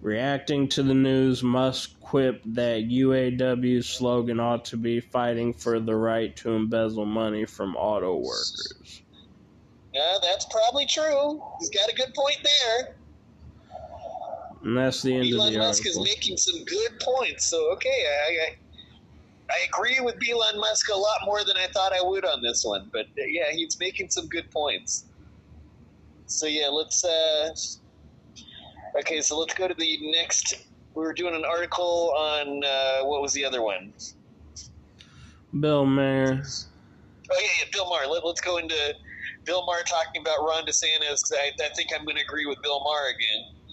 [0.00, 5.96] Reacting to the news, Musk quipped that UAW's slogan ought to be fighting for the
[5.96, 9.02] right to embezzle money from auto workers.
[9.94, 11.42] Yeah, that's probably true.
[11.58, 12.96] He's got a good point there.
[14.64, 17.46] And that's the end Elon of the Musk is making some good points.
[17.46, 18.48] So okay, I, I
[19.50, 22.64] I agree with Elon Musk a lot more than I thought I would on this
[22.64, 22.88] one.
[22.92, 25.04] But uh, yeah, he's making some good points.
[26.26, 27.04] So yeah, let's.
[27.04, 27.50] uh
[28.96, 30.54] Okay, so let's go to the next.
[30.94, 33.92] We were doing an article on uh, what was the other one?
[35.58, 36.42] Bill Maher.
[37.30, 38.06] Oh yeah, yeah, Bill Maher.
[38.06, 38.76] Let, let's go into
[39.44, 41.32] Bill Maher talking about Ron DeSantis.
[41.32, 43.63] I, I think I'm going to agree with Bill Maher again.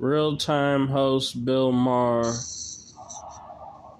[0.00, 2.32] Real time host Bill Maher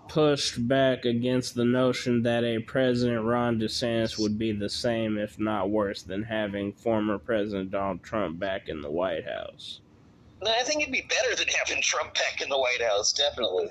[0.09, 5.39] pushed back against the notion that a President Ron DeSantis would be the same, if
[5.39, 9.83] not worse, than having former President Donald Trump back in the White House.
[10.41, 13.13] No, I think it'd be better than having Trump back in the White House.
[13.13, 13.69] Definitely.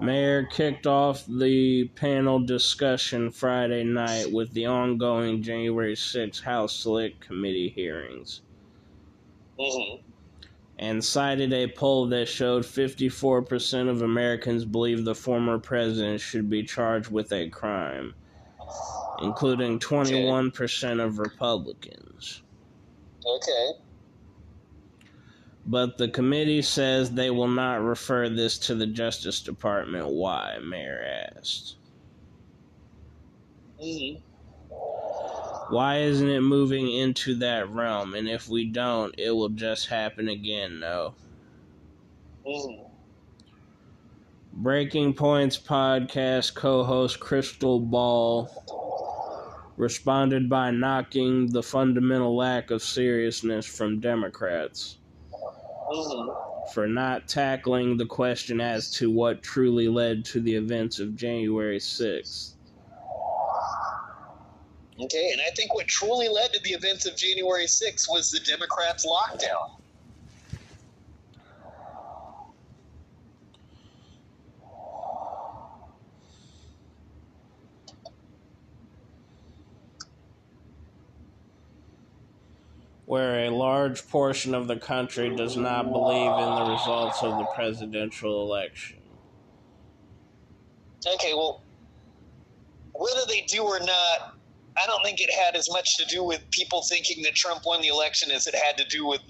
[0.00, 7.18] Maher kicked off the panel discussion Friday night with the ongoing January 6 House Select
[7.18, 8.42] Committee hearings
[9.58, 10.11] hmm
[10.82, 16.64] and cited a poll that showed 54% of Americans believe the former president should be
[16.64, 18.12] charged with a crime,
[19.20, 22.42] including 21% of Republicans.
[23.24, 23.70] Okay.
[25.66, 30.08] But the committee says they will not refer this to the Justice Department.
[30.08, 30.58] Why?
[30.60, 31.00] Maher
[31.36, 31.76] asked.
[33.80, 34.14] hmm
[35.72, 38.12] Why isn't it moving into that realm?
[38.14, 41.14] And if we don't, it will just happen again, no.
[42.44, 42.82] hmm
[44.52, 48.50] Breaking Points podcast co host Crystal Ball
[49.78, 54.98] responded by knocking the fundamental lack of seriousness from Democrats
[55.90, 56.28] hmm
[56.74, 61.78] for not tackling the question as to what truly led to the events of January
[61.78, 62.51] 6th.
[65.00, 68.40] Okay, and I think what truly led to the events of January 6th was the
[68.40, 69.78] Democrats' lockdown.
[83.12, 87.44] where a large portion of the country does not believe in the results of the
[87.54, 88.96] presidential election.
[91.06, 91.60] Okay, well,
[92.94, 94.38] whether they do or not,
[94.76, 97.82] I don't think it had as much to do with people thinking that Trump won
[97.82, 99.20] the election as it had to do with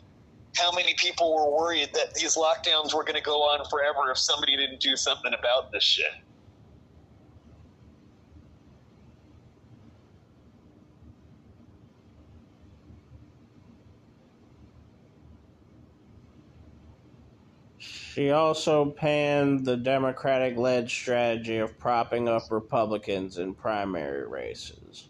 [0.56, 4.18] how many people were worried that these lockdowns were going to go on forever if
[4.18, 6.06] somebody didn't do something about this shit.
[17.78, 25.08] She also panned the Democratic led strategy of propping up Republicans in primary races,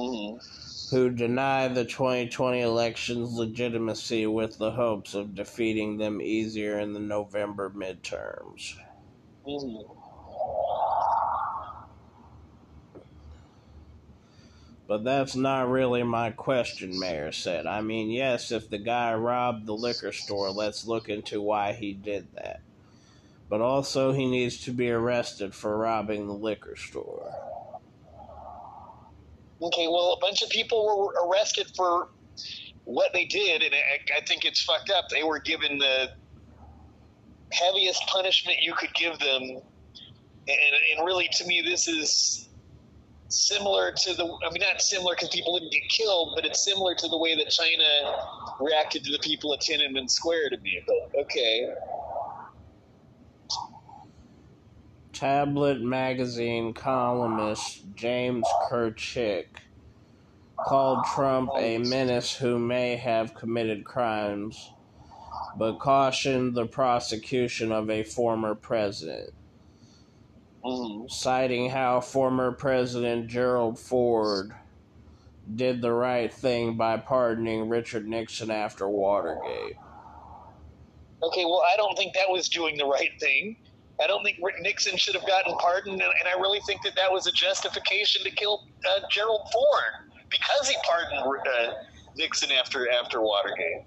[0.00, 0.96] Mm-hmm.
[0.96, 7.00] who deny the 2020 election's legitimacy with the hopes of defeating them easier in the
[7.00, 8.74] November midterms.
[9.46, 9.92] Mm-hmm.
[14.88, 17.66] But that's not really my question, Maher said.
[17.66, 21.92] I mean, yes, if the guy robbed the liquor store, let's look into why he
[21.92, 22.60] did that.
[23.48, 27.32] But also, he needs to be arrested for robbing the liquor store.
[29.62, 32.08] Okay, well, a bunch of people were arrested for
[32.84, 35.08] what they did, and I, I think it's fucked up.
[35.10, 36.10] They were given the
[37.52, 39.62] heaviest punishment you could give them, and,
[40.48, 42.48] and really, to me, this is
[43.28, 44.24] similar to the.
[44.24, 47.36] I mean, not similar because people didn't get killed, but it's similar to the way
[47.36, 48.16] that China
[48.60, 50.82] reacted to the people at Tiananmen Square to me.
[50.86, 51.72] But okay,
[55.20, 59.48] Tablet magazine columnist James Kirchick
[60.66, 64.72] called Trump a menace who may have committed crimes,
[65.58, 69.34] but cautioned the prosecution of a former president,
[70.64, 71.06] mm-hmm.
[71.08, 74.54] citing how former President Gerald Ford
[75.54, 79.76] did the right thing by pardoning Richard Nixon after Watergate.
[81.22, 81.44] okay.
[81.44, 83.58] Well, I don't think that was doing the right thing.
[84.02, 87.26] I don't think Nixon should have gotten pardoned, and, I really think that that was
[87.26, 91.72] a justification to kill uh, Gerald Ford because he pardoned uh,
[92.16, 93.84] Nixon after after Watergate.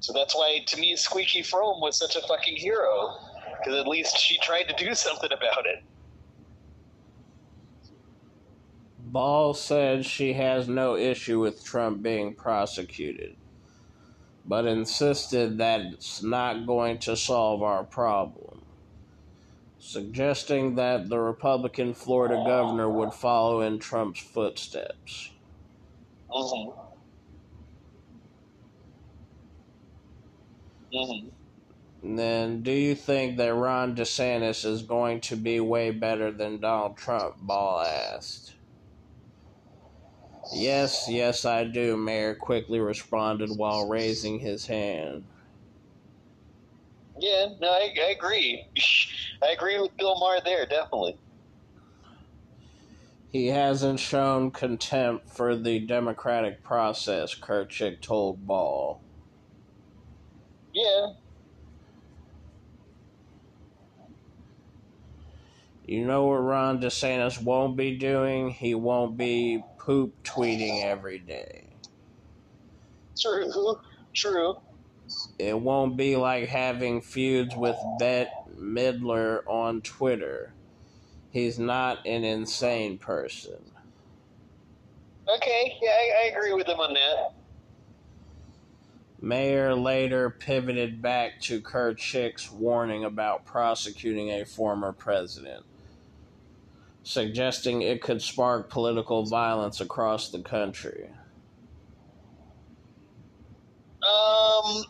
[0.00, 3.18] So that's why, to me, Squeaky Fromme was such a fucking hero
[3.58, 5.84] because at least she tried to do something about it.
[8.98, 13.36] Ball said she has no issue with Trump being prosecuted,
[14.44, 18.62] but insisted that it's not going to solve our problem,
[19.78, 25.30] suggesting that the Republican Florida governor would follow in Trump's footsteps.
[26.30, 26.80] Mm-hmm.
[30.94, 32.16] Mm-hmm.
[32.16, 36.96] Then, do you think that Ron DeSantis is going to be way better than Donald
[36.96, 37.36] Trump?
[37.40, 38.54] Ball asked.
[40.52, 45.24] Yes, yes, I do, Maher quickly responded while raising his hand.
[47.18, 48.64] Yeah, no, I, I agree.
[49.42, 51.16] I agree with Bill Maher there, definitely.
[53.30, 59.00] He hasn't shown contempt for the democratic process, Kirchick told Ball.
[60.74, 61.12] Yeah,
[65.90, 68.50] You know what Ron DeSantis won't be doing?
[68.50, 71.64] He won't be poop tweeting every day.
[73.18, 73.80] true,
[74.14, 74.56] true.
[75.38, 80.52] It won't be like having feuds with Bette Midler on Twitter.
[81.30, 83.72] He's not an insane person.
[85.28, 87.34] Okay, yeah, I, I agree with him on that.
[89.22, 95.64] Maher later pivoted back to Kirchick's warning about prosecuting a former president,
[97.02, 101.08] suggesting it could spark political violence across the country.
[104.02, 104.84] Um,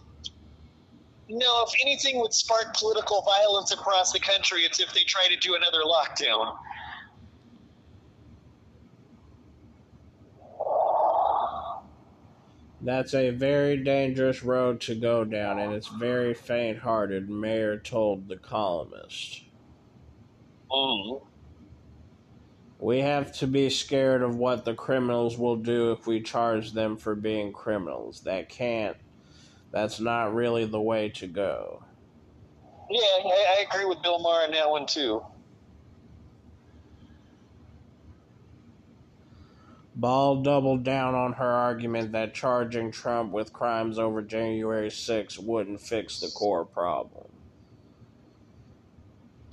[1.28, 5.36] no, if anything would spark political violence across the country, it's if they try to
[5.36, 6.56] do another lockdown.
[12.82, 18.26] That's a very dangerous road to go down, and it's very faint hearted, Maher told
[18.26, 19.42] the columnist.
[20.70, 21.20] Mm.
[22.80, 26.96] We have to be scared of what the criminals will do if we charge them
[26.96, 28.22] for being criminals.
[28.22, 28.96] That can't,
[29.70, 31.84] that's not really the way to go.
[32.90, 35.22] Yeah, I, I agree with Bill Maher on that one too.
[39.94, 45.82] Ball doubled down on her argument that charging Trump with crimes over January 6 wouldn't
[45.82, 47.26] fix the core problem.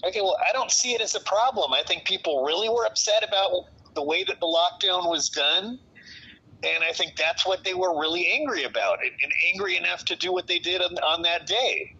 [0.05, 1.73] Okay, well, I don't see it as a problem.
[1.73, 3.65] I think people really were upset about
[3.95, 5.79] the way that the lockdown was done.
[6.63, 9.11] And I think that's what they were really angry about, and,
[9.53, 11.95] angry enough to do what they did on, on that day.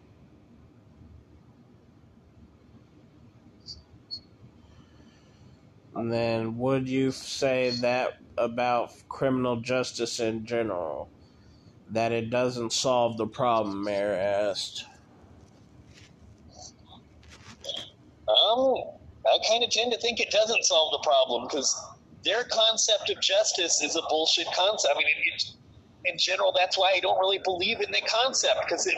[5.94, 11.10] And then, would you say that about criminal justice in general?
[11.92, 14.86] That it doesn't solve the problem, Maher asked.
[18.28, 18.76] Um,
[19.26, 21.76] I kind of tend to think it doesn't solve the problem because
[22.24, 24.94] their concept of justice is a bullshit concept.
[24.94, 25.44] I mean, it,
[26.06, 28.98] in general, that's why I don't really believe in the concept because it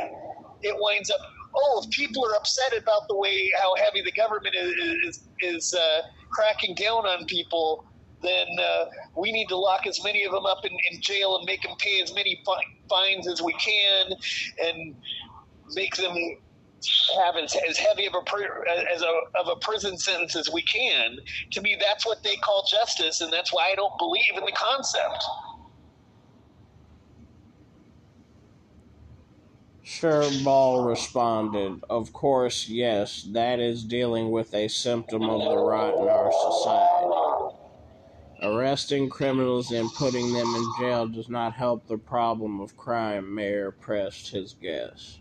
[0.61, 1.19] it winds up.
[1.56, 4.73] Oh, if people are upset about the way how heavy the government is
[5.06, 6.01] is, is uh,
[6.31, 7.85] cracking down on people,
[8.22, 8.85] then uh,
[9.15, 11.76] we need to lock as many of them up in, in jail and make them
[11.80, 14.11] pay as many fi- fines as we can,
[14.64, 14.95] and
[15.76, 16.15] make them
[17.23, 18.22] have as, as heavy of a
[18.93, 21.18] as a of a prison sentence as we can.
[21.51, 24.51] To me, that's what they call justice, and that's why I don't believe in the
[24.51, 25.23] concept.
[29.84, 31.84] Sure, Ball responded.
[31.89, 37.15] Of course, yes, that is dealing with a symptom of the rot in our society.
[38.41, 43.72] Arresting criminals and putting them in jail does not help the problem of crime, Maher
[43.72, 45.18] pressed his guest.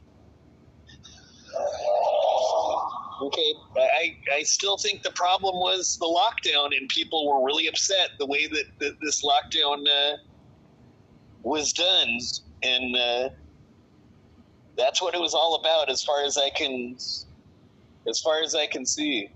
[3.21, 8.11] Okay, I, I still think the problem was the lockdown, and people were really upset
[8.19, 10.17] the way that, that this lockdown uh,
[11.43, 12.19] was done,
[12.63, 13.29] and uh,
[14.77, 18.67] that's what it was all about, as far as I can, as far as I
[18.67, 19.31] can see.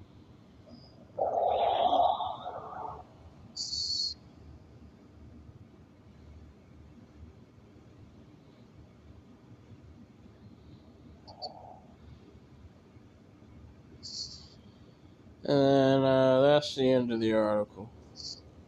[15.53, 17.93] And uh, that's the end of the article.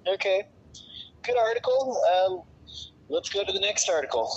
[0.06, 0.42] Okay,
[1.24, 1.98] good article.
[2.14, 2.42] Um,
[3.08, 4.30] let's go to the next article.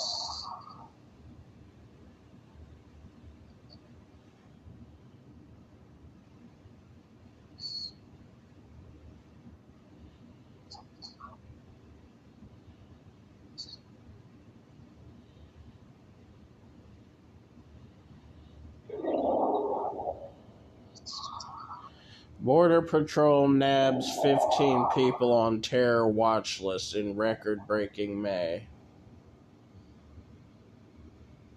[22.48, 28.65] Border Patrol nabs 15 people on terror watch list in record breaking May.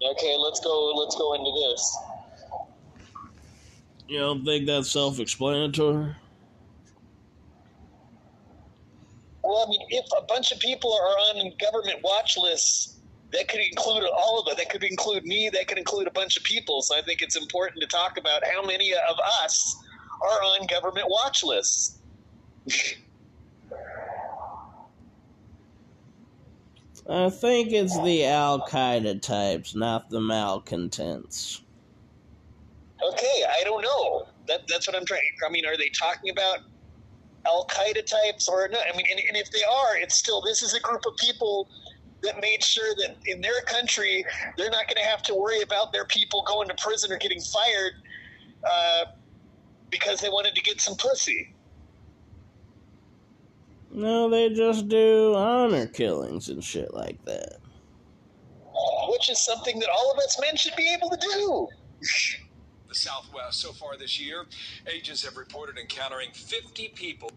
[0.03, 0.91] Okay, let's go.
[0.93, 1.97] Let's go into this.
[4.09, 6.13] You don't think that's self explanatory?
[9.45, 12.97] Well, I mean, if a bunch of people are on government watch lists,
[13.31, 14.57] that could include all of it.
[14.57, 15.49] That could include me.
[15.53, 16.81] That could include a bunch of people.
[16.81, 19.77] So I think it's important to talk about how many of us
[20.21, 21.99] are on government watch lists.
[27.09, 31.61] I think it's the Al Qaeda types, not the malcontents.
[33.03, 34.27] Okay, I don't know.
[34.47, 35.21] That, that's what I'm trying.
[35.45, 36.59] I mean, are they talking about
[37.45, 38.79] Al Qaeda types or no?
[38.79, 41.67] I mean, and, and if they are, it's still this is a group of people
[42.21, 44.23] that made sure that in their country
[44.55, 47.41] they're not going to have to worry about their people going to prison or getting
[47.41, 47.93] fired
[48.63, 49.05] uh,
[50.11, 51.53] because they wanted to get some pussy.
[53.93, 57.59] No, they just do honor killings and shit like that.
[59.07, 61.67] Which is something that all of us men should be able to do.
[62.89, 64.45] The Southwest so far this year,
[64.93, 67.31] agents have reported encountering 50 people.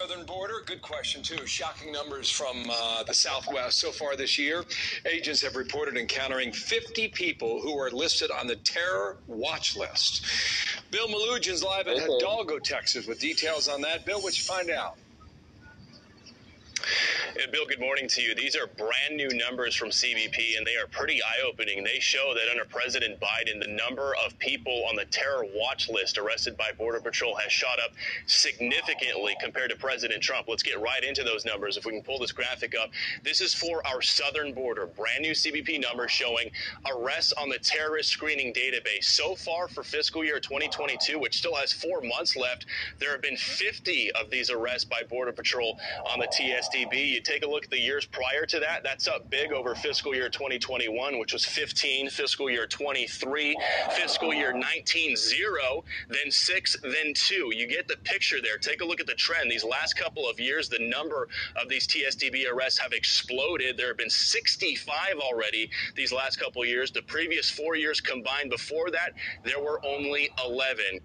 [0.00, 1.44] Southern border, good question too.
[1.44, 4.64] Shocking numbers from uh, the Southwest so far this year.
[5.06, 10.24] Agents have reported encountering 50 people who are listed on the terror watch list.
[10.92, 14.06] Bill Melugin's live in Hidalgo, Texas, with details on that.
[14.06, 14.98] Bill, what you find out?
[17.40, 18.34] And Bill, good morning to you.
[18.34, 21.84] These are brand new numbers from CBP, and they are pretty eye opening.
[21.84, 26.18] They show that under President Biden, the number of people on the terror watch list
[26.18, 27.92] arrested by Border Patrol has shot up
[28.26, 30.48] significantly compared to President Trump.
[30.48, 31.76] Let's get right into those numbers.
[31.76, 32.90] If we can pull this graphic up,
[33.22, 34.86] this is for our southern border.
[34.86, 36.50] Brand new CBP numbers showing
[36.86, 39.04] arrests on the terrorist screening database.
[39.04, 42.66] So far for fiscal year 2022, which still has four months left,
[42.98, 45.78] there have been 50 of these arrests by Border Patrol
[46.10, 46.26] on the
[46.92, 50.14] You take a look at the years prior to that, that's up big over fiscal
[50.14, 53.56] year 2021, which was 15, fiscal year 23,
[53.90, 57.50] fiscal year 19, zero, then six, then two.
[57.54, 58.58] You get the picture there.
[58.58, 59.50] Take a look at the trend.
[59.50, 61.28] These last couple of years, the number
[61.60, 63.76] of these TSDB arrests have exploded.
[63.76, 66.90] There have been 65 already these last couple of years.
[66.92, 69.12] The previous four years combined before that,
[69.44, 71.00] there were only 11.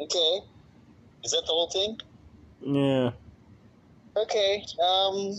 [0.00, 0.40] Okay.
[1.24, 1.98] Is that the whole thing?
[2.60, 3.10] Yeah.
[4.16, 4.64] Okay.
[4.82, 5.34] Um,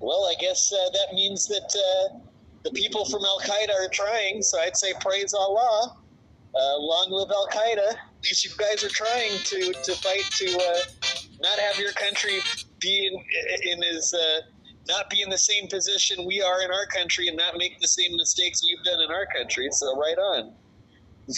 [0.00, 2.18] well, I guess uh, that means that uh,
[2.64, 4.42] the people from Al Qaeda are trying.
[4.42, 5.96] So I'd say praise Allah.
[6.54, 7.90] Uh, long live Al Qaeda.
[7.90, 10.78] At least you guys are trying to, to fight to uh,
[11.40, 12.40] not have your country
[12.80, 14.40] be in, in as uh,
[14.88, 17.86] not be in the same position we are in our country and not make the
[17.88, 19.68] same mistakes we've done in our country.
[19.70, 20.52] So right on.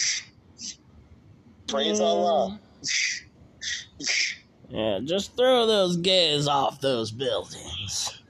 [1.67, 2.05] praise Mm.
[2.05, 2.59] Allah.
[4.71, 8.21] Yeah, just throw those gays off those buildings.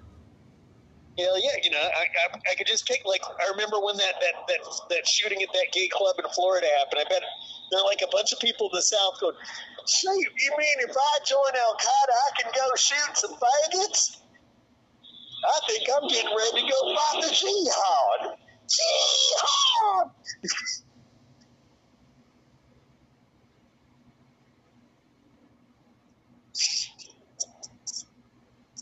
[1.19, 4.15] Hell yeah, you know, I, I, I could just take like I remember when that,
[4.21, 4.59] that that
[4.89, 7.05] that shooting at that gay club in Florida happened.
[7.05, 7.21] I bet
[7.69, 9.35] there are like a bunch of people in the South going,
[9.85, 14.17] "Shoot, you mean if I join Al Qaeda, I can go shoot some faggots?"
[15.45, 18.37] I think I'm getting ready to go fight the jihad.
[18.65, 20.11] Jihad.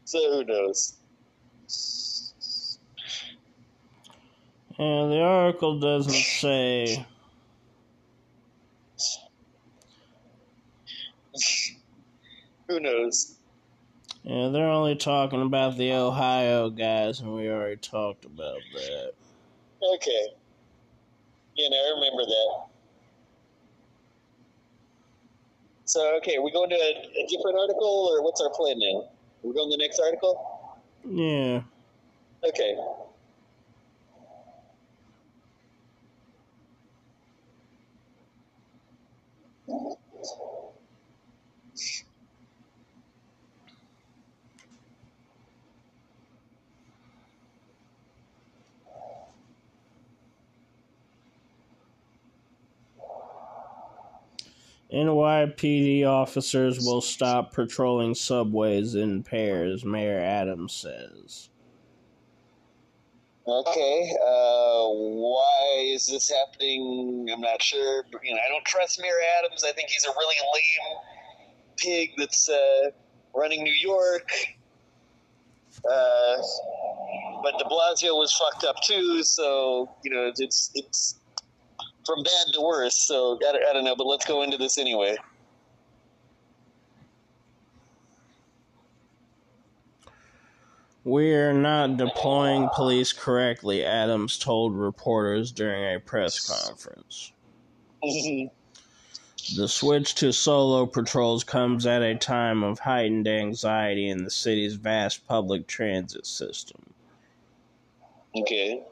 [0.04, 0.94] so who knows?
[4.78, 7.04] Yeah, the article doesn't say.
[12.68, 13.38] Who knows?
[14.22, 19.12] Yeah, they're only talking about the Ohio guys, and we already talked about that.
[19.94, 20.26] Okay.
[21.56, 22.77] Yeah, I remember that.
[25.98, 29.08] So, okay, we going to a, a different article, or what's our plan now?
[29.42, 30.78] we going to the next article?
[31.04, 31.62] Yeah.
[32.44, 32.76] Okay.
[54.92, 61.50] NYPD officers will stop patrolling subways in pairs, Mayor Adams says.
[63.46, 64.12] Okay.
[64.22, 67.28] Uh, why is this happening?
[67.32, 68.04] I'm not sure.
[68.22, 69.64] You know, I don't trust Mayor Adams.
[69.64, 70.98] I think he's a really lame
[71.76, 72.90] pig that's uh,
[73.34, 74.30] running New York.
[75.78, 76.36] Uh,
[77.42, 81.17] but De Blasio was fucked up too, so you know it's it's
[82.08, 82.96] from bad to worse.
[82.96, 85.16] So I, don't- I don't know, but let's go into this anyway.
[91.04, 97.32] We're not deploying police correctly, Adams told reporters during a press conference.
[98.04, 98.48] Mm-hmm.
[99.56, 104.74] The switch to solo patrols comes at a time of heightened anxiety in the city's
[104.74, 106.82] vast public transit system.
[108.36, 108.82] Okay.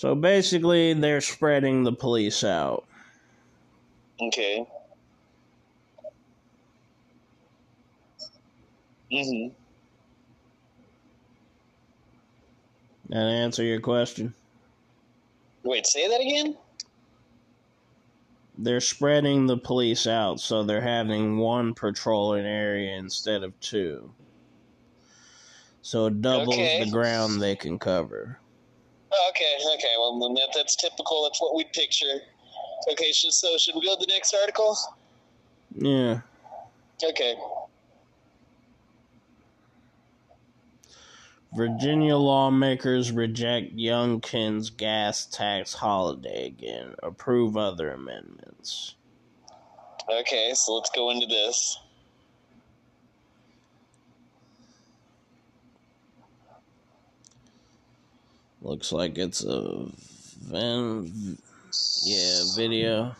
[0.00, 2.86] So basically, they're spreading the police out.
[4.18, 4.66] Okay.
[9.12, 9.52] Mm-hmm.
[13.10, 14.32] That answer your question?
[15.64, 16.56] Wait, say that again?
[18.56, 24.10] They're spreading the police out, so they're having one patrol an area instead of two.
[25.82, 26.82] So it doubles Okay.
[26.82, 28.39] the ground they can cover.
[29.30, 29.94] Okay, okay.
[29.98, 31.24] Well, then that, that's typical.
[31.24, 32.20] That's what we picture.
[32.90, 34.76] Okay, so, so should we go to the next article?
[35.76, 36.20] Yeah.
[37.02, 37.34] Okay.
[41.56, 46.94] Virginia lawmakers reject Youngkin's gas tax holiday again.
[47.02, 48.94] Approve other amendments.
[50.08, 51.78] Okay, so let's go into this.
[58.62, 59.86] Looks like it's a
[60.42, 61.38] ven-
[62.04, 63.16] yeah video.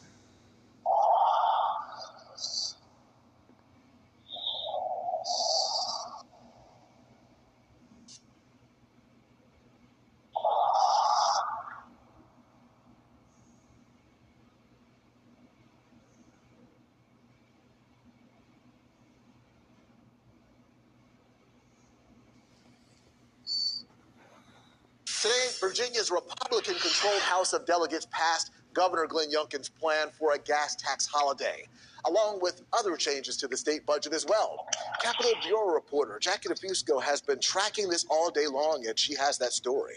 [25.21, 27.21] Today, Virginia's Republican controlled
[27.51, 31.67] House of Delegates passed Governor Glenn Youngkin's plan for a gas tax holiday,
[32.05, 34.69] along with other changes to the state budget as well.
[35.03, 39.37] Capitol Bureau reporter Jackie DeFusco has been tracking this all day long, and she has
[39.39, 39.97] that story.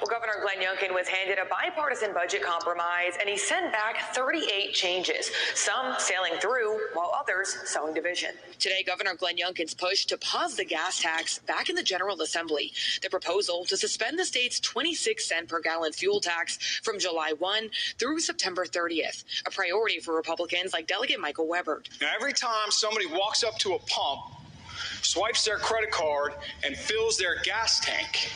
[0.00, 4.72] Well, Governor Glenn Youngkin was handed a bipartisan budget compromise, and he sent back 38
[4.72, 8.30] changes, some sailing through, while others sowing division.
[8.58, 12.72] Today, Governor Glenn Youngkin's push to pause the gas tax back in the General Assembly.
[13.02, 17.70] The proposal to suspend the state's 26 cent per gallon fuel tax from July 1
[17.98, 21.82] through September 30th, a priority for Republicans like Delegate Michael Weber.
[22.00, 24.20] Now, every time somebody walks up to a pump,
[25.02, 26.32] swipes their credit card,
[26.64, 28.30] and fills their gas tank,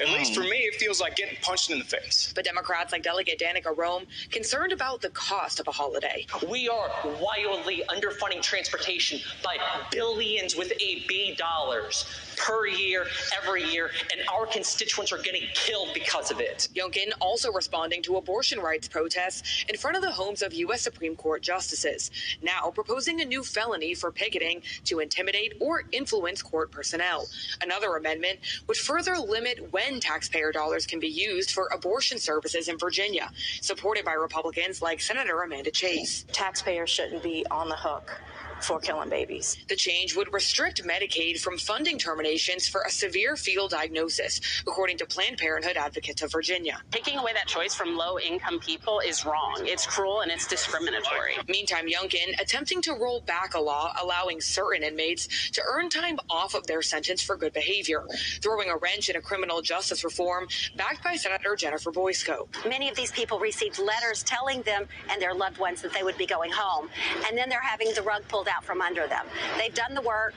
[0.00, 0.50] at least for mm.
[0.50, 2.32] me, it feels like getting punched in the face.
[2.34, 6.26] But Democrats like Delegate Danica Roem concerned about the cost of a holiday.
[6.48, 9.56] We are wildly underfunding transportation by
[9.90, 13.06] billions with a B dollars per year,
[13.42, 16.68] every year, and our constituents are getting killed because of it.
[16.74, 20.82] Youngkin also responding to abortion rights protests in front of the homes of U.S.
[20.82, 22.10] Supreme Court justices,
[22.42, 27.26] now proposing a new felony for picketing to intimidate or influence court personnel.
[27.62, 32.78] Another amendment would further limit when taxpayer dollars can be used for abortion services in
[32.78, 36.24] Virginia, supported by Republicans like Senator Amanda Chase.
[36.32, 38.20] Taxpayers shouldn't be on the hook
[38.62, 39.56] for killing babies.
[39.68, 45.06] The change would restrict Medicaid from funding terminations for a severe fetal diagnosis, according to
[45.06, 46.80] Planned Parenthood advocates of Virginia.
[46.90, 49.54] Taking away that choice from low income people is wrong.
[49.60, 51.34] It's cruel and it's discriminatory.
[51.48, 56.54] Meantime, Youngkin attempting to roll back a law allowing certain inmates to earn time off
[56.54, 58.06] of their sentence for good behavior,
[58.42, 62.48] throwing a wrench in a criminal justice reform backed by Senator Jennifer Boysko.
[62.68, 66.18] Many of these people received letters telling them and their loved ones that they would
[66.18, 66.88] be going home,
[67.26, 69.26] and then they're having the rug pulled out from under them.
[69.56, 70.34] They've done the work,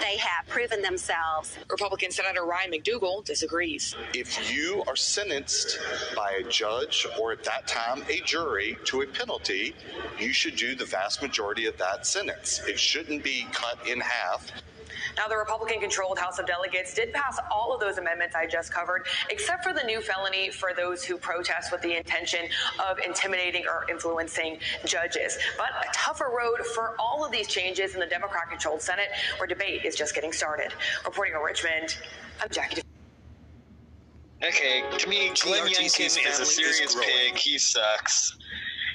[0.00, 1.56] they have proven themselves.
[1.70, 3.94] Republican Senator Ryan McDougle disagrees.
[4.14, 5.78] If you are sentenced
[6.16, 9.74] by a judge or at that time a jury to a penalty,
[10.18, 12.60] you should do the vast majority of that sentence.
[12.66, 14.50] It shouldn't be cut in half.
[15.18, 18.72] Now, the Republican controlled House of Delegates did pass all of those amendments I just
[18.72, 22.46] covered, except for the new felony for those who protest with the intention
[22.88, 25.36] of intimidating or influencing judges.
[25.56, 29.08] But a tougher road for all of these changes in the Democrat controlled Senate,
[29.38, 30.72] where debate is just getting started.
[31.04, 31.98] Reporting in Richmond,
[32.40, 32.82] I'm Jackie.
[34.44, 37.08] Okay, to me, Glenn GRTC's Youngkin is a serious growing.
[37.08, 37.36] pig.
[37.36, 38.38] He sucks.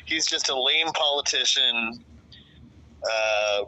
[0.06, 2.02] He's just a lame politician.
[3.04, 3.64] Uh,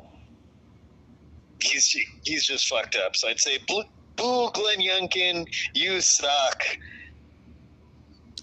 [1.59, 3.15] he's he's just fucked up.
[3.15, 3.83] So I'd say, boo,
[4.15, 6.63] boo Glenn Youngkin, you suck.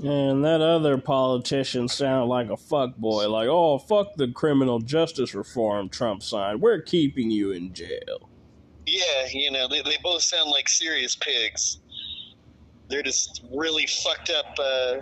[0.03, 5.89] And that other politician sounded like a fuckboy, like, oh, fuck the criminal justice reform
[5.89, 6.61] Trump signed.
[6.61, 8.29] We're keeping you in jail.
[8.87, 11.79] Yeah, you know, they, they both sound like serious pigs.
[12.89, 14.97] They're just really fucked up uh,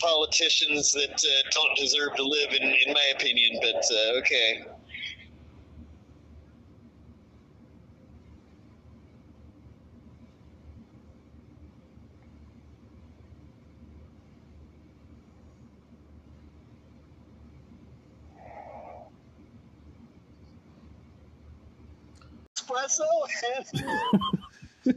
[0.00, 3.58] politicians that uh, don't deserve to live, in, in my opinion.
[3.60, 4.64] But uh, okay.
[22.86, 23.66] And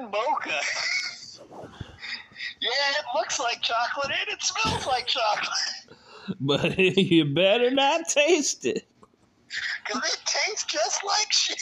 [0.00, 0.60] and mocha.
[2.60, 5.96] Yeah, it looks like chocolate and it smells like chocolate.
[6.40, 8.86] But you better not taste it.
[9.84, 11.60] Because it tastes just like shit.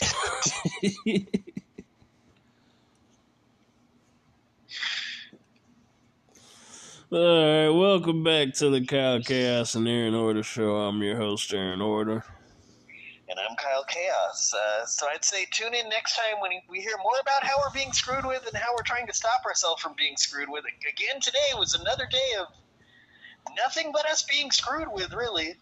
[7.13, 10.77] All right, welcome back to the Kyle Chaos and Aaron Order show.
[10.77, 12.23] I'm your host, Aaron Order.
[13.27, 14.53] And I'm Kyle Chaos.
[14.53, 17.73] Uh, so I'd say tune in next time when we hear more about how we're
[17.73, 20.63] being screwed with and how we're trying to stop ourselves from being screwed with.
[20.89, 22.47] Again, today was another day of
[23.57, 25.55] nothing but us being screwed with, really.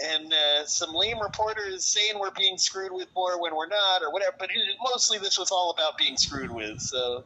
[0.00, 4.12] And uh, some lame reporters saying we're being screwed with more when we're not, or
[4.12, 4.34] whatever.
[4.36, 6.80] But it, mostly this was all about being screwed with.
[6.80, 7.22] So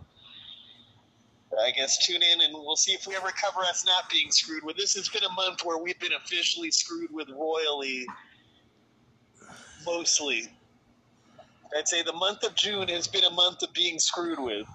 [1.60, 4.64] I guess tune in and we'll see if we ever cover us not being screwed
[4.64, 4.76] with.
[4.76, 8.06] This has been a month where we've been officially screwed with royally,
[9.84, 10.48] mostly.
[11.76, 14.66] I'd say the month of June has been a month of being screwed with.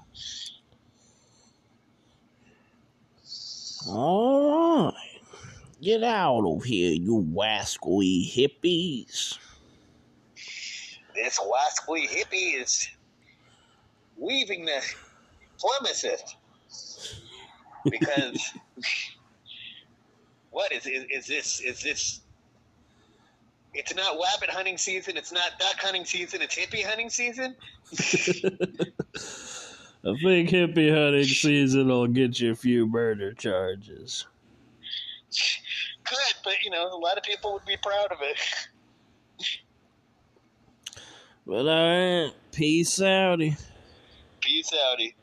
[3.88, 4.94] All right.
[5.82, 9.38] Get out of here, you wascally hippies.
[11.14, 12.88] This wascally hippie is
[14.18, 14.82] weaving the
[15.60, 16.37] pharmacist
[17.86, 18.54] because
[20.52, 22.22] what is, is is this is this
[23.74, 27.56] it's not wabbit hunting season it's not duck hunting season it's hippie hunting season
[30.06, 34.26] I think hippie hunting season will get you a few murder charges.
[35.30, 38.38] good but you know a lot of people would be proud of it
[41.46, 43.58] But alright, peace outy.
[44.42, 45.14] peace outy